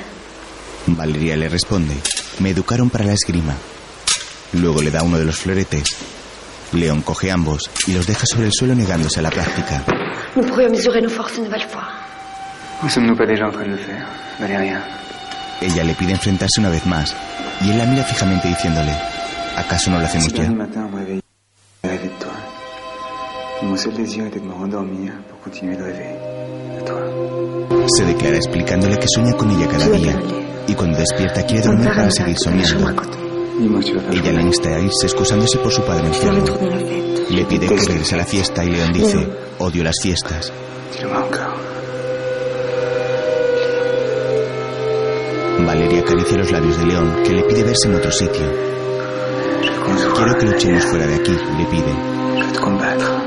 Valeria 0.86 1.36
le 1.36 1.46
responde. 1.46 1.92
Me 2.40 2.48
educaron 2.48 2.88
para 2.88 3.04
la 3.04 3.12
esgrima. 3.12 3.52
Luego 4.54 4.80
le 4.80 4.90
da 4.90 5.02
uno 5.02 5.18
de 5.18 5.26
los 5.26 5.36
floretes. 5.36 5.94
León 6.72 7.02
coge 7.02 7.30
ambos 7.30 7.68
y 7.86 7.92
los 7.92 8.06
deja 8.06 8.24
sobre 8.24 8.46
el 8.46 8.52
suelo 8.54 8.74
negándose 8.74 9.20
a 9.20 9.24
la 9.24 9.30
práctica. 9.30 9.84
Nous 10.36 10.46
pourrions 10.46 10.70
mesurer 10.70 11.02
nos 11.02 11.12
forces 11.12 11.36
une 11.36 11.44
nouvelle 11.44 11.68
fois. 11.68 11.86
Ne 12.82 12.88
sommes-nous 12.88 13.14
pas 13.18 13.26
déjà 13.26 13.46
en 13.46 13.52
train 13.52 13.64
de 13.64 13.72
le 13.72 13.76
faire, 13.76 14.06
Valérien 14.40 14.82
Ella 15.60 15.84
le 15.84 15.92
pide 15.92 16.12
enfrentarse 16.12 16.60
una 16.60 16.70
vez 16.70 16.86
más 16.86 17.14
y 17.60 17.68
él 17.68 17.76
la 17.76 17.84
mira 17.84 18.04
fijamente 18.04 18.48
diciéndole, 18.48 18.92
¿acaso 19.54 19.90
no 19.90 19.98
lo 19.98 20.06
hacemos 20.06 20.28
Ce 20.28 20.38
ya? 20.38 20.48
Mon 23.62 23.76
seul 23.76 23.94
désir 23.94 24.26
était 24.26 24.40
de 24.40 24.46
me 24.46 24.52
rendormir 24.52 25.12
pour 25.28 25.40
continuer 25.40 25.76
de 25.76 25.82
rêver 25.82 26.16
de 26.78 26.84
toi. 26.84 27.00
Se 27.88 28.04
declara 28.04 28.36
explicándole 28.36 28.96
que 28.96 29.06
sueña 29.08 29.32
con 29.32 29.50
ella 29.50 29.66
cada 29.68 29.88
día 29.88 30.20
y 30.66 30.74
cuando 30.74 30.98
despierta 30.98 31.42
quiere 31.44 31.62
dormir 31.62 31.88
para 31.88 32.10
seguir 32.10 32.36
soñando. 32.38 32.92
Ella 34.12 34.32
le 34.32 34.42
insta 34.42 34.68
a 34.76 34.80
irse 34.80 35.06
excusándose 35.06 35.58
por 35.58 35.72
su 35.72 35.82
padre 35.82 36.06
enfermo. 36.06 36.44
La 36.44 36.56
fête. 36.56 37.08
Le 37.30 37.44
pide 37.44 37.66
que 37.66 37.74
regrese 37.74 38.14
a 38.14 38.18
la 38.18 38.24
fiesta 38.24 38.64
y 38.64 38.70
León 38.70 38.92
dice, 38.92 39.28
odio 39.58 39.82
las 39.82 39.96
fiestas. 40.00 40.52
Valeria 45.66 46.00
acaricia 46.00 46.38
los 46.38 46.50
labios 46.50 46.78
de 46.78 46.86
León 46.86 47.16
que 47.24 47.32
le 47.32 47.42
pide 47.42 47.64
verse 47.64 47.88
en 47.88 47.94
otro 47.96 48.10
sitio. 48.10 48.68
Quiero 50.14 50.38
que 50.38 50.46
luchemos 50.46 50.84
fuera 50.84 51.06
de 51.06 51.14
aquí, 51.16 51.32
le 51.32 51.64
pide. 51.66 53.17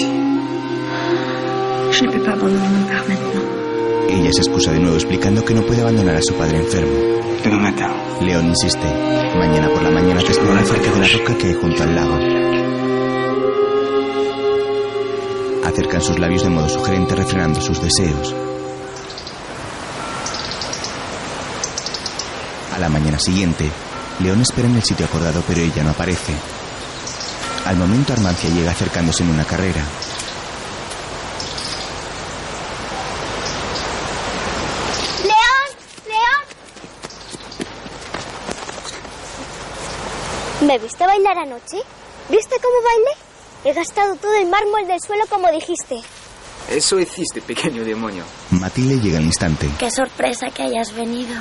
Je 0.00 0.06
vais 0.06 0.12
te 0.12 0.16
combattre 0.16 0.44
ailleurs 0.44 1.82
qu'ici. 1.82 1.92
Je 1.92 2.04
ne 2.04 2.10
peux 2.10 2.22
pas 2.22 2.32
abandonner 2.32 2.68
mon 2.68 2.86
père 2.86 3.04
maintenant. 3.08 3.42
Ella 4.08 4.32
se 4.32 4.40
excusa 4.40 4.72
de 4.72 4.78
nuevo 4.78 4.96
explicando 4.96 5.44
que 5.44 5.54
no 5.54 5.62
puede 5.62 5.80
abandonar 5.80 6.16
a 6.16 6.22
su 6.22 6.34
padre 6.34 6.58
enfermo. 6.58 7.22
León 8.20 8.46
insiste. 8.48 8.86
Mañana 9.36 9.68
por 9.68 9.82
la 9.82 9.90
mañana 9.90 10.20
te 10.22 10.32
esperará 10.32 10.64
cerca 10.64 10.90
de 10.92 11.00
la 11.00 11.08
roca 11.08 11.36
que 11.38 11.46
hay 11.48 11.54
junto 11.54 11.82
al 11.82 11.94
lago. 11.94 12.14
Acercan 15.64 16.02
sus 16.02 16.18
labios 16.18 16.42
de 16.42 16.50
modo 16.50 16.68
sugerente 16.68 17.14
refrenando 17.14 17.60
sus 17.60 17.80
deseos. 17.82 18.34
A 22.74 22.78
la 22.78 22.88
mañana 22.88 23.18
siguiente, 23.18 23.70
León 24.20 24.40
espera 24.40 24.68
en 24.68 24.76
el 24.76 24.82
sitio 24.82 25.06
acordado 25.06 25.42
pero 25.46 25.60
ella 25.60 25.82
no 25.82 25.90
aparece. 25.90 26.32
Al 27.64 27.76
momento 27.76 28.12
Armancia 28.12 28.50
llega 28.50 28.72
acercándose 28.72 29.22
en 29.22 29.30
una 29.30 29.44
carrera. 29.44 29.82
León, 35.22 35.68
León. 36.08 36.42
¿Me 40.66 40.78
viste 40.78 41.06
bailar 41.06 41.38
anoche? 41.38 41.78
¿Viste 42.28 42.56
cómo 42.60 42.74
bailé? 42.82 43.16
He 43.64 43.72
gastado 43.72 44.16
todo 44.16 44.34
el 44.34 44.48
mármol 44.48 44.86
del 44.88 45.00
suelo 45.00 45.24
como 45.28 45.50
dijiste. 45.52 46.00
Eso 46.68 46.98
hiciste, 46.98 47.40
pequeño 47.42 47.84
demonio. 47.84 48.24
Matilde 48.50 48.98
llega 49.00 49.18
al 49.18 49.24
instante. 49.24 49.68
Qué 49.78 49.90
sorpresa 49.90 50.48
que 50.50 50.62
hayas 50.64 50.92
venido. 50.94 51.34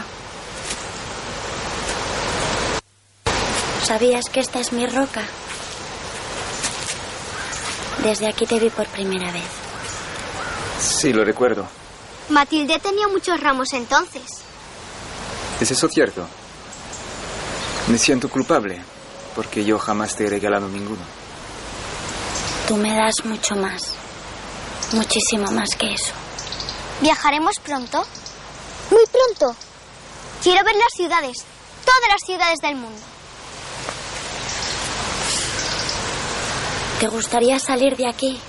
¿Sabías 3.83 4.25
que 4.31 4.39
esta 4.39 4.59
es 4.59 4.71
mi 4.71 4.85
roca? 4.85 5.23
Desde 8.03 8.27
aquí 8.27 8.45
te 8.45 8.59
vi 8.59 8.69
por 8.69 8.87
primera 8.87 9.31
vez. 9.31 9.43
Sí, 10.79 11.13
lo 11.13 11.23
recuerdo. 11.23 11.67
Matilde 12.29 12.79
tenía 12.79 13.07
muchos 13.07 13.39
ramos 13.39 13.73
entonces. 13.73 14.23
¿Es 15.59 15.69
eso 15.69 15.87
cierto? 15.87 16.27
Me 17.87 17.97
siento 17.97 18.29
culpable 18.29 18.81
porque 19.35 19.63
yo 19.63 19.77
jamás 19.77 20.15
te 20.15 20.25
he 20.25 20.29
regalado 20.29 20.67
ninguno. 20.67 21.01
Tú 22.67 22.77
me 22.77 22.95
das 22.95 23.23
mucho 23.25 23.55
más. 23.55 23.93
Muchísimo 24.93 25.51
más 25.51 25.69
que 25.77 25.93
eso. 25.93 26.13
¿Viajaremos 27.01 27.59
pronto? 27.59 28.03
Muy 28.89 29.03
pronto. 29.11 29.55
Quiero 30.43 30.63
ver 30.63 30.75
las 30.75 30.93
ciudades, 30.95 31.37
todas 31.85 32.09
las 32.09 32.21
ciudades 32.25 32.59
del 32.61 32.75
mundo. 32.75 33.10
¿Te 37.01 37.07
gustaría 37.07 37.57
salir 37.57 37.97
de 37.97 38.07
aquí? 38.07 38.39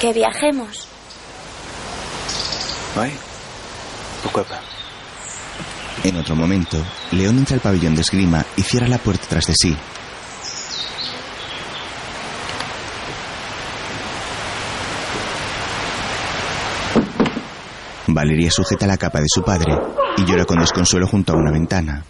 Que 0.00 0.12
viajemos. 0.12 0.86
Pas? 2.94 3.10
En 6.04 6.16
otro 6.16 6.36
momento, 6.36 6.76
León 7.10 7.38
entra 7.38 7.56
al 7.56 7.60
pabellón 7.60 7.96
de 7.96 8.02
esgrima 8.02 8.46
y 8.54 8.62
cierra 8.62 8.86
la 8.86 8.98
puerta 8.98 9.26
tras 9.28 9.46
de 9.48 9.54
sí. 9.60 9.76
Valeria 18.06 18.52
sujeta 18.52 18.86
la 18.86 18.98
capa 18.98 19.18
de 19.18 19.26
su 19.26 19.42
padre 19.42 19.76
y 20.16 20.24
llora 20.24 20.44
con 20.44 20.60
desconsuelo 20.60 21.08
junto 21.08 21.32
a 21.32 21.36
una 21.36 21.50
ventana. 21.50 22.04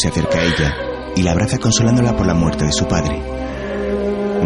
Se 0.00 0.08
acerca 0.08 0.38
a 0.38 0.44
ella 0.44 0.74
y 1.14 1.22
la 1.22 1.32
abraza 1.32 1.58
consolándola 1.58 2.16
por 2.16 2.26
la 2.26 2.34
muerte 2.34 2.64
de 2.64 2.72
su 2.72 2.86
padre. 2.86 3.20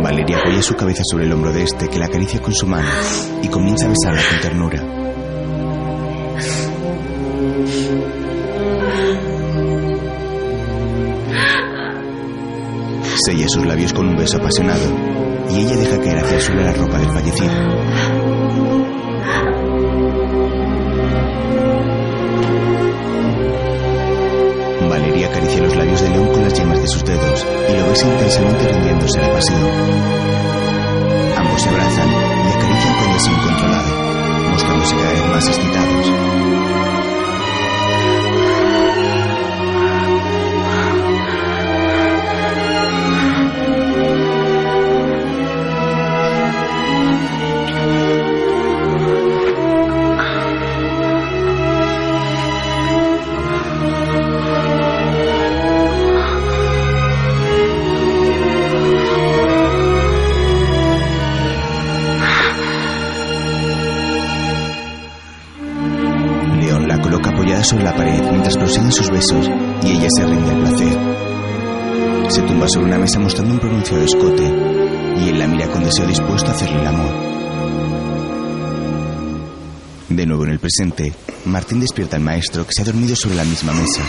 Valeria 0.03 0.39
apoya 0.39 0.61
su 0.63 0.75
cabeza 0.75 1.03
sobre 1.09 1.25
el 1.25 1.33
hombro 1.33 1.53
de 1.53 1.63
este 1.63 1.89
que 1.89 1.99
la 1.99 2.07
acaricia 2.07 2.43
con 2.43 2.53
su 2.53 2.67
mano 2.67 2.89
y 3.43 3.49
comienza 3.49 3.87
a 3.87 3.91
besarla 3.91 4.23
con 4.29 4.41
ternura. 4.41 4.83
Sella 13.25 13.49
sus 13.49 13.65
labios 13.65 13.93
con 13.93 14.09
un 14.09 14.17
beso 14.17 14.37
apasionado 14.39 14.93
y 15.51 15.61
ella 15.61 15.77
deja 15.77 16.01
caer 16.01 16.19
hacia 16.19 16.37
el 16.37 16.43
suelo 16.43 16.63
la 16.63 16.73
ropa 16.73 16.99
del 16.99 17.11
fallecido. 17.11 18.24
Valeria 25.15 25.29
acaricia 25.29 25.63
los 25.63 25.77
labios 25.77 26.01
de 26.01 26.09
León 26.11 26.27
con 26.33 26.43
las 26.43 26.55
yemas 26.55 26.81
de 26.83 26.89
sus 26.89 27.05
dedos 27.05 27.47
y 27.69 27.77
lo 27.77 27.89
besa 27.89 28.09
intensamente 28.09 28.67
rindiéndose 28.67 29.19
a 29.21 29.23
la 29.23 29.33
pasión. 29.33 29.61
Ambos 31.37 31.63
se 31.63 31.69
abrazan 31.69 32.09
y 32.09 32.53
acarician 32.53 32.95
con 32.99 33.13
deseo 33.13 33.33
incontrolado, 33.33 34.51
mostrándose 34.51 34.97
cada 34.97 35.13
vez 35.13 35.27
más 35.27 35.49
excitados. 35.49 36.94
Sus 68.95 69.11
besos 69.11 69.47
y 69.83 69.91
ella 69.91 70.09
se 70.17 70.25
rinde 70.25 70.51
al 70.51 70.61
placer. 70.61 70.99
Se 72.31 72.43
tumba 72.43 72.69
sobre 72.69 72.87
una 72.87 72.99
mesa 72.99 73.19
mostrando 73.19 73.55
un 73.55 73.61
pronunciado 73.61 74.05
escote 74.05 74.45
y 74.45 75.29
él 75.29 75.39
la 75.39 75.47
mira 75.49 75.67
con 75.69 75.85
deseo 75.85 76.07
dispuesto 76.07 76.49
a 76.49 76.55
hacerle 76.55 76.81
el 76.81 76.87
amor. 76.87 77.15
De 80.09 80.27
nuevo 80.27 80.45
en 80.45 80.51
el 80.51 80.61
presente, 80.61 81.13
Martín 81.47 81.81
despierta 81.81 82.17
al 82.17 82.23
maestro 82.23 82.65
que 82.65 82.73
se 82.73 82.83
ha 82.83 82.85
dormido 82.85 83.17
sobre 83.17 83.35
la 83.35 83.45
misma 83.45 83.73
mesa. 83.73 84.03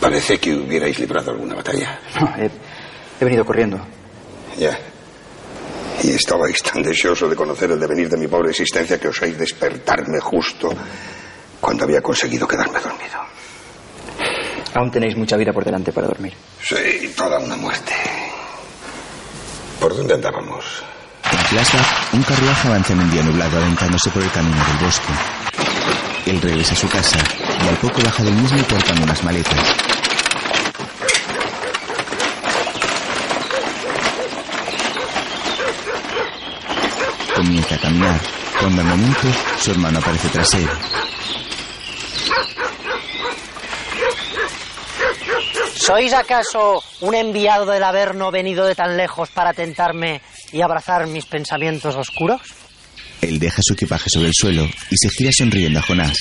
Parece 0.00 0.38
que 0.38 0.54
hubierais 0.54 0.98
librado 0.98 1.32
alguna 1.32 1.54
batalla. 1.56 1.98
No, 2.20 2.28
he, 2.36 2.50
he 3.20 3.24
venido 3.24 3.44
corriendo. 3.44 3.80
Ya. 4.58 4.78
Y 6.04 6.10
estabais 6.10 6.62
tan 6.62 6.82
deseoso 6.82 7.30
de 7.30 7.34
conocer 7.34 7.70
el 7.70 7.80
devenir 7.80 8.10
de 8.10 8.18
mi 8.18 8.28
pobre 8.28 8.50
existencia 8.50 9.00
que 9.00 9.08
osáis 9.08 9.38
despertarme 9.38 10.20
justo 10.20 10.68
cuando 11.58 11.84
había 11.84 12.02
conseguido 12.02 12.46
quedarme 12.46 12.78
dormido. 12.78 13.24
Aún 14.74 14.90
tenéis 14.90 15.16
mucha 15.16 15.34
vida 15.38 15.50
por 15.54 15.64
delante 15.64 15.92
para 15.92 16.08
dormir. 16.08 16.34
Sí, 16.62 17.10
toda 17.16 17.38
una 17.38 17.56
muerte. 17.56 17.94
¿Por 19.80 19.96
dónde 19.96 20.12
andábamos? 20.12 20.84
En 21.32 21.38
flashback, 21.38 22.12
un 22.12 22.22
carruaje 22.22 22.68
avanza 22.68 22.92
en 22.92 23.00
un 23.00 23.10
día 23.10 23.22
nublado 23.22 23.56
adentrándose 23.56 24.10
por 24.10 24.22
el 24.22 24.30
camino 24.30 24.56
del 24.56 24.84
bosque. 24.84 25.12
Él 26.26 26.40
regresa 26.42 26.74
a 26.74 26.76
su 26.76 26.88
casa 26.88 27.18
y 27.64 27.68
al 27.68 27.76
poco 27.76 28.02
baja 28.02 28.22
del 28.22 28.34
mismo 28.34 28.62
portando 28.64 29.04
unas 29.04 29.24
maletas. 29.24 29.74
Comienza 37.34 37.74
a 37.74 37.78
caminar, 37.94 38.20
cuando 38.58 38.82
al 38.82 38.88
momento 38.88 39.28
su 39.60 39.70
hermano 39.70 39.98
aparece 39.98 40.28
tras 40.28 40.54
él. 40.54 40.68
¿Sois 45.74 46.12
acaso 46.12 46.82
un 47.00 47.14
enviado 47.14 47.66
del 47.66 47.84
Averno 47.84 48.30
venido 48.30 48.66
de 48.66 48.74
tan 48.74 48.96
lejos 48.96 49.30
para 49.30 49.52
tentarme 49.52 50.22
y 50.52 50.62
abrazar 50.62 51.06
mis 51.06 51.26
pensamientos 51.26 51.94
oscuros? 51.94 52.40
Él 53.20 53.38
deja 53.38 53.60
su 53.62 53.74
equipaje 53.74 54.08
sobre 54.08 54.28
el 54.28 54.34
suelo 54.34 54.64
y 54.64 54.96
se 54.96 55.10
gira 55.10 55.30
sonriendo 55.36 55.78
a 55.78 55.82
Jonás. 55.82 56.16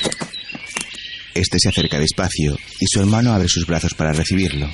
Este 1.34 1.58
se 1.60 1.70
acerca 1.70 1.98
despacio 1.98 2.58
y 2.80 2.86
su 2.88 3.00
hermano 3.00 3.34
abre 3.34 3.48
sus 3.48 3.66
brazos 3.66 3.94
para 3.94 4.12
recibirlo. 4.12 4.70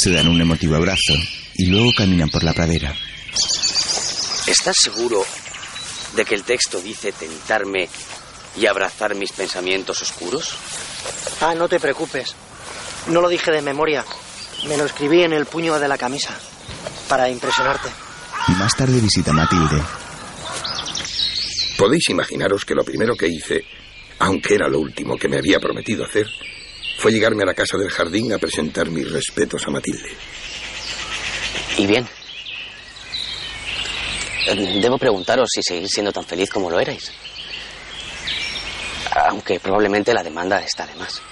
Se 0.00 0.12
dan 0.12 0.28
un 0.28 0.40
emotivo 0.40 0.76
abrazo 0.76 1.14
y 1.54 1.66
luego 1.66 1.90
caminan 1.92 2.30
por 2.30 2.44
la 2.44 2.52
pradera. 2.52 2.94
¿Estás 4.46 4.76
seguro 4.76 5.24
de 6.14 6.24
que 6.24 6.36
el 6.36 6.44
texto 6.44 6.80
dice 6.80 7.10
tentarme 7.10 7.88
y 8.56 8.66
abrazar 8.66 9.16
mis 9.16 9.32
pensamientos 9.32 10.00
oscuros? 10.00 10.54
Ah, 11.40 11.56
no 11.56 11.68
te 11.68 11.80
preocupes. 11.80 12.36
No 13.08 13.20
lo 13.20 13.28
dije 13.28 13.50
de 13.50 13.60
memoria. 13.60 14.04
Me 14.68 14.76
lo 14.76 14.84
escribí 14.84 15.24
en 15.24 15.32
el 15.32 15.46
puño 15.46 15.76
de 15.80 15.88
la 15.88 15.98
camisa. 15.98 16.38
Para 17.08 17.28
impresionarte. 17.28 17.88
Más 18.56 18.76
tarde 18.76 19.00
visita 19.00 19.32
a 19.32 19.34
Matilde. 19.34 19.82
Podéis 21.76 22.08
imaginaros 22.10 22.64
que 22.64 22.74
lo 22.74 22.84
primero 22.84 23.16
que 23.16 23.26
hice, 23.26 23.64
aunque 24.20 24.54
era 24.54 24.68
lo 24.68 24.78
último 24.78 25.16
que 25.16 25.28
me 25.28 25.38
había 25.38 25.58
prometido 25.58 26.04
hacer, 26.04 26.28
fue 26.98 27.12
llegarme 27.12 27.44
a 27.44 27.46
la 27.46 27.54
casa 27.54 27.78
del 27.78 27.90
jardín 27.90 28.32
a 28.32 28.38
presentar 28.38 28.90
mis 28.90 29.08
respetos 29.08 29.64
a 29.66 29.70
Matilde. 29.70 30.16
Y 31.76 31.86
bien. 31.86 32.06
Debo 34.82 34.98
preguntaros 34.98 35.48
si 35.54 35.62
seguís 35.62 35.92
siendo 35.92 36.10
tan 36.12 36.24
feliz 36.24 36.50
como 36.50 36.68
lo 36.68 36.80
erais. 36.80 37.12
Aunque 39.28 39.60
probablemente 39.60 40.12
la 40.12 40.24
demanda 40.24 40.60
está 40.60 40.86
de 40.86 40.94
más. 40.96 41.22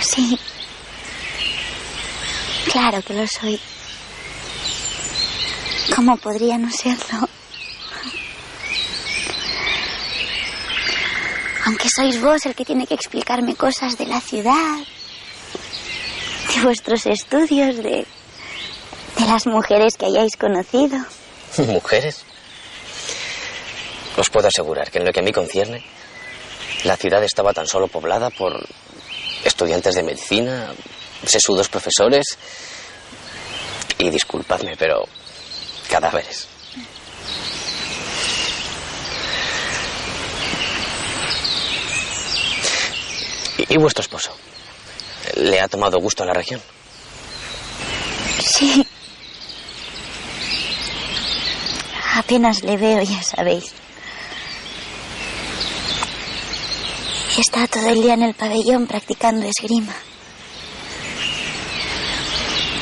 Sí. 0.00 0.38
Claro 2.72 3.02
que 3.02 3.12
lo 3.12 3.26
soy. 3.26 3.60
¿Cómo 5.94 6.16
podría 6.16 6.56
no 6.56 6.70
serlo? 6.70 7.28
Aunque 11.68 11.90
sois 11.94 12.18
vos 12.18 12.46
el 12.46 12.54
que 12.54 12.64
tiene 12.64 12.86
que 12.86 12.94
explicarme 12.94 13.54
cosas 13.54 13.98
de 13.98 14.06
la 14.06 14.22
ciudad, 14.22 14.78
de 16.54 16.62
vuestros 16.62 17.04
estudios, 17.04 17.76
de, 17.76 18.06
de 19.18 19.26
las 19.26 19.46
mujeres 19.46 19.98
que 19.98 20.06
hayáis 20.06 20.34
conocido. 20.38 20.96
¿Mujeres? 21.66 22.24
Os 24.16 24.30
puedo 24.30 24.48
asegurar 24.48 24.90
que 24.90 24.96
en 24.96 25.04
lo 25.04 25.12
que 25.12 25.20
a 25.20 25.22
mí 25.22 25.30
concierne, 25.30 25.84
la 26.84 26.96
ciudad 26.96 27.22
estaba 27.22 27.52
tan 27.52 27.66
solo 27.66 27.86
poblada 27.86 28.30
por 28.30 28.66
estudiantes 29.44 29.94
de 29.94 30.04
medicina, 30.04 30.72
sesudos 31.26 31.68
profesores 31.68 32.38
y 33.98 34.08
disculpadme, 34.08 34.74
pero 34.78 35.04
cadáveres. 35.90 36.48
¿Y, 43.58 43.76
vuestro 43.76 44.02
esposo? 44.02 44.30
¿Le 45.34 45.60
ha 45.60 45.66
tomado 45.66 45.98
gusto 45.98 46.22
a 46.22 46.26
la 46.26 46.32
región? 46.32 46.62
Sí. 48.40 48.86
Apenas 52.14 52.62
le 52.62 52.76
veo, 52.76 53.02
ya 53.02 53.22
sabéis. 53.22 53.72
Está 57.36 57.66
todo 57.66 57.88
el 57.88 58.02
día 58.02 58.14
en 58.14 58.22
el 58.22 58.34
pabellón 58.34 58.86
practicando 58.86 59.46
esgrima. 59.46 59.94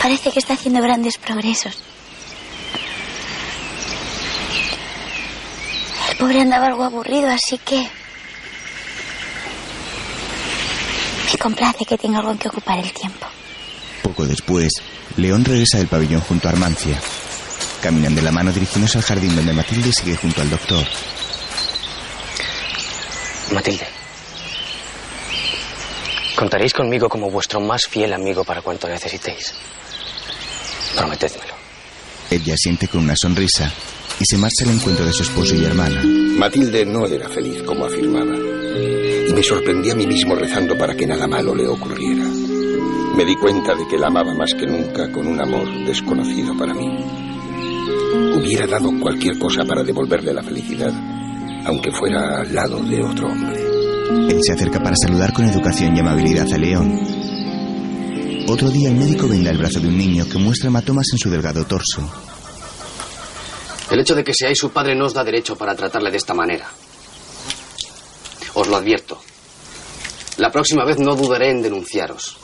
Parece 0.02 0.30
que 0.30 0.38
está 0.38 0.54
haciendo 0.54 0.80
grandes 0.82 1.18
progresos. 1.18 1.76
El 6.10 6.16
pobre 6.18 6.40
andaba 6.42 6.66
algo 6.66 6.84
aburrido, 6.84 7.28
así 7.28 7.58
que... 7.58 7.88
Me 11.36 11.42
complace 11.42 11.84
que 11.84 11.98
tenga 11.98 12.20
algo 12.20 12.32
en 12.32 12.38
que 12.38 12.48
ocupar 12.48 12.78
el 12.78 12.90
tiempo. 12.92 13.26
Poco 14.02 14.24
después, 14.24 14.72
León 15.18 15.44
regresa 15.44 15.76
del 15.76 15.86
pabellón 15.86 16.22
junto 16.22 16.48
a 16.48 16.52
Armancia. 16.52 16.98
Caminan 17.82 18.14
de 18.14 18.22
la 18.22 18.32
mano 18.32 18.50
dirigiéndose 18.52 18.96
al 18.96 19.04
jardín 19.04 19.36
donde 19.36 19.52
Matilde 19.52 19.92
sigue 19.92 20.16
junto 20.16 20.40
al 20.40 20.48
doctor. 20.48 20.82
Matilde. 23.52 23.86
Contaréis 26.36 26.72
conmigo 26.72 27.10
como 27.10 27.30
vuestro 27.30 27.60
más 27.60 27.86
fiel 27.86 28.14
amigo 28.14 28.42
para 28.42 28.62
cuanto 28.62 28.88
necesitéis. 28.88 29.52
Prometedmelo. 30.96 31.54
Ella 32.30 32.54
siente 32.56 32.88
con 32.88 33.02
una 33.02 33.14
sonrisa 33.14 33.70
y 34.18 34.24
se 34.24 34.38
marcha 34.38 34.64
al 34.64 34.70
encuentro 34.70 35.04
de 35.04 35.12
su 35.12 35.22
esposo 35.22 35.54
y 35.54 35.66
hermana. 35.66 36.02
Matilde 36.02 36.86
no 36.86 37.06
era 37.06 37.28
feliz 37.28 37.62
como 37.62 37.84
afirmaba. 37.84 38.35
Me 39.36 39.42
sorprendí 39.42 39.90
a 39.90 39.94
mí 39.94 40.06
mismo 40.06 40.34
rezando 40.34 40.78
para 40.78 40.94
que 40.94 41.06
nada 41.06 41.26
malo 41.26 41.54
le 41.54 41.68
ocurriera. 41.68 42.24
Me 42.24 43.22
di 43.22 43.36
cuenta 43.36 43.74
de 43.74 43.86
que 43.86 43.98
la 43.98 44.06
amaba 44.06 44.32
más 44.32 44.54
que 44.54 44.66
nunca 44.66 45.12
con 45.12 45.26
un 45.26 45.38
amor 45.38 45.68
desconocido 45.84 46.56
para 46.56 46.72
mí. 46.72 46.88
Hubiera 48.34 48.66
dado 48.66 48.90
cualquier 48.98 49.38
cosa 49.38 49.62
para 49.66 49.82
devolverle 49.82 50.32
la 50.32 50.42
felicidad, 50.42 50.90
aunque 51.66 51.92
fuera 51.92 52.40
al 52.40 52.54
lado 52.54 52.82
de 52.82 53.04
otro 53.04 53.28
hombre. 53.28 53.60
Él 54.30 54.42
se 54.42 54.54
acerca 54.54 54.82
para 54.82 54.96
saludar 54.96 55.34
con 55.34 55.44
educación 55.44 55.94
y 55.94 56.00
amabilidad 56.00 56.50
a 56.50 56.56
León. 56.56 56.98
Otro 58.48 58.70
día 58.70 58.88
el 58.88 58.96
médico 58.96 59.28
venda 59.28 59.50
el 59.50 59.58
brazo 59.58 59.80
de 59.80 59.88
un 59.88 59.98
niño 59.98 60.24
que 60.26 60.38
muestra 60.38 60.68
hematomas 60.68 61.08
en 61.12 61.18
su 61.18 61.28
delgado 61.28 61.62
torso. 61.66 62.10
El 63.90 64.00
hecho 64.00 64.14
de 64.14 64.24
que 64.24 64.32
seáis 64.32 64.56
su 64.56 64.70
padre 64.70 64.96
no 64.96 65.04
os 65.04 65.12
da 65.12 65.22
derecho 65.22 65.56
para 65.56 65.76
tratarle 65.76 66.10
de 66.10 66.16
esta 66.16 66.32
manera. 66.32 66.70
Os 68.56 68.66
lo 68.68 68.76
advierto. 68.76 69.20
La 70.38 70.50
próxima 70.50 70.84
vez 70.86 70.98
no 70.98 71.14
dudaré 71.14 71.50
en 71.50 71.60
denunciaros. 71.60 72.38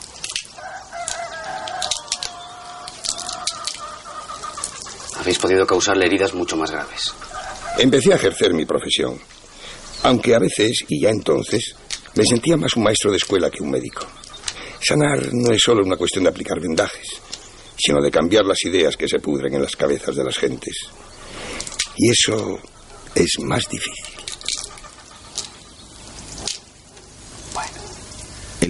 Habéis 5.19 5.39
podido 5.39 5.65
causarle 5.65 6.05
heridas 6.05 6.35
mucho 6.35 6.55
más 6.55 6.69
graves. 6.69 7.13
Empecé 7.79 8.13
a 8.13 8.17
ejercer 8.17 8.53
mi 8.53 8.65
profesión, 8.65 9.19
aunque 10.03 10.35
a 10.35 10.39
veces, 10.39 10.85
y 10.87 11.01
ya 11.01 11.09
entonces, 11.09 11.75
me 12.13 12.25
sentía 12.25 12.57
más 12.57 12.75
un 12.75 12.83
maestro 12.83 13.09
de 13.09 13.17
escuela 13.17 13.49
que 13.49 13.63
un 13.63 13.71
médico. 13.71 14.05
Sanar 14.79 15.33
no 15.33 15.51
es 15.51 15.63
solo 15.63 15.83
una 15.83 15.97
cuestión 15.97 16.25
de 16.25 16.29
aplicar 16.29 16.59
vendajes, 16.59 17.07
sino 17.75 17.99
de 18.03 18.11
cambiar 18.11 18.45
las 18.45 18.63
ideas 18.65 18.95
que 18.95 19.07
se 19.07 19.19
pudren 19.19 19.55
en 19.55 19.63
las 19.63 19.75
cabezas 19.75 20.15
de 20.15 20.23
las 20.23 20.37
gentes. 20.37 20.77
Y 21.97 22.11
eso 22.11 22.59
es 23.15 23.39
más 23.39 23.67
difícil. 23.67 24.12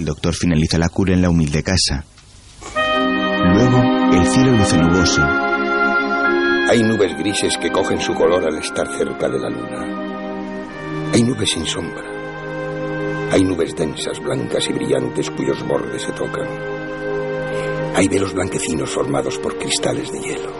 El 0.04 0.08
doctor 0.08 0.34
finaliza 0.34 0.76
la 0.76 0.90
cura 0.90 1.14
en 1.14 1.22
la 1.22 1.30
humilde 1.30 1.62
casa. 1.62 2.04
Luego, 3.54 3.82
el 4.12 4.26
cielo 4.26 4.52
luce 4.52 4.76
nuboso. 4.76 5.22
Hay 6.68 6.82
nubes 6.82 7.16
grises 7.16 7.56
que 7.56 7.72
cogen 7.72 7.98
su 7.98 8.12
color 8.12 8.44
al 8.46 8.58
estar 8.58 8.86
cerca 8.98 9.30
de 9.30 9.38
la 9.38 9.48
luna. 9.48 11.10
Hay 11.10 11.22
nubes 11.22 11.52
sin 11.52 11.64
sombra. 11.64 12.04
Hay 13.32 13.44
nubes 13.44 13.74
densas, 13.74 14.20
blancas 14.20 14.68
y 14.68 14.74
brillantes 14.74 15.30
cuyos 15.30 15.66
bordes 15.66 16.02
se 16.02 16.12
tocan. 16.12 16.48
Hay 17.94 18.06
velos 18.06 18.34
blanquecinos 18.34 18.90
formados 18.90 19.38
por 19.38 19.56
cristales 19.56 20.12
de 20.12 20.20
hielo. 20.20 20.52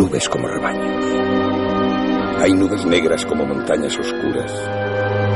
Nubes 0.00 0.28
como 0.28 0.48
rebaños. 0.48 1.06
Hay 2.40 2.54
nubes 2.54 2.84
negras 2.86 3.24
como 3.24 3.46
montañas 3.46 3.96
oscuras 3.96 4.83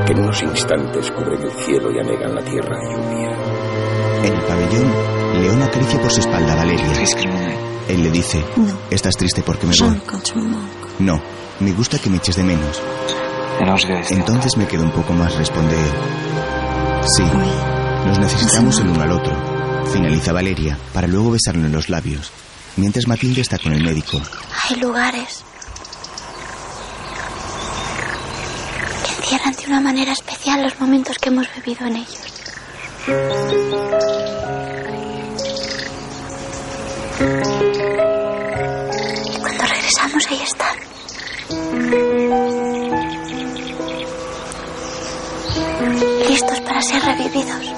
que 0.09 0.15
en 0.15 0.21
unos 0.21 0.43
instantes 0.43 1.11
cubren 1.11 1.43
el 1.43 1.53
cielo 1.53 1.93
y 1.93 1.99
anegan 1.99 2.35
la 2.35 2.43
tierra 2.43 2.77
de 2.79 2.95
lluvia. 2.95 3.29
En 4.25 4.33
el 4.33 4.43
pabellón, 4.43 5.43
León 5.43 5.63
acaricia 5.63 6.01
por 6.01 6.11
su 6.11 6.21
espalda 6.21 6.55
a 6.55 6.57
Valeria. 6.57 6.93
Él 7.89 8.03
le 8.03 8.11
dice, 8.11 8.43
¿estás 8.91 9.17
triste 9.17 9.43
porque 9.43 9.67
me 9.67 9.75
voy? 9.79 10.01
No, 11.01 11.21
me 11.61 11.73
gusta 11.73 11.99
que 11.99 12.09
me 12.09 12.17
eches 12.17 12.37
de 12.37 12.43
menos. 12.43 12.81
Entonces 14.09 14.57
me 14.57 14.67
quedo 14.67 14.85
un 14.85 14.93
poco 14.93 15.13
más, 15.13 15.37
responde 15.37 15.75
él. 15.75 15.93
Sí, 17.15 17.25
nos 18.07 18.19
necesitamos 18.19 18.79
el 18.79 18.89
uno 18.89 19.03
al 19.03 19.13
otro. 19.13 19.35
Finaliza 19.93 20.33
Valeria 20.33 20.79
para 20.95 21.07
luego 21.07 21.33
besarlo 21.33 21.67
en 21.67 21.73
los 21.73 21.91
labios, 21.91 22.33
mientras 22.77 23.07
Matilde 23.07 23.43
está 23.43 23.59
con 23.59 23.73
el 23.73 23.85
médico. 23.85 24.23
Hay 24.71 24.77
lugares 24.81 25.45
encierran 29.29 29.53
de 29.53 29.67
una 29.67 29.81
manera 29.83 30.13
especial 30.13 30.63
los 30.63 30.81
momentos 30.81 31.19
que 31.19 31.29
hemos 31.29 31.47
vivido 31.55 31.87
en 31.87 31.97
ellos. 31.97 32.19
Cuando 39.41 39.65
regresamos 39.65 40.27
ahí 40.29 40.41
están. 40.43 40.77
Listos 46.27 46.61
para 46.61 46.81
ser 46.81 47.03
revividos. 47.03 47.75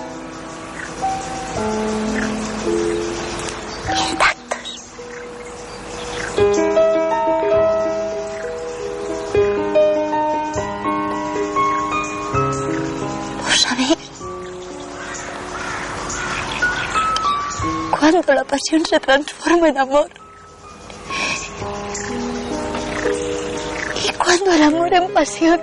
Cuando 18.11 18.34
la 18.34 18.44
pasión 18.44 18.84
se 18.84 18.98
transforma 18.98 19.68
en 19.68 19.78
amor. 19.78 20.11
Y 24.04 24.12
cuando 24.14 24.52
el 24.52 24.62
amor 24.64 24.92
en 24.92 25.14
pasión. 25.14 25.61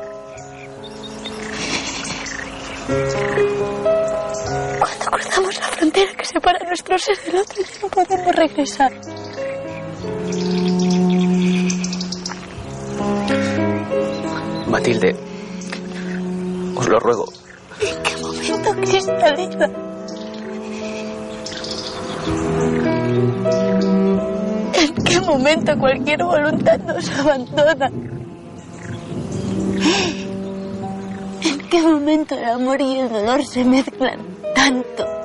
Cuando 4.80 5.06
cruzamos 5.12 5.60
la 5.60 5.66
frontera 5.66 6.14
que 6.14 6.24
separa 6.26 6.60
nuestro 6.66 6.98
ser 6.98 7.18
del 7.24 7.36
otro 7.36 7.62
y 7.62 7.82
no 7.82 7.90
podemos 7.90 8.34
regresar. 8.34 8.94
Matilde, 14.68 15.16
os 16.78 16.88
lo 16.88 16.98
ruego. 17.02 17.26
¿En 17.82 18.04
qué 18.04 18.18
momento 18.22 18.72
cristaliza? 18.90 19.87
¿En 24.74 24.96
qué 25.04 25.22
momento 25.22 25.78
cualquier 25.80 26.24
voluntad 26.24 26.80
nos 26.80 27.10
abandona? 27.20 27.92
¿En 31.44 31.60
qué 31.70 31.82
momento 31.82 32.36
el 32.36 32.46
amor 32.46 32.82
y 32.82 33.00
el 33.00 33.10
dolor 33.10 33.46
se 33.46 33.64
mezclan 33.64 34.20
tanto? 34.56 35.18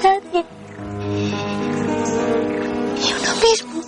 también. 0.00 0.46
Y 2.96 3.12
uno 3.12 3.34
mismo 3.42 3.82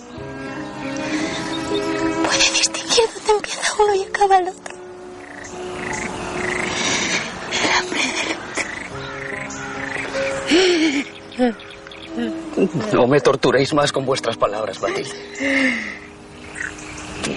puede 2.25 2.51
distinguir 2.53 3.09
dónde 3.15 3.33
empieza 3.33 3.75
uno 3.79 3.95
y 3.95 4.03
acaba 4.03 4.39
el 4.39 4.49
otro. 4.49 4.73
No 12.93 13.07
me 13.07 13.21
torturéis 13.21 13.73
más 13.73 13.91
con 13.93 14.05
vuestras 14.05 14.37
palabras, 14.37 14.81
Matilde. 14.83 15.11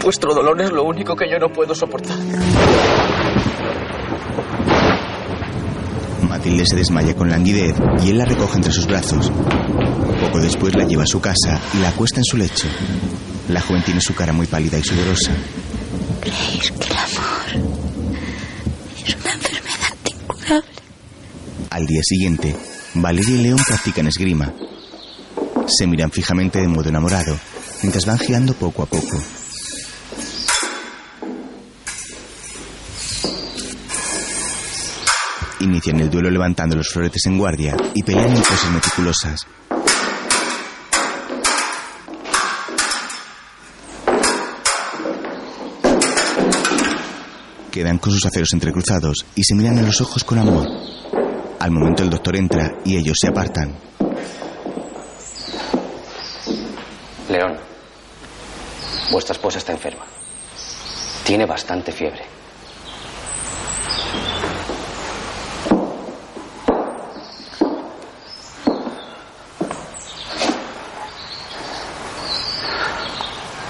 Vuestro 0.03 0.33
dolor 0.33 0.61
es 0.61 0.71
lo 0.71 0.83
único 0.83 1.15
que 1.15 1.29
yo 1.29 1.37
no 1.39 1.49
puedo 1.49 1.73
soportar. 1.73 2.17
Matilde 6.27 6.65
se 6.65 6.75
desmaya 6.75 7.15
con 7.15 7.29
languidez 7.29 7.75
y 8.03 8.09
él 8.09 8.17
la 8.17 8.25
recoge 8.25 8.57
entre 8.57 8.71
sus 8.71 8.87
brazos. 8.87 9.31
Poco 10.21 10.39
después 10.39 10.75
la 10.75 10.85
lleva 10.85 11.03
a 11.03 11.07
su 11.07 11.21
casa 11.21 11.59
y 11.73 11.77
la 11.79 11.89
acuesta 11.89 12.19
en 12.19 12.25
su 12.25 12.37
lecho. 12.37 12.67
La 13.49 13.61
joven 13.61 13.83
tiene 13.83 14.01
su 14.01 14.13
cara 14.13 14.33
muy 14.33 14.47
pálida 14.47 14.77
y 14.77 14.83
sudorosa. 14.83 15.31
¿Creéis 16.21 16.71
que 16.71 16.87
el 16.87 16.97
amor 16.97 17.69
es 19.05 19.15
una 19.15 19.33
enfermedad 19.33 19.95
incurable? 20.09 20.69
Al 21.69 21.85
día 21.85 22.01
siguiente, 22.03 22.55
Valeria 22.95 23.35
y 23.35 23.43
León 23.43 23.59
practican 23.67 24.07
esgrima. 24.07 24.53
Se 25.67 25.85
miran 25.85 26.11
fijamente 26.11 26.59
de 26.59 26.67
modo 26.67 26.87
enamorado, 26.87 27.37
mientras 27.81 28.05
van 28.05 28.17
girando 28.17 28.53
poco 28.53 28.83
a 28.83 28.85
poco. 28.85 29.21
Inician 35.59 35.99
el 35.99 36.09
duelo 36.09 36.29
levantando 36.29 36.75
los 36.77 36.87
floretes 36.87 37.25
en 37.25 37.37
guardia 37.37 37.75
y 37.93 38.03
pelean 38.03 38.29
en 38.29 38.41
poses 38.41 38.71
meticulosas. 38.71 39.45
Quedan 47.71 47.97
con 47.97 48.13
sus 48.13 48.25
aceros 48.25 48.53
entrecruzados 48.53 49.25
y 49.35 49.43
se 49.43 49.53
miran 49.53 49.79
a 49.79 49.81
los 49.81 49.99
ojos 49.99 50.23
con 50.23 50.39
amor. 50.39 50.94
Al 51.65 51.71
momento 51.71 52.03
el 52.03 52.11
doctor 52.11 52.35
entra 52.35 52.73
y 52.83 52.95
ellos 52.95 53.17
se 53.19 53.27
apartan. 53.27 53.75
León, 57.27 57.57
vuestra 59.11 59.33
esposa 59.33 59.57
está 59.57 59.71
enferma. 59.71 60.05
Tiene 61.23 61.47
bastante 61.47 61.91
fiebre. 61.91 62.21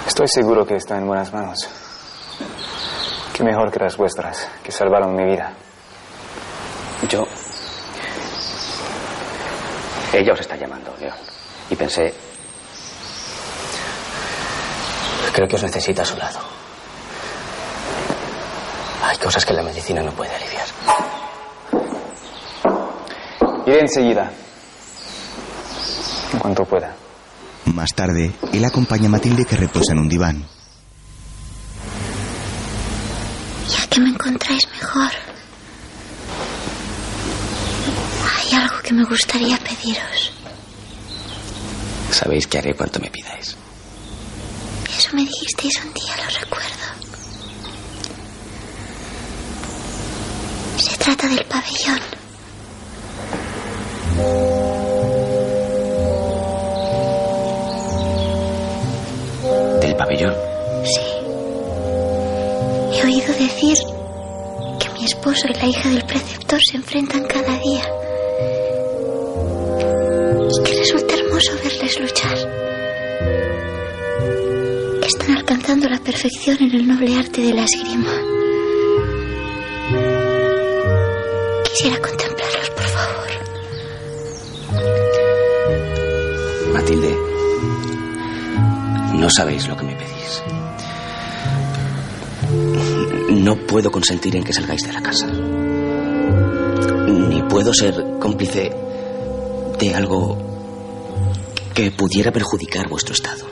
Estoy 0.06 0.28
seguro 0.28 0.66
que 0.66 0.76
está 0.76 0.98
en 0.98 1.08
buenas 1.08 1.32
manos. 1.32 1.60
Qué 3.34 3.42
mejor 3.42 3.72
que 3.72 3.80
las 3.80 3.96
vuestras, 3.96 4.50
que 4.62 4.74
salvaron 4.74 5.16
mi 5.16 5.24
vida. 5.24 5.54
Yo... 7.08 7.26
Ella 10.16 10.32
os 10.32 10.40
está 10.40 10.56
llamando, 10.56 10.96
León. 10.98 11.18
Y 11.70 11.76
pensé... 11.76 12.14
Creo 15.34 15.46
que 15.46 15.56
os 15.58 15.64
necesita 15.64 16.04
a 16.04 16.06
su 16.06 16.16
lado. 16.16 16.40
Hay 19.04 19.18
cosas 19.18 19.46
que 19.46 19.54
la 19.54 19.62
medicina 19.62 20.02
no 20.02 20.12
puede 20.14 20.34
aliviar. 20.34 20.66
Iré 23.66 23.80
enseguida. 23.82 24.32
En 26.32 26.40
cuanto 26.40 26.64
pueda. 26.64 26.96
Más 27.66 27.90
tarde, 27.94 28.32
él 28.54 28.64
acompaña 28.64 29.08
a 29.08 29.10
Matilde 29.10 29.44
que 29.44 29.58
reposa 29.58 29.92
en 29.92 30.00
un 30.00 30.08
diván. 30.08 30.46
Ya 33.68 33.88
que 33.88 34.00
me 34.00 34.10
encontráis 34.10 34.66
mejor, 34.72 35.12
hay 38.38 38.45
algo 38.56 38.82
que 38.82 38.94
me 38.94 39.04
gustaría 39.04 39.58
pediros. 39.58 40.32
Sabéis 42.12 42.48
que 42.48 42.58
haré 42.58 42.74
cuanto 42.76 43.00
me 43.00 43.10
pidáis. 43.10 43.56
Eso 44.98 45.10
me 45.14 45.24
dijisteis 45.24 45.84
un 45.86 45.94
día, 45.94 46.16
lo 46.24 46.40
recuerdo. 46.40 46.86
Se 50.78 50.98
trata 50.98 51.28
del 51.28 51.46
pabellón. 51.46 52.00
¿Del 59.82 59.96
pabellón? 59.96 60.34
Sí. 60.86 61.02
He 62.94 63.04
oído 63.04 63.34
decir 63.34 63.78
que 64.80 64.90
mi 64.94 65.06
esposo 65.06 65.48
y 65.50 65.54
la 65.54 65.66
hija 65.68 65.90
del 65.90 66.06
preceptor 66.06 66.60
se 66.64 66.78
enfrentan 66.78 67.26
cada 67.26 67.58
día. 67.60 67.84
Que 70.64 70.80
resulta 70.80 71.16
hermoso 71.16 71.52
verles 71.64 72.00
luchar. 72.00 72.38
Están 75.04 75.38
alcanzando 75.38 75.90
la 75.90 76.00
perfección 76.00 76.58
en 76.62 76.76
el 76.76 76.88
noble 76.88 77.18
arte 77.18 77.42
de 77.42 77.54
la 77.54 77.64
esgrima. 77.64 78.12
Quisiera 81.64 82.00
contemplarlos, 82.00 82.70
por 82.70 82.84
favor. 82.84 83.28
Matilde, 86.74 87.18
no 89.16 89.30
sabéis 89.30 89.68
lo 89.68 89.76
que 89.76 89.84
me 89.84 89.96
pedís. 89.96 90.44
No 93.44 93.56
puedo 93.58 93.92
consentir 93.92 94.36
en 94.36 94.44
que 94.44 94.54
salgáis 94.54 94.84
de 94.84 94.94
la 94.94 95.02
casa. 95.02 95.28
Ni 97.08 97.42
puedo 97.44 97.74
ser 97.74 97.96
cómplice 98.20 98.72
de 99.78 99.94
algo 99.96 100.38
que 101.74 101.92
pudiera 101.92 102.32
perjudicar 102.32 102.88
vuestro 102.90 103.14
estado. 103.14 103.46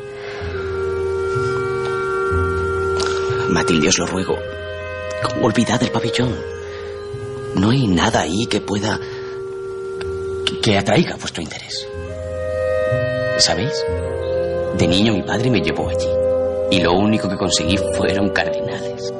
Matilde, 3.50 3.88
os 3.90 3.98
lo 4.00 4.06
ruego. 4.08 4.36
Olvidad 5.41 5.82
el 5.84 5.91
pabellón. 5.91 6.36
No 7.56 7.70
hay 7.70 7.88
nada 7.88 8.22
ahí 8.22 8.45
que 8.48 8.62
pueda. 8.62 9.00
que- 10.62 10.78
atraiga 10.78 11.18
vuestro 11.18 11.41
interés. 11.44 11.88
¿Sabéis? 13.38 13.74
De 14.78 14.88
niño 14.88 15.14
mi 15.14 15.22
padre 15.24 15.50
me 15.50 15.60
llevó 15.60 15.90
allí. 15.90 16.08
Y 16.72 16.80
lo 16.82 16.94
único 16.94 17.28
que 17.28 17.36
conseguí 17.38 17.78
fueron 17.98 18.30
cardinales. 18.30 19.14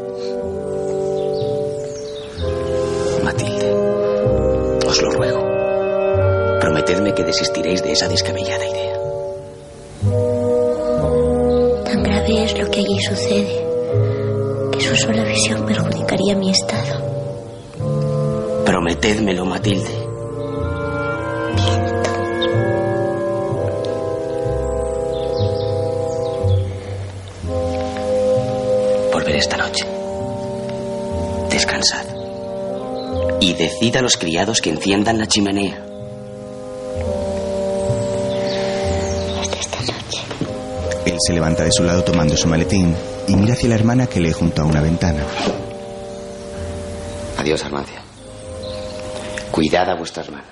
Prometedme 6.94 7.16
que 7.16 7.24
desistiréis 7.24 7.82
de 7.82 7.92
esa 7.92 8.08
descabellada 8.08 8.66
idea. 8.68 8.94
Tan 11.86 12.04
grave 12.04 12.44
es 12.44 12.56
lo 12.56 12.70
que 12.70 12.82
allí 12.82 13.00
sucede 13.02 13.66
que 14.72 14.80
su 14.80 14.96
sola 14.96 15.24
visión 15.24 15.66
perjudicaría 15.66 16.36
mi 16.36 16.52
estado. 16.52 17.02
Prometedmelo, 18.64 19.44
Matilde. 19.44 19.90
Volveré 29.12 29.40
esta 29.40 29.58
noche. 29.58 29.88
Descansad. 31.50 32.06
Y 33.42 33.54
decid 33.56 33.96
a 33.96 34.04
los 34.04 34.16
criados 34.16 34.62
que 34.62 34.70
enciendan 34.70 35.18
la 35.18 35.26
chimenea. 35.26 35.83
Se 41.26 41.34
levanta 41.34 41.64
de 41.64 41.72
su 41.72 41.84
lado 41.84 42.04
tomando 42.04 42.36
su 42.36 42.48
maletín 42.48 42.94
y 43.28 43.36
mira 43.36 43.54
hacia 43.54 43.70
la 43.70 43.76
hermana 43.76 44.08
que 44.08 44.20
lee 44.20 44.34
junto 44.34 44.62
a 44.62 44.66
una 44.66 44.82
ventana. 44.82 45.24
Adiós, 47.38 47.64
Armancia. 47.64 48.02
Cuidad 49.52 49.90
a 49.90 49.96
vuestra 49.96 50.24
hermana. 50.24 50.46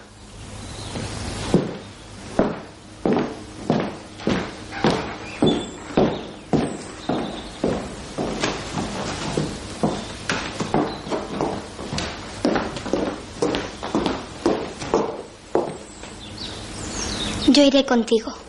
Yo 17.48 17.64
iré 17.64 17.85
contigo. 17.85 18.40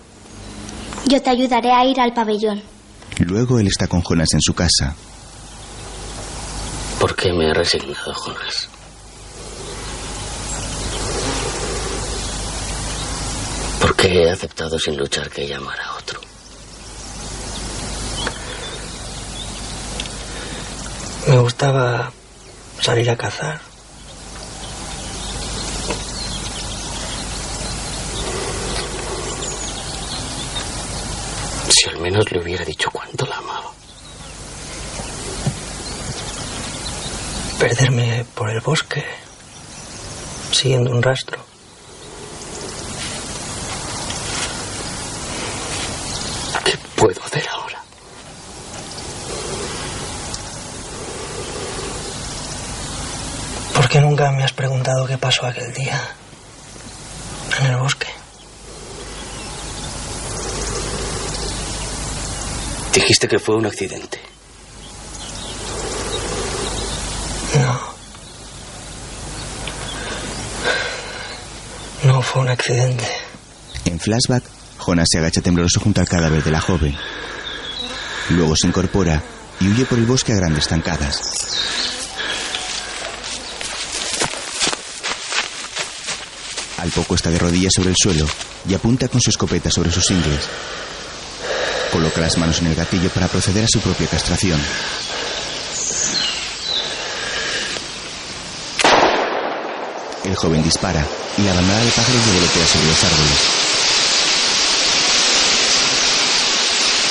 Yo 1.12 1.20
te 1.20 1.28
ayudaré 1.28 1.70
a 1.70 1.84
ir 1.84 2.00
al 2.00 2.14
pabellón. 2.14 2.62
Luego 3.18 3.58
él 3.58 3.66
está 3.66 3.86
con 3.86 4.00
Jonas 4.00 4.28
en 4.32 4.40
su 4.40 4.54
casa. 4.54 4.96
¿Por 6.98 7.14
qué 7.14 7.30
me 7.34 7.50
he 7.50 7.52
resignado, 7.52 8.14
Jonas? 8.14 8.66
Porque 13.78 14.22
he 14.22 14.30
aceptado 14.30 14.78
sin 14.78 14.96
luchar 14.96 15.28
que 15.28 15.42
ella 15.42 15.58
amara 15.58 15.84
a 15.84 15.96
otro. 15.98 16.18
Me 21.28 21.38
gustaba 21.40 22.10
salir 22.80 23.10
a 23.10 23.16
cazar. 23.18 23.71
Menos 32.02 32.30
le 32.32 32.40
hubiera 32.40 32.64
dicho 32.64 32.90
cuánto 32.90 33.24
la 33.26 33.36
amaba. 33.36 33.70
Perderme 37.60 38.26
por 38.34 38.50
el 38.50 38.60
bosque, 38.60 39.04
siguiendo 40.50 40.90
un 40.90 41.00
rastro. 41.00 41.38
¿Qué 46.64 46.76
puedo 46.96 47.22
hacer 47.22 47.46
ahora? 47.48 47.80
¿Por 53.74 53.88
qué 53.88 54.00
nunca 54.00 54.32
me 54.32 54.42
has 54.42 54.52
preguntado 54.52 55.06
qué 55.06 55.18
pasó 55.18 55.46
aquel 55.46 55.72
día 55.72 56.00
en 57.60 57.66
el 57.66 57.76
bosque? 57.76 58.08
Dijiste 63.02 63.26
que 63.26 63.40
fue 63.40 63.56
un 63.56 63.66
accidente. 63.66 64.20
No. 67.60 67.80
No 72.04 72.22
fue 72.22 72.42
un 72.42 72.48
accidente. 72.48 73.04
En 73.86 73.98
flashback, 73.98 74.44
Jonas 74.78 75.08
se 75.10 75.18
agacha 75.18 75.40
tembloroso 75.40 75.80
junto 75.80 76.00
al 76.00 76.08
cadáver 76.08 76.44
de 76.44 76.52
la 76.52 76.60
joven. 76.60 76.96
Luego 78.30 78.54
se 78.54 78.68
incorpora 78.68 79.20
y 79.58 79.66
huye 79.66 79.84
por 79.84 79.98
el 79.98 80.06
bosque 80.06 80.32
a 80.32 80.36
grandes 80.36 80.68
zancadas. 80.68 81.20
Al 86.78 86.90
poco 86.90 87.16
está 87.16 87.32
de 87.32 87.40
rodillas 87.40 87.72
sobre 87.74 87.90
el 87.90 87.96
suelo 88.00 88.28
y 88.68 88.74
apunta 88.74 89.08
con 89.08 89.20
su 89.20 89.30
escopeta 89.30 89.72
sobre 89.72 89.90
sus 89.90 90.08
ingles. 90.12 90.48
Coloca 91.92 92.22
las 92.22 92.38
manos 92.38 92.58
en 92.60 92.68
el 92.68 92.74
gatillo 92.74 93.10
para 93.10 93.28
proceder 93.28 93.64
a 93.64 93.68
su 93.68 93.78
propia 93.80 94.06
castración. 94.06 94.58
El 100.24 100.34
joven 100.36 100.62
dispara 100.62 101.04
y 101.36 101.42
la 101.42 101.52
bandada 101.52 101.84
de 101.84 101.90
pájaros 101.90 102.26
revolotea 102.26 102.66
sobre 102.66 102.86
los 102.86 103.04
árboles. 103.04 103.38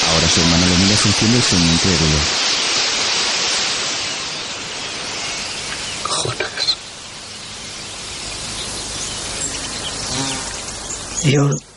Ahora 0.10 0.28
su 0.30 0.42
hermano 0.42 0.66
lo 0.66 0.76
mira 0.78 0.98
fingiendo 0.98 1.38
el 1.38 1.44
sueño 1.44 1.74
incrédulo. 1.74 2.18
Jonas. 6.10 6.78
Yo 11.24 11.71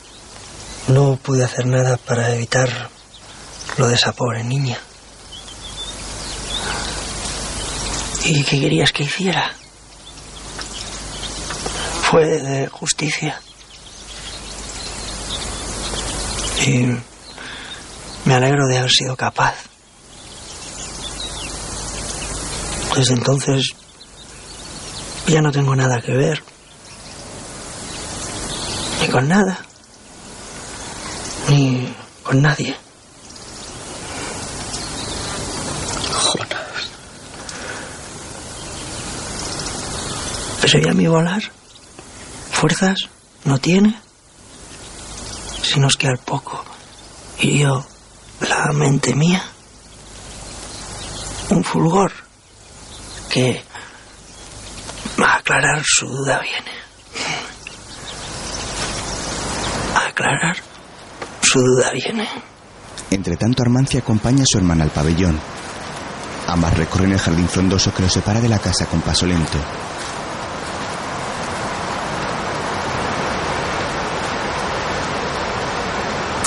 no 0.88 1.16
pude 1.16 1.44
hacer 1.44 1.66
nada 1.66 1.96
para 1.96 2.34
evitar 2.34 2.90
lo 3.76 3.88
de 3.88 3.94
esa 3.94 4.12
pobre 4.12 4.44
niña. 4.44 4.78
¿Y 8.24 8.42
qué 8.44 8.60
querías 8.60 8.92
que 8.92 9.04
hiciera? 9.04 9.52
Fue 12.10 12.26
de 12.26 12.68
justicia. 12.68 13.40
Y 16.66 16.86
me 18.24 18.34
alegro 18.34 18.66
de 18.66 18.78
haber 18.78 18.90
sido 18.90 19.16
capaz. 19.16 19.54
Desde 22.94 23.14
entonces 23.14 23.74
ya 25.26 25.42
no 25.42 25.50
tengo 25.50 25.74
nada 25.74 26.00
que 26.00 26.12
ver. 26.12 26.42
Ni 29.00 29.08
con 29.08 29.28
nada. 29.28 29.66
Ni 31.48 31.94
con 32.22 32.40
nadie. 32.40 32.76
Jonas. 36.10 36.88
Pero 40.60 40.78
ya 40.78 40.94
mi 40.94 41.06
volar. 41.06 41.42
Fuerzas 42.52 43.08
no 43.44 43.58
tiene. 43.58 44.00
Sino 45.62 45.88
es 45.88 45.96
que 45.96 46.06
al 46.08 46.18
poco. 46.18 46.64
Y 47.38 47.58
yo, 47.58 47.84
la 48.40 48.72
mente 48.72 49.14
mía. 49.14 49.42
Un 51.50 51.62
fulgor 51.62 52.12
que 53.28 53.62
a 55.22 55.36
aclarar 55.36 55.82
su 55.84 56.06
duda 56.06 56.40
viene. 56.40 56.72
A 59.94 60.08
aclarar 60.08 60.56
su 61.54 61.60
duda 61.60 61.92
viene. 61.92 62.28
Entre 63.12 63.36
tanto, 63.36 63.62
Armancia 63.62 64.00
acompaña 64.00 64.42
a 64.42 64.46
su 64.46 64.58
hermana 64.58 64.82
al 64.82 64.90
pabellón. 64.90 65.38
Ambas 66.48 66.76
recorren 66.76 67.12
el 67.12 67.20
jardín 67.20 67.48
frondoso 67.48 67.94
que 67.94 68.02
los 68.02 68.12
separa 68.12 68.40
de 68.40 68.48
la 68.48 68.58
casa 68.58 68.86
con 68.86 69.00
paso 69.00 69.24
lento. 69.24 69.58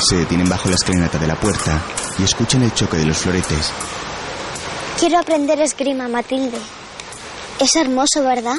Se 0.09 0.17
detienen 0.17 0.49
bajo 0.49 0.67
la 0.67 0.75
escalinata 0.75 1.17
de 1.17 1.27
la 1.27 1.35
puerta 1.35 1.81
y 2.19 2.23
escuchan 2.23 2.63
el 2.63 2.73
choque 2.73 2.97
de 2.97 3.05
los 3.05 3.17
floretes. 3.17 3.71
Quiero 4.99 5.19
aprender 5.19 5.61
esgrima, 5.61 6.09
Matilde. 6.09 6.59
Es 7.59 7.75
hermoso, 7.77 8.23
¿verdad? 8.23 8.57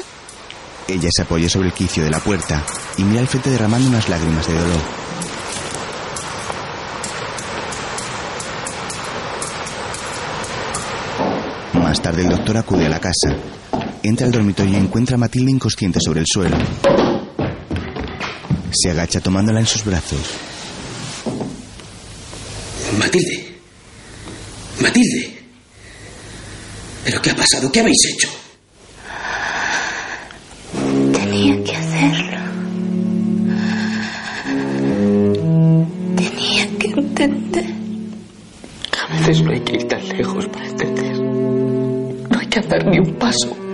Ella 0.87 1.09
se 1.11 1.21
apoya 1.21 1.47
sobre 1.47 1.67
el 1.67 1.73
quicio 1.73 2.03
de 2.03 2.09
la 2.09 2.19
puerta 2.19 2.63
y 2.97 3.03
mira 3.03 3.21
al 3.21 3.27
frente 3.27 3.51
derramando 3.51 3.87
unas 3.87 4.09
lágrimas 4.09 4.47
de 4.47 4.55
dolor. 4.55 4.98
Más 11.89 12.03
tarde 12.03 12.21
el 12.21 12.29
doctor 12.29 12.55
acude 12.55 12.85
a 12.85 12.89
la 12.89 12.99
casa. 12.99 13.35
Entra 14.03 14.27
al 14.27 14.31
dormitorio 14.31 14.73
y 14.73 14.75
encuentra 14.75 15.15
a 15.15 15.17
Matilde 15.17 15.49
inconsciente 15.49 15.97
sobre 15.99 16.19
el 16.19 16.27
suelo. 16.27 16.55
Se 18.69 18.91
agacha 18.91 19.19
tomándola 19.19 19.59
en 19.59 19.65
sus 19.65 19.83
brazos. 19.83 20.19
Matilde. 22.95 23.55
Matilde. 24.79 25.39
¿Pero 27.05 27.21
qué 27.23 27.31
ha 27.31 27.35
pasado? 27.35 27.71
¿Qué 27.71 27.79
habéis 27.79 28.05
hecho? 28.13 28.29
Tenía 31.11 31.63
que 31.63 31.75
hacerlo. 31.75 32.37
Tenía 36.15 36.77
que 36.77 36.87
entender. 36.87 37.65
A 39.09 39.17
veces 39.17 39.41
no 39.41 39.51
hay 39.51 39.61
que 39.61 39.73
ir 39.73 39.87
tan 39.87 40.07
lejos 40.07 40.45
para 40.49 40.67
entender. 40.67 40.98
Que 42.49 42.59
andar 42.59 42.85
ni 42.85 42.99
un 42.99 43.13
paso. 43.13 43.68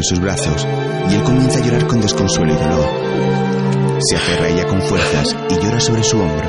En 0.00 0.04
sus 0.04 0.18
brazos 0.18 0.66
y 1.10 1.14
él 1.14 1.22
comienza 1.22 1.58
a 1.58 1.62
llorar 1.62 1.86
con 1.86 2.00
desconsuelo 2.00 2.54
y 2.54 2.56
dolor. 2.56 4.00
Se 4.00 4.16
aferra 4.16 4.46
a 4.46 4.48
ella 4.48 4.66
con 4.66 4.80
fuerzas 4.80 5.36
y 5.50 5.54
llora 5.62 5.78
sobre 5.78 6.02
su 6.02 6.18
hombro. 6.18 6.39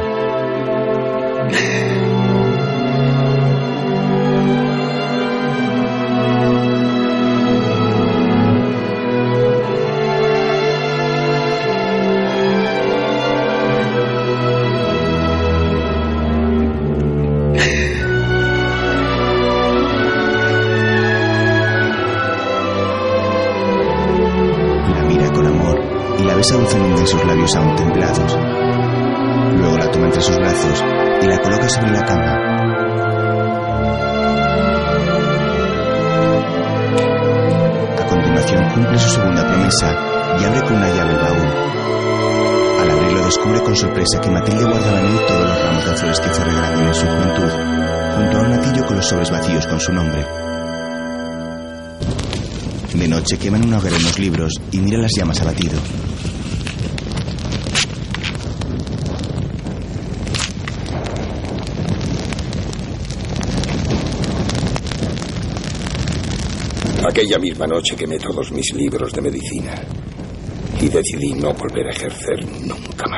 Sorpresa 43.75 44.19
que 44.19 44.29
Matilde 44.29 44.63
guardaba 44.63 44.99
en 44.99 45.05
él 45.05 45.25
todos 45.27 45.45
los 45.45 45.61
ramos 45.61 45.85
de 45.85 45.95
flores 45.95 46.19
que 46.19 46.43
regalando 46.43 46.87
en 46.87 46.93
su 46.93 47.05
juventud, 47.05 47.51
junto 48.15 48.37
a 48.37 48.41
un 48.41 48.49
latillo 48.51 48.85
con 48.85 48.95
los 48.97 49.07
sobres 49.07 49.31
vacíos 49.31 49.67
con 49.67 49.79
su 49.79 49.93
nombre. 49.93 50.25
De 52.93 53.07
noche 53.07 53.37
queman 53.37 53.65
una 53.65 53.77
hoguera 53.77 53.95
en 53.95 54.03
los 54.03 54.19
libros 54.19 54.53
y 54.71 54.77
mira 54.79 54.99
las 54.99 55.11
llamas 55.15 55.41
abatido. 55.41 55.79
Aquella 67.07 67.39
misma 67.39 67.67
noche 67.67 67.95
quemé 67.95 68.19
todos 68.19 68.51
mis 68.51 68.73
libros 68.73 69.11
de 69.11 69.21
medicina 69.21 69.75
y 70.81 70.89
decidí 70.89 71.33
no 71.33 71.53
volver 71.53 71.87
a 71.87 71.91
ejercer 71.91 72.45
nunca. 72.61 73.10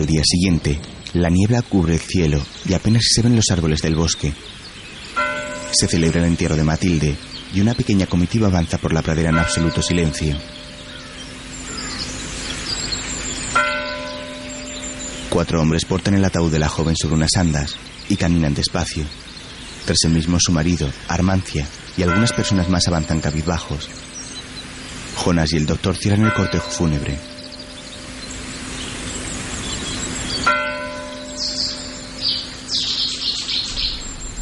Al 0.00 0.06
día 0.06 0.22
siguiente, 0.24 0.78
la 1.12 1.28
niebla 1.28 1.60
cubre 1.60 1.92
el 1.92 2.00
cielo 2.00 2.40
y 2.66 2.72
apenas 2.72 3.02
se 3.14 3.20
ven 3.20 3.36
los 3.36 3.50
árboles 3.50 3.82
del 3.82 3.96
bosque. 3.96 4.32
Se 5.72 5.86
celebra 5.86 6.20
el 6.20 6.26
entierro 6.26 6.56
de 6.56 6.64
Matilde 6.64 7.14
y 7.52 7.60
una 7.60 7.74
pequeña 7.74 8.06
comitiva 8.06 8.46
avanza 8.46 8.78
por 8.78 8.94
la 8.94 9.02
pradera 9.02 9.28
en 9.28 9.36
absoluto 9.36 9.82
silencio. 9.82 10.34
Cuatro 15.28 15.60
hombres 15.60 15.84
portan 15.84 16.14
el 16.14 16.24
ataúd 16.24 16.50
de 16.50 16.60
la 16.60 16.70
joven 16.70 16.96
sobre 16.96 17.16
unas 17.16 17.36
andas 17.36 17.76
y 18.08 18.16
caminan 18.16 18.54
despacio. 18.54 19.04
Tras 19.84 19.98
el 20.04 20.12
mismo 20.12 20.38
su 20.40 20.50
marido, 20.50 20.90
Armancia 21.08 21.66
y 21.98 22.04
algunas 22.04 22.32
personas 22.32 22.70
más 22.70 22.88
avanzan 22.88 23.20
cabizbajos. 23.20 23.90
Jonas 25.22 25.52
y 25.52 25.58
el 25.58 25.66
doctor 25.66 25.94
cierran 25.94 26.24
el 26.24 26.32
cortejo 26.32 26.70
fúnebre. 26.70 27.18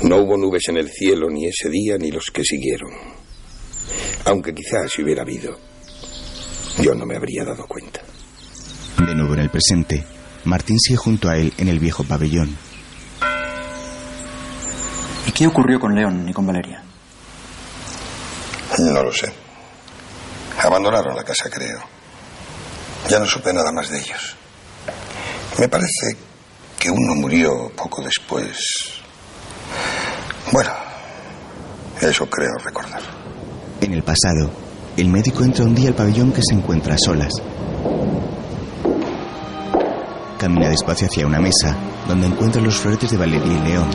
No 0.01 0.19
hubo 0.19 0.37
nubes 0.59 0.69
en 0.69 0.77
el 0.77 0.91
cielo 0.91 1.29
ni 1.31 1.47
ese 1.47 1.69
día 1.69 1.97
ni 1.99 2.11
los 2.11 2.31
que 2.33 2.43
siguieron. 2.43 2.91
Aunque 4.25 4.53
quizás 4.53 4.91
si 4.91 5.03
hubiera 5.03 5.23
habido, 5.23 5.59
yo 6.83 6.95
no 6.95 7.07
me 7.07 7.17
habría 7.17 7.45
dado 7.45 7.67
cuenta. 7.67 8.01
De 8.99 9.15
nuevo 9.15 9.35
en 9.35 9.41
el 9.41 9.51
presente, 9.51 10.05
Martín 10.45 10.79
sigue 10.81 10.97
junto 10.97 11.29
a 11.29 11.37
él 11.37 11.53
en 11.59 11.69
el 11.69 11.79
viejo 11.79 12.05
pabellón. 12.05 12.57
¿Y 15.27 15.33
qué 15.33 15.47
ocurrió 15.47 15.79
con 15.79 15.95
León 15.95 16.29
y 16.29 16.33
con 16.33 16.47
Valeria? 16.47 16.83
No 18.79 19.03
lo 19.03 19.13
sé. 19.13 19.33
Abandonaron 20.61 21.15
la 21.15 21.25
casa, 21.25 21.49
creo. 21.51 21.81
Ya 23.09 23.19
no 23.19 23.27
supe 23.27 23.53
nada 23.53 23.71
más 23.73 23.91
de 23.91 23.99
ellos. 23.99 24.37
Me 25.59 25.69
parece 25.69 26.17
que 26.79 26.91
uno 26.91 27.15
murió 27.15 27.71
poco 27.77 28.03
después. 28.03 28.98
Bueno, 30.53 30.71
eso 32.01 32.27
creo 32.27 32.55
recordar. 32.65 33.03
En 33.81 33.93
el 33.93 34.03
pasado, 34.03 34.51
el 34.97 35.09
médico 35.09 35.45
entra 35.45 35.65
un 35.65 35.75
día 35.75 35.89
al 35.89 35.95
pabellón 35.95 36.33
que 36.33 36.43
se 36.43 36.55
encuentra 36.55 36.95
a 36.95 36.99
solas. 36.99 37.33
Camina 40.39 40.69
despacio 40.69 41.07
hacia 41.09 41.27
una 41.27 41.41
mesa 41.41 41.77
donde 42.07 42.27
encuentra 42.29 42.63
los 42.63 42.77
floretes 42.77 43.11
de 43.11 43.17
Valeria 43.17 43.53
y 43.53 43.69
León. 43.69 43.91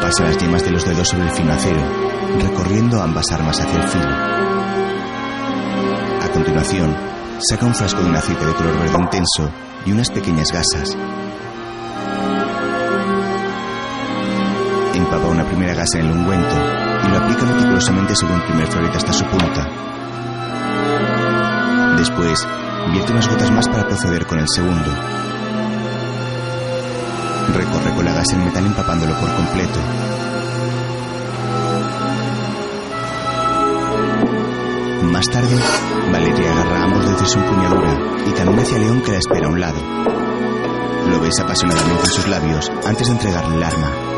Pasa 0.00 0.24
las 0.24 0.38
yemas 0.38 0.64
de 0.64 0.70
los 0.70 0.84
dedos 0.84 1.08
sobre 1.08 1.24
el 1.24 1.30
fino 1.30 1.52
acero, 1.52 1.82
recorriendo 2.40 3.02
ambas 3.02 3.30
armas 3.32 3.60
hacia 3.60 3.82
el 3.82 3.88
filo. 3.88 4.14
A 6.22 6.28
continuación, 6.32 6.96
saca 7.38 7.66
un 7.66 7.74
frasco 7.74 8.02
de 8.02 8.08
un 8.08 8.16
aceite 8.16 8.44
de 8.44 8.54
color 8.54 8.78
verde 8.78 8.98
intenso 8.98 9.50
y 9.84 9.92
unas 9.92 10.10
pequeñas 10.10 10.50
gasas. 10.52 10.96
Empapa 15.06 15.28
una 15.28 15.44
primera 15.44 15.74
gasa 15.74 15.98
en 15.98 16.06
el 16.06 16.12
ungüento 16.12 16.56
y 17.06 17.10
lo 17.10 17.16
aplica 17.16 17.44
meticulosamente 17.46 18.14
sobre 18.14 18.34
un 18.34 18.42
primer 18.42 18.66
florete 18.68 18.98
hasta 18.98 19.12
su 19.12 19.24
punta. 19.24 19.68
Después, 21.96 22.46
Vierte 22.92 23.12
unas 23.12 23.28
gotas 23.28 23.50
más 23.50 23.68
para 23.68 23.86
proceder 23.86 24.26
con 24.26 24.38
el 24.38 24.46
segundo. 24.48 24.90
Recorre 27.52 27.94
con 27.94 28.04
la 28.04 28.12
gas 28.12 28.32
el 28.32 28.38
metal 28.38 28.66
empapándolo 28.66 29.14
por 29.18 29.34
completo. 29.34 29.80
Más 35.10 35.28
tarde, 35.30 35.56
Valeria 36.12 36.52
agarra 36.52 36.84
ambos 36.84 37.10
desde 37.10 37.26
su 37.26 37.38
empuñadura 37.38 37.98
y 38.26 38.30
camina 38.32 38.62
hacia 38.62 38.78
León 38.78 39.02
que 39.02 39.12
la 39.12 39.18
espera 39.18 39.46
a 39.46 39.50
un 39.50 39.60
lado. 39.60 39.78
Lo 41.10 41.20
besa 41.20 41.42
apasionadamente 41.42 42.04
en 42.04 42.12
sus 42.12 42.28
labios 42.28 42.70
antes 42.86 43.06
de 43.06 43.12
entregarle 43.12 43.56
el 43.56 43.64
arma. 43.64 44.15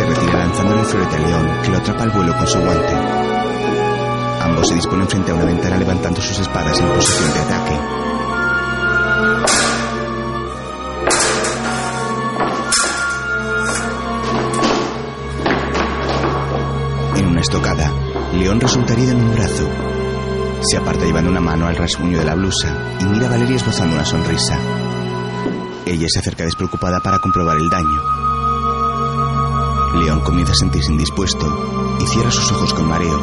Se 0.00 0.06
retira 0.06 0.38
lanzándole 0.38 0.80
el 0.80 0.86
florete 0.86 1.14
a 1.14 1.18
León, 1.18 1.62
que 1.62 1.68
lo 1.68 1.76
atrapa 1.76 2.04
al 2.04 2.10
vuelo 2.10 2.34
con 2.34 2.46
su 2.46 2.58
guante. 2.58 2.94
Ambos 4.40 4.68
se 4.68 4.74
disponen 4.74 5.06
frente 5.06 5.30
a 5.30 5.34
una 5.34 5.44
ventana 5.44 5.76
levantando 5.76 6.22
sus 6.22 6.38
espadas 6.38 6.80
en 6.80 6.88
posición 6.88 7.34
de 7.34 7.40
ataque. 7.40 7.78
En 17.16 17.26
una 17.26 17.40
estocada, 17.42 17.92
León 18.32 18.58
resulta 18.58 18.94
herido 18.94 19.12
en 19.12 19.22
un 19.22 19.34
brazo. 19.34 19.68
Se 20.62 20.78
aparta 20.78 21.04
llevando 21.04 21.30
una 21.30 21.42
mano 21.42 21.66
al 21.66 21.76
rasguño 21.76 22.20
de 22.20 22.24
la 22.24 22.36
blusa 22.36 22.74
y 23.00 23.04
mira 23.04 23.26
a 23.26 23.30
Valeria 23.32 23.56
esbozando 23.56 23.96
una 23.96 24.06
sonrisa. 24.06 24.58
Ella 25.84 26.06
se 26.08 26.20
acerca 26.20 26.44
despreocupada 26.44 27.00
para 27.00 27.18
comprobar 27.18 27.58
el 27.58 27.68
daño. 27.68 28.29
León 29.94 30.20
comienza 30.20 30.52
a 30.52 30.56
sentirse 30.56 30.92
indispuesto 30.92 31.98
y 32.00 32.06
cierra 32.06 32.30
sus 32.30 32.50
ojos 32.52 32.72
con 32.72 32.86
mareo. 32.86 33.20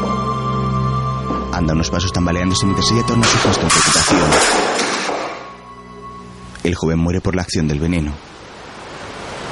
Anda 1.54 1.74
unos 1.74 1.90
pasos 1.90 2.12
tambaleándose 2.12 2.66
mientras 2.66 2.92
ella 2.92 3.06
torna 3.06 3.26
su 3.26 3.38
gesto 3.40 3.62
en 3.64 3.70
preocupación. 3.70 4.30
El 6.64 6.76
joven 6.76 7.00
muere 7.00 7.22
por 7.22 7.36
la 7.36 7.44
acción 7.44 7.68
del 7.68 7.80
veneno. 7.80 8.12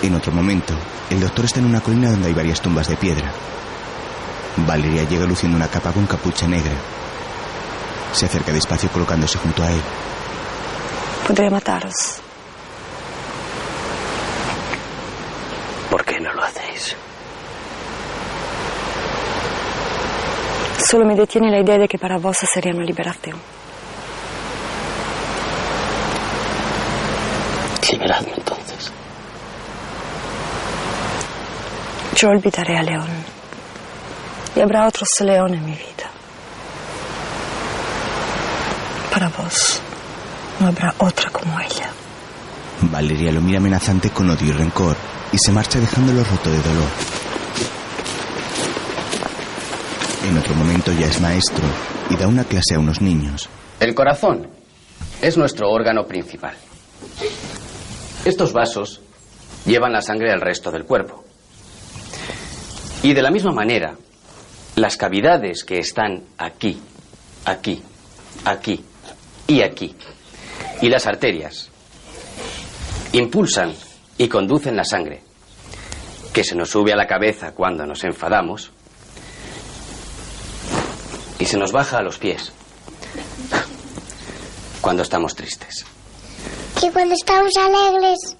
En 0.01 0.13
otro 0.13 0.33
momento, 0.33 0.73
el 1.09 1.21
doctor 1.21 1.45
está 1.45 1.59
en 1.59 1.67
una 1.67 1.81
colina 1.81 2.11
donde 2.11 2.27
hay 2.27 2.33
varias 2.33 2.61
tumbas 2.61 2.89
de 2.89 2.97
piedra. 2.97 3.31
Valeria 4.57 5.03
llega 5.03 5.25
luciendo 5.25 5.55
una 5.55 5.67
capa 5.67 5.93
con 5.93 6.05
capucha 6.05 6.47
negra. 6.47 6.73
Se 8.11 8.25
acerca 8.25 8.51
despacio 8.51 8.89
colocándose 8.89 9.37
junto 9.37 9.63
a 9.63 9.71
él. 9.71 9.81
Podría 11.27 11.49
mataros. 11.49 12.21
¿Por 15.89 16.03
qué 16.03 16.19
no 16.19 16.33
lo 16.33 16.43
hacéis? 16.43 16.95
Solo 20.85 21.03
me 21.03 21.15
detiene 21.15 21.49
la 21.49 21.59
idea 21.59 21.79
de 21.79 21.87
que 21.87 21.97
para 21.97 22.19
vos 22.19 22.37
sería 22.37 22.71
una 22.71 22.85
liberación. 22.85 23.39
Liberadme 27.91 28.33
entonces. 28.37 28.91
Yo 32.15 32.29
olvidaré 32.29 32.77
a 32.77 32.83
León. 32.83 33.07
Y 34.55 34.61
habrá 34.61 34.87
otros 34.87 35.09
León 35.21 35.55
en 35.55 35.65
mi 35.65 35.71
vida. 35.71 36.11
Para 39.11 39.29
vos 39.29 39.81
no 40.59 40.67
habrá 40.67 40.93
otra 40.99 41.31
como 41.31 41.59
ella. 41.59 41.89
Valeria 42.81 43.31
lo 43.31 43.41
mira 43.41 43.57
amenazante 43.57 44.11
con 44.11 44.29
odio 44.29 44.49
y 44.49 44.51
rencor 44.51 44.95
y 45.31 45.37
se 45.39 45.51
marcha 45.51 45.79
dejándolo 45.79 46.23
roto 46.23 46.51
de 46.51 46.61
dolor. 46.61 47.14
En 50.25 50.35
otro 50.39 50.55
momento 50.55 50.91
ya 50.91 51.05
es 51.05 51.21
maestro 51.21 51.63
y 52.09 52.15
da 52.15 52.27
una 52.27 52.43
clase 52.45 52.73
a 52.73 52.79
unos 52.79 52.99
niños. 52.99 53.47
El 53.79 53.93
corazón 53.93 54.47
es 55.21 55.37
nuestro 55.37 55.69
órgano 55.69 56.07
principal. 56.07 56.55
Estos 58.25 58.51
vasos 58.51 59.01
llevan 59.67 59.93
la 59.93 60.01
sangre 60.01 60.31
al 60.31 60.41
resto 60.41 60.71
del 60.71 60.85
cuerpo. 60.85 61.23
Y 63.03 63.13
de 63.13 63.21
la 63.21 63.29
misma 63.29 63.51
manera, 63.51 63.97
las 64.75 64.97
cavidades 64.97 65.63
que 65.63 65.77
están 65.77 66.23
aquí, 66.39 66.81
aquí, 67.45 67.83
aquí 68.45 68.83
y 69.45 69.61
aquí, 69.61 69.95
y 70.81 70.89
las 70.89 71.05
arterias, 71.05 71.69
impulsan 73.11 73.75
y 74.17 74.27
conducen 74.27 74.75
la 74.75 74.85
sangre, 74.85 75.21
que 76.33 76.43
se 76.43 76.55
nos 76.55 76.71
sube 76.71 76.93
a 76.93 76.97
la 76.97 77.05
cabeza 77.05 77.51
cuando 77.51 77.85
nos 77.85 78.03
enfadamos 78.03 78.71
y 81.45 81.47
se 81.47 81.57
nos 81.57 81.71
baja 81.71 81.99
a 81.99 82.01
los 82.01 82.17
pies 82.17 82.51
cuando 84.81 85.03
estamos 85.03 85.35
tristes. 85.35 85.85
Y 86.81 86.89
cuando 86.89 87.13
estamos 87.13 87.51
alegres. 87.55 88.35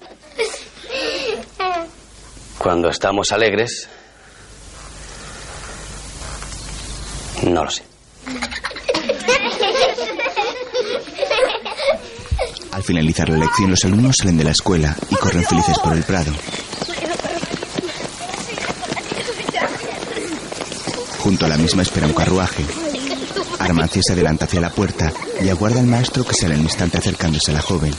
Cuando 2.58 2.88
estamos 2.88 3.30
alegres, 3.30 3.88
no 7.44 7.64
lo 7.64 7.70
sé. 7.70 7.84
Al 12.72 12.82
finalizar 12.82 13.28
la 13.28 13.38
lección, 13.38 13.70
los 13.70 13.84
alumnos 13.84 14.16
salen 14.18 14.36
de 14.36 14.44
la 14.44 14.50
escuela 14.50 14.96
y 15.10 15.14
corren 15.14 15.44
felices 15.44 15.78
por 15.78 15.92
el 15.94 16.02
prado. 16.02 16.32
Junto 21.20 21.44
a 21.46 21.48
la 21.48 21.56
misma 21.56 21.82
espera 21.82 22.06
un 22.06 22.12
carruaje. 22.12 22.64
Armancia 23.58 24.02
se 24.04 24.12
adelanta 24.12 24.44
hacia 24.44 24.60
la 24.60 24.70
puerta 24.70 25.12
y 25.40 25.48
aguarda 25.48 25.80
al 25.80 25.86
maestro 25.86 26.24
que 26.24 26.34
sale 26.34 26.54
al 26.54 26.60
instante 26.60 26.98
acercándose 26.98 27.50
a 27.50 27.54
la 27.54 27.62
joven. 27.62 27.94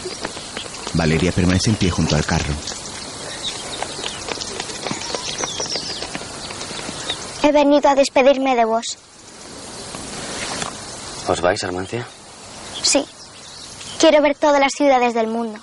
Valeria 0.94 1.32
permanece 1.32 1.70
en 1.70 1.76
pie 1.76 1.90
junto 1.90 2.16
al 2.16 2.26
carro. 2.26 2.54
He 7.44 7.52
venido 7.52 7.90
a 7.90 7.96
despedirme 7.96 8.56
de 8.56 8.66
vos. 8.66 8.98
¿Os 11.28 11.42
vais, 11.42 11.64
Armancia? 11.64 12.06
Sí. 12.82 13.06
Quiero 14.00 14.22
ver 14.22 14.36
todas 14.36 14.60
las 14.60 14.74
ciudades 14.74 15.14
del 15.14 15.28
mundo. 15.28 15.60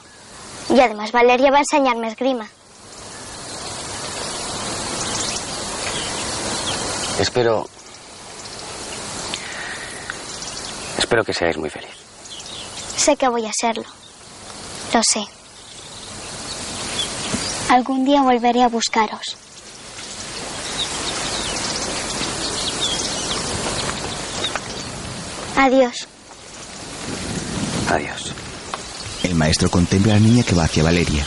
Y 0.71 0.81
además 0.81 1.13
Valeria 1.13 1.51
va 1.51 1.59
a 1.59 1.61
enseñarme 1.61 2.09
esgrima. 2.09 2.49
Espero. 7.19 7.69
Espero 11.05 11.23
que 11.23 11.35
seáis 11.35 11.59
muy 11.59 11.69
feliz. 11.69 11.93
Sé 12.97 13.15
que 13.15 13.29
voy 13.29 13.45
a 13.45 13.53
serlo. 13.53 13.85
Lo 14.95 15.03
sé. 15.03 15.23
Algún 17.69 18.07
día 18.07 18.23
volveré 18.23 18.63
a 18.63 18.69
buscaros. 18.69 19.37
Adiós. 25.57 26.09
Adiós. 27.91 28.33
El 29.25 29.35
maestro 29.35 29.69
contempla 29.69 30.15
a 30.15 30.17
la 30.17 30.23
niña 30.23 30.43
que 30.43 30.55
va 30.55 30.65
hacia 30.65 30.83
Valeria. 30.83 31.27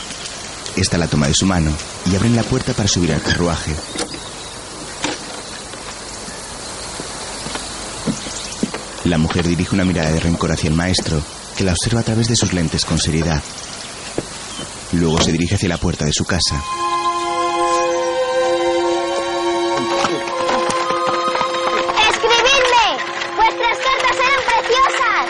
Esta 0.76 0.98
la 0.98 1.06
toma 1.06 1.28
de 1.28 1.34
su 1.34 1.46
mano 1.46 1.70
y 2.10 2.16
abren 2.16 2.34
la 2.34 2.42
puerta 2.42 2.72
para 2.72 2.88
subir 2.88 3.12
al 3.12 3.22
carruaje. 3.22 3.76
La 9.08 9.16
mujer 9.16 9.48
dirige 9.48 9.74
una 9.74 9.86
mirada 9.86 10.10
de 10.12 10.20
rencor 10.20 10.52
hacia 10.52 10.68
el 10.68 10.74
maestro, 10.74 11.22
que 11.56 11.64
la 11.64 11.72
observa 11.72 12.00
a 12.00 12.02
través 12.02 12.28
de 12.28 12.36
sus 12.36 12.52
lentes 12.52 12.84
con 12.84 12.98
seriedad. 12.98 13.42
Luego 14.92 15.18
se 15.22 15.32
dirige 15.32 15.54
hacia 15.54 15.70
la 15.70 15.78
puerta 15.78 16.04
de 16.04 16.12
su 16.12 16.26
casa. 16.26 16.62
¡Escribidme! 22.10 22.86
¡Vuestras 23.34 23.78
cartas 23.78 24.16
eran 24.26 24.44
preciosas! 24.44 25.26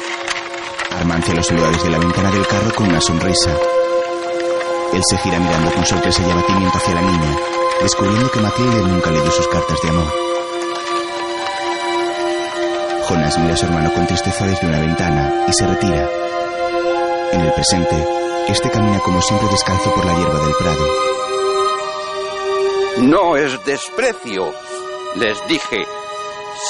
Armancia 0.99 1.35
lo 1.35 1.43
saluda 1.45 1.71
desde 1.71 1.91
la 1.91 1.99
ventana 1.99 2.33
del 2.33 2.47
carro 2.49 2.75
con 2.75 2.89
una 2.89 3.01
sonrisa. 3.01 3.57
Él 4.93 5.03
se 5.09 5.19
gira 5.19 5.39
mirando 5.39 5.73
con 5.73 5.87
sorpresa 5.87 6.21
y 6.27 6.31
abatimiento 6.33 6.79
hacia 6.79 6.95
la 6.97 7.03
niña, 7.03 7.37
descubriendo 7.81 8.29
que 8.29 8.41
Matilde 8.41 8.83
nunca 8.83 9.13
leyó 9.13 9.31
sus 9.31 9.47
cartas 9.47 9.79
de 9.81 9.89
amor. 9.89 10.38
Jonas 13.09 13.39
mira 13.39 13.55
a 13.55 13.57
su 13.57 13.65
hermano 13.65 13.91
con 13.95 14.07
tristeza 14.07 14.47
desde 14.47 14.67
una 14.67 14.81
ventana 14.81 15.47
y 15.49 15.53
se 15.55 15.67
retira. 15.67 16.11
En 17.33 17.41
el 17.41 17.53
presente, 17.55 17.97
este 18.49 18.71
camina 18.71 19.01
como 19.01 19.23
siempre 19.23 19.49
descalzo 19.49 19.95
por 19.95 20.05
la 20.05 20.15
hierba 20.15 20.39
del 20.41 20.55
prado. 20.55 20.87
No 22.99 23.37
es 23.37 23.65
desprecio, 23.65 24.53
les 25.17 25.49
dije, 25.49 25.87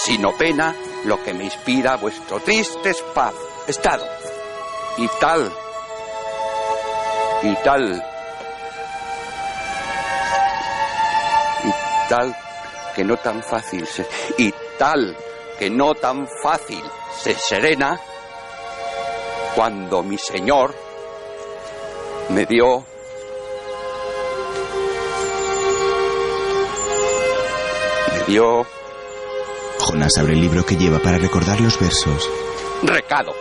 sino 0.04 0.30
pena 0.36 0.76
lo 1.06 1.20
que 1.24 1.34
me 1.34 1.42
inspira 1.44 1.96
vuestro 1.96 2.38
triste 2.38 2.90
estado. 3.66 4.06
Y 4.96 5.08
tal, 5.20 5.52
y 7.42 7.54
tal, 7.64 8.04
y 11.64 12.08
tal 12.08 12.36
que 12.94 13.04
no 13.04 13.16
tan 13.16 13.42
fácil 13.42 13.86
se... 13.88 14.06
y 14.38 14.54
tal 14.78 15.16
que 15.58 15.70
no 15.70 15.94
tan 15.94 16.28
fácil 16.42 16.82
se 17.20 17.34
serena 17.34 18.00
cuando 19.54 20.02
mi 20.02 20.16
señor 20.16 20.74
me 22.30 22.46
dio 22.46 22.84
me 28.12 28.24
dio 28.26 28.66
Jonas 29.80 30.12
abre 30.18 30.34
el 30.34 30.40
libro 30.40 30.64
que 30.64 30.76
lleva 30.76 30.98
para 30.98 31.18
recordar 31.18 31.60
los 31.60 31.80
versos. 31.80 32.28
recado. 32.82 33.32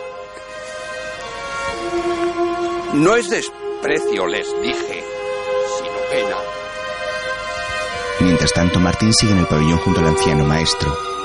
No 2.94 3.16
es 3.16 3.28
desprecio, 3.28 4.26
les 4.26 4.46
dije, 4.62 5.04
sino 5.76 5.98
pena. 6.10 6.36
Mientras 8.20 8.52
tanto, 8.52 8.80
Martín 8.80 9.12
sigue 9.12 9.32
en 9.32 9.38
el 9.40 9.46
pabellón 9.46 9.78
junto 9.78 10.00
al 10.00 10.08
anciano 10.08 10.44
maestro. 10.44 11.17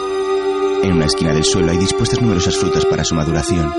En 0.84 0.91
una 0.91 1.05
esquina 1.05 1.34
del 1.34 1.45
suelo 1.45 1.72
hay 1.72 1.77
dispuestas 1.77 2.22
numerosas 2.22 2.57
frutas 2.57 2.85
para 2.85 3.05
su 3.05 3.15
maduración. 3.15 3.73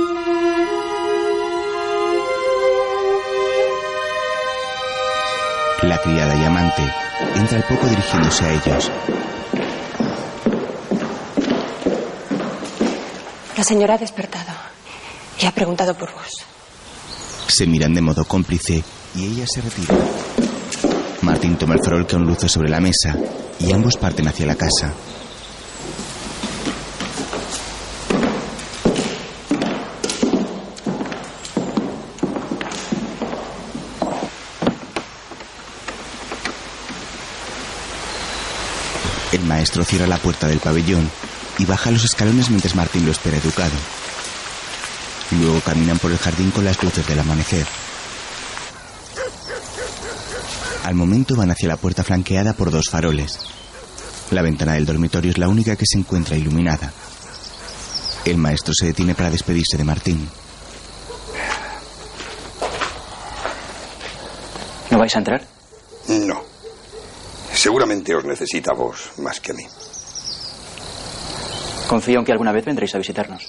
La 5.82 5.98
criada 5.98 6.34
y 6.34 6.44
amante 6.44 6.82
entra 7.36 7.58
al 7.58 7.64
poco 7.64 7.86
dirigiéndose 7.86 8.44
a 8.44 8.52
ellos. 8.54 8.90
La 13.56 13.64
señora 13.64 13.94
ha 13.94 13.98
despertado 13.98 14.52
y 15.40 15.44
ha 15.44 15.52
preguntado 15.52 15.94
por 15.94 16.10
vos. 16.12 16.44
Se 17.46 17.66
miran 17.66 17.92
de 17.92 18.00
modo 18.00 18.24
cómplice 18.24 18.82
y 19.14 19.24
ella 19.26 19.44
se 19.46 19.60
retira. 19.60 19.94
Martín 21.20 21.56
toma 21.56 21.74
el 21.74 21.80
farol 21.84 22.06
que 22.06 22.16
aún 22.16 22.26
luce 22.26 22.48
sobre 22.48 22.70
la 22.70 22.80
mesa 22.80 23.14
y 23.60 23.72
ambos 23.72 23.96
parten 23.98 24.26
hacia 24.26 24.46
la 24.46 24.54
casa. 24.54 24.94
El 39.34 39.44
maestro 39.64 39.82
cierra 39.82 40.06
la 40.06 40.18
puerta 40.18 40.46
del 40.46 40.58
pabellón 40.58 41.10
y 41.56 41.64
baja 41.64 41.90
los 41.90 42.04
escalones 42.04 42.50
mientras 42.50 42.74
Martín 42.74 43.06
lo 43.06 43.12
espera 43.12 43.38
educado. 43.38 43.72
Luego 45.40 45.58
caminan 45.60 45.98
por 45.98 46.12
el 46.12 46.18
jardín 46.18 46.50
con 46.50 46.66
las 46.66 46.82
luces 46.82 47.06
del 47.06 47.18
amanecer. 47.18 47.64
Al 50.84 50.94
momento 50.94 51.34
van 51.34 51.50
hacia 51.50 51.68
la 51.68 51.78
puerta 51.78 52.04
flanqueada 52.04 52.52
por 52.52 52.70
dos 52.70 52.90
faroles. 52.90 53.38
La 54.32 54.42
ventana 54.42 54.74
del 54.74 54.84
dormitorio 54.84 55.30
es 55.30 55.38
la 55.38 55.48
única 55.48 55.76
que 55.76 55.86
se 55.86 55.96
encuentra 55.96 56.36
iluminada. 56.36 56.92
El 58.26 58.36
maestro 58.36 58.74
se 58.74 58.84
detiene 58.84 59.14
para 59.14 59.30
despedirse 59.30 59.78
de 59.78 59.84
Martín. 59.84 60.28
¿No 64.90 64.98
vais 64.98 65.16
a 65.16 65.18
entrar? 65.20 65.53
Seguramente 67.94 68.14
os 68.16 68.24
necesita 68.24 68.72
a 68.72 68.74
vos 68.74 69.12
más 69.18 69.38
que 69.38 69.52
a 69.52 69.54
mí. 69.54 69.62
Confío 71.86 72.18
en 72.18 72.24
que 72.24 72.32
alguna 72.32 72.50
vez 72.50 72.64
vendréis 72.64 72.92
a 72.94 72.98
visitarnos. 72.98 73.46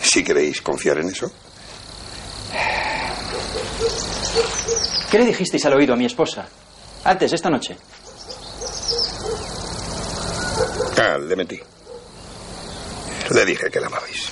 Si 0.00 0.22
queréis 0.22 0.62
confiar 0.62 0.98
en 0.98 1.08
eso. 1.08 1.32
¿Qué 5.10 5.18
le 5.18 5.26
dijisteis 5.26 5.64
al 5.66 5.74
oído 5.74 5.94
a 5.94 5.96
mi 5.96 6.04
esposa? 6.06 6.46
Antes, 7.04 7.32
esta 7.32 7.50
noche. 7.50 7.76
Ah, 10.98 11.18
le 11.18 11.34
mentí. 11.34 11.58
Le 13.34 13.44
dije 13.44 13.70
que 13.72 13.80
la 13.80 13.88
amabais. 13.88 14.30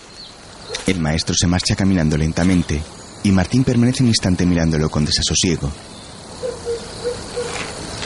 El 0.86 1.00
maestro 1.00 1.34
se 1.34 1.48
marcha 1.48 1.74
caminando 1.74 2.16
lentamente 2.16 2.80
y 3.24 3.32
Martín 3.32 3.64
permanece 3.64 4.04
un 4.04 4.08
instante 4.10 4.46
mirándolo 4.46 4.88
con 4.88 5.04
desasosiego. 5.04 5.68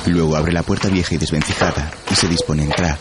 Luego 0.06 0.36
abre 0.36 0.52
la 0.52 0.62
puerta 0.62 0.88
vieja 0.88 1.14
y 1.14 1.18
desvencijada 1.18 1.90
y 2.10 2.14
se 2.14 2.28
dispone 2.28 2.62
a 2.62 2.66
entrar. 2.66 2.98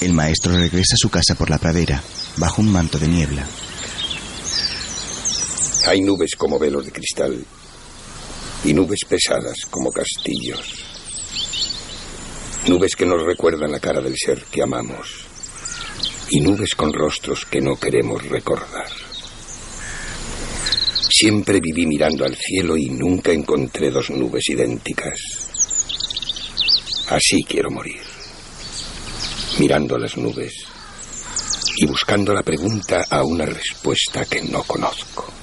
El 0.00 0.14
maestro 0.14 0.56
regresa 0.56 0.94
a 0.94 0.98
su 0.98 1.10
casa 1.10 1.34
por 1.34 1.50
la 1.50 1.58
pradera, 1.58 2.02
bajo 2.36 2.62
un 2.62 2.72
manto 2.72 2.98
de 2.98 3.08
niebla. 3.08 3.44
Hay 5.86 6.00
nubes 6.00 6.34
como 6.36 6.58
velos 6.58 6.86
de 6.86 6.92
cristal 6.92 7.44
y 8.64 8.72
nubes 8.72 9.00
pesadas 9.08 9.66
como 9.68 9.90
castillos. 9.90 10.84
Nubes 12.66 12.96
que 12.96 13.06
nos 13.06 13.22
recuerdan 13.22 13.72
la 13.72 13.80
cara 13.80 14.00
del 14.00 14.14
ser 14.16 14.44
que 14.44 14.62
amamos 14.62 15.26
y 16.30 16.40
nubes 16.40 16.74
con 16.74 16.92
rostros 16.92 17.44
que 17.44 17.60
no 17.60 17.76
queremos 17.76 18.22
recordar. 18.26 19.09
Siempre 21.20 21.60
viví 21.60 21.84
mirando 21.84 22.24
al 22.24 22.34
cielo 22.34 22.78
y 22.78 22.88
nunca 22.88 23.30
encontré 23.30 23.90
dos 23.90 24.08
nubes 24.08 24.48
idénticas. 24.48 25.18
Así 27.10 27.44
quiero 27.46 27.70
morir, 27.70 28.00
mirando 29.58 29.98
las 29.98 30.16
nubes 30.16 30.64
y 31.76 31.86
buscando 31.86 32.32
la 32.32 32.42
pregunta 32.42 33.04
a 33.10 33.22
una 33.22 33.44
respuesta 33.44 34.24
que 34.24 34.40
no 34.40 34.62
conozco. 34.62 35.39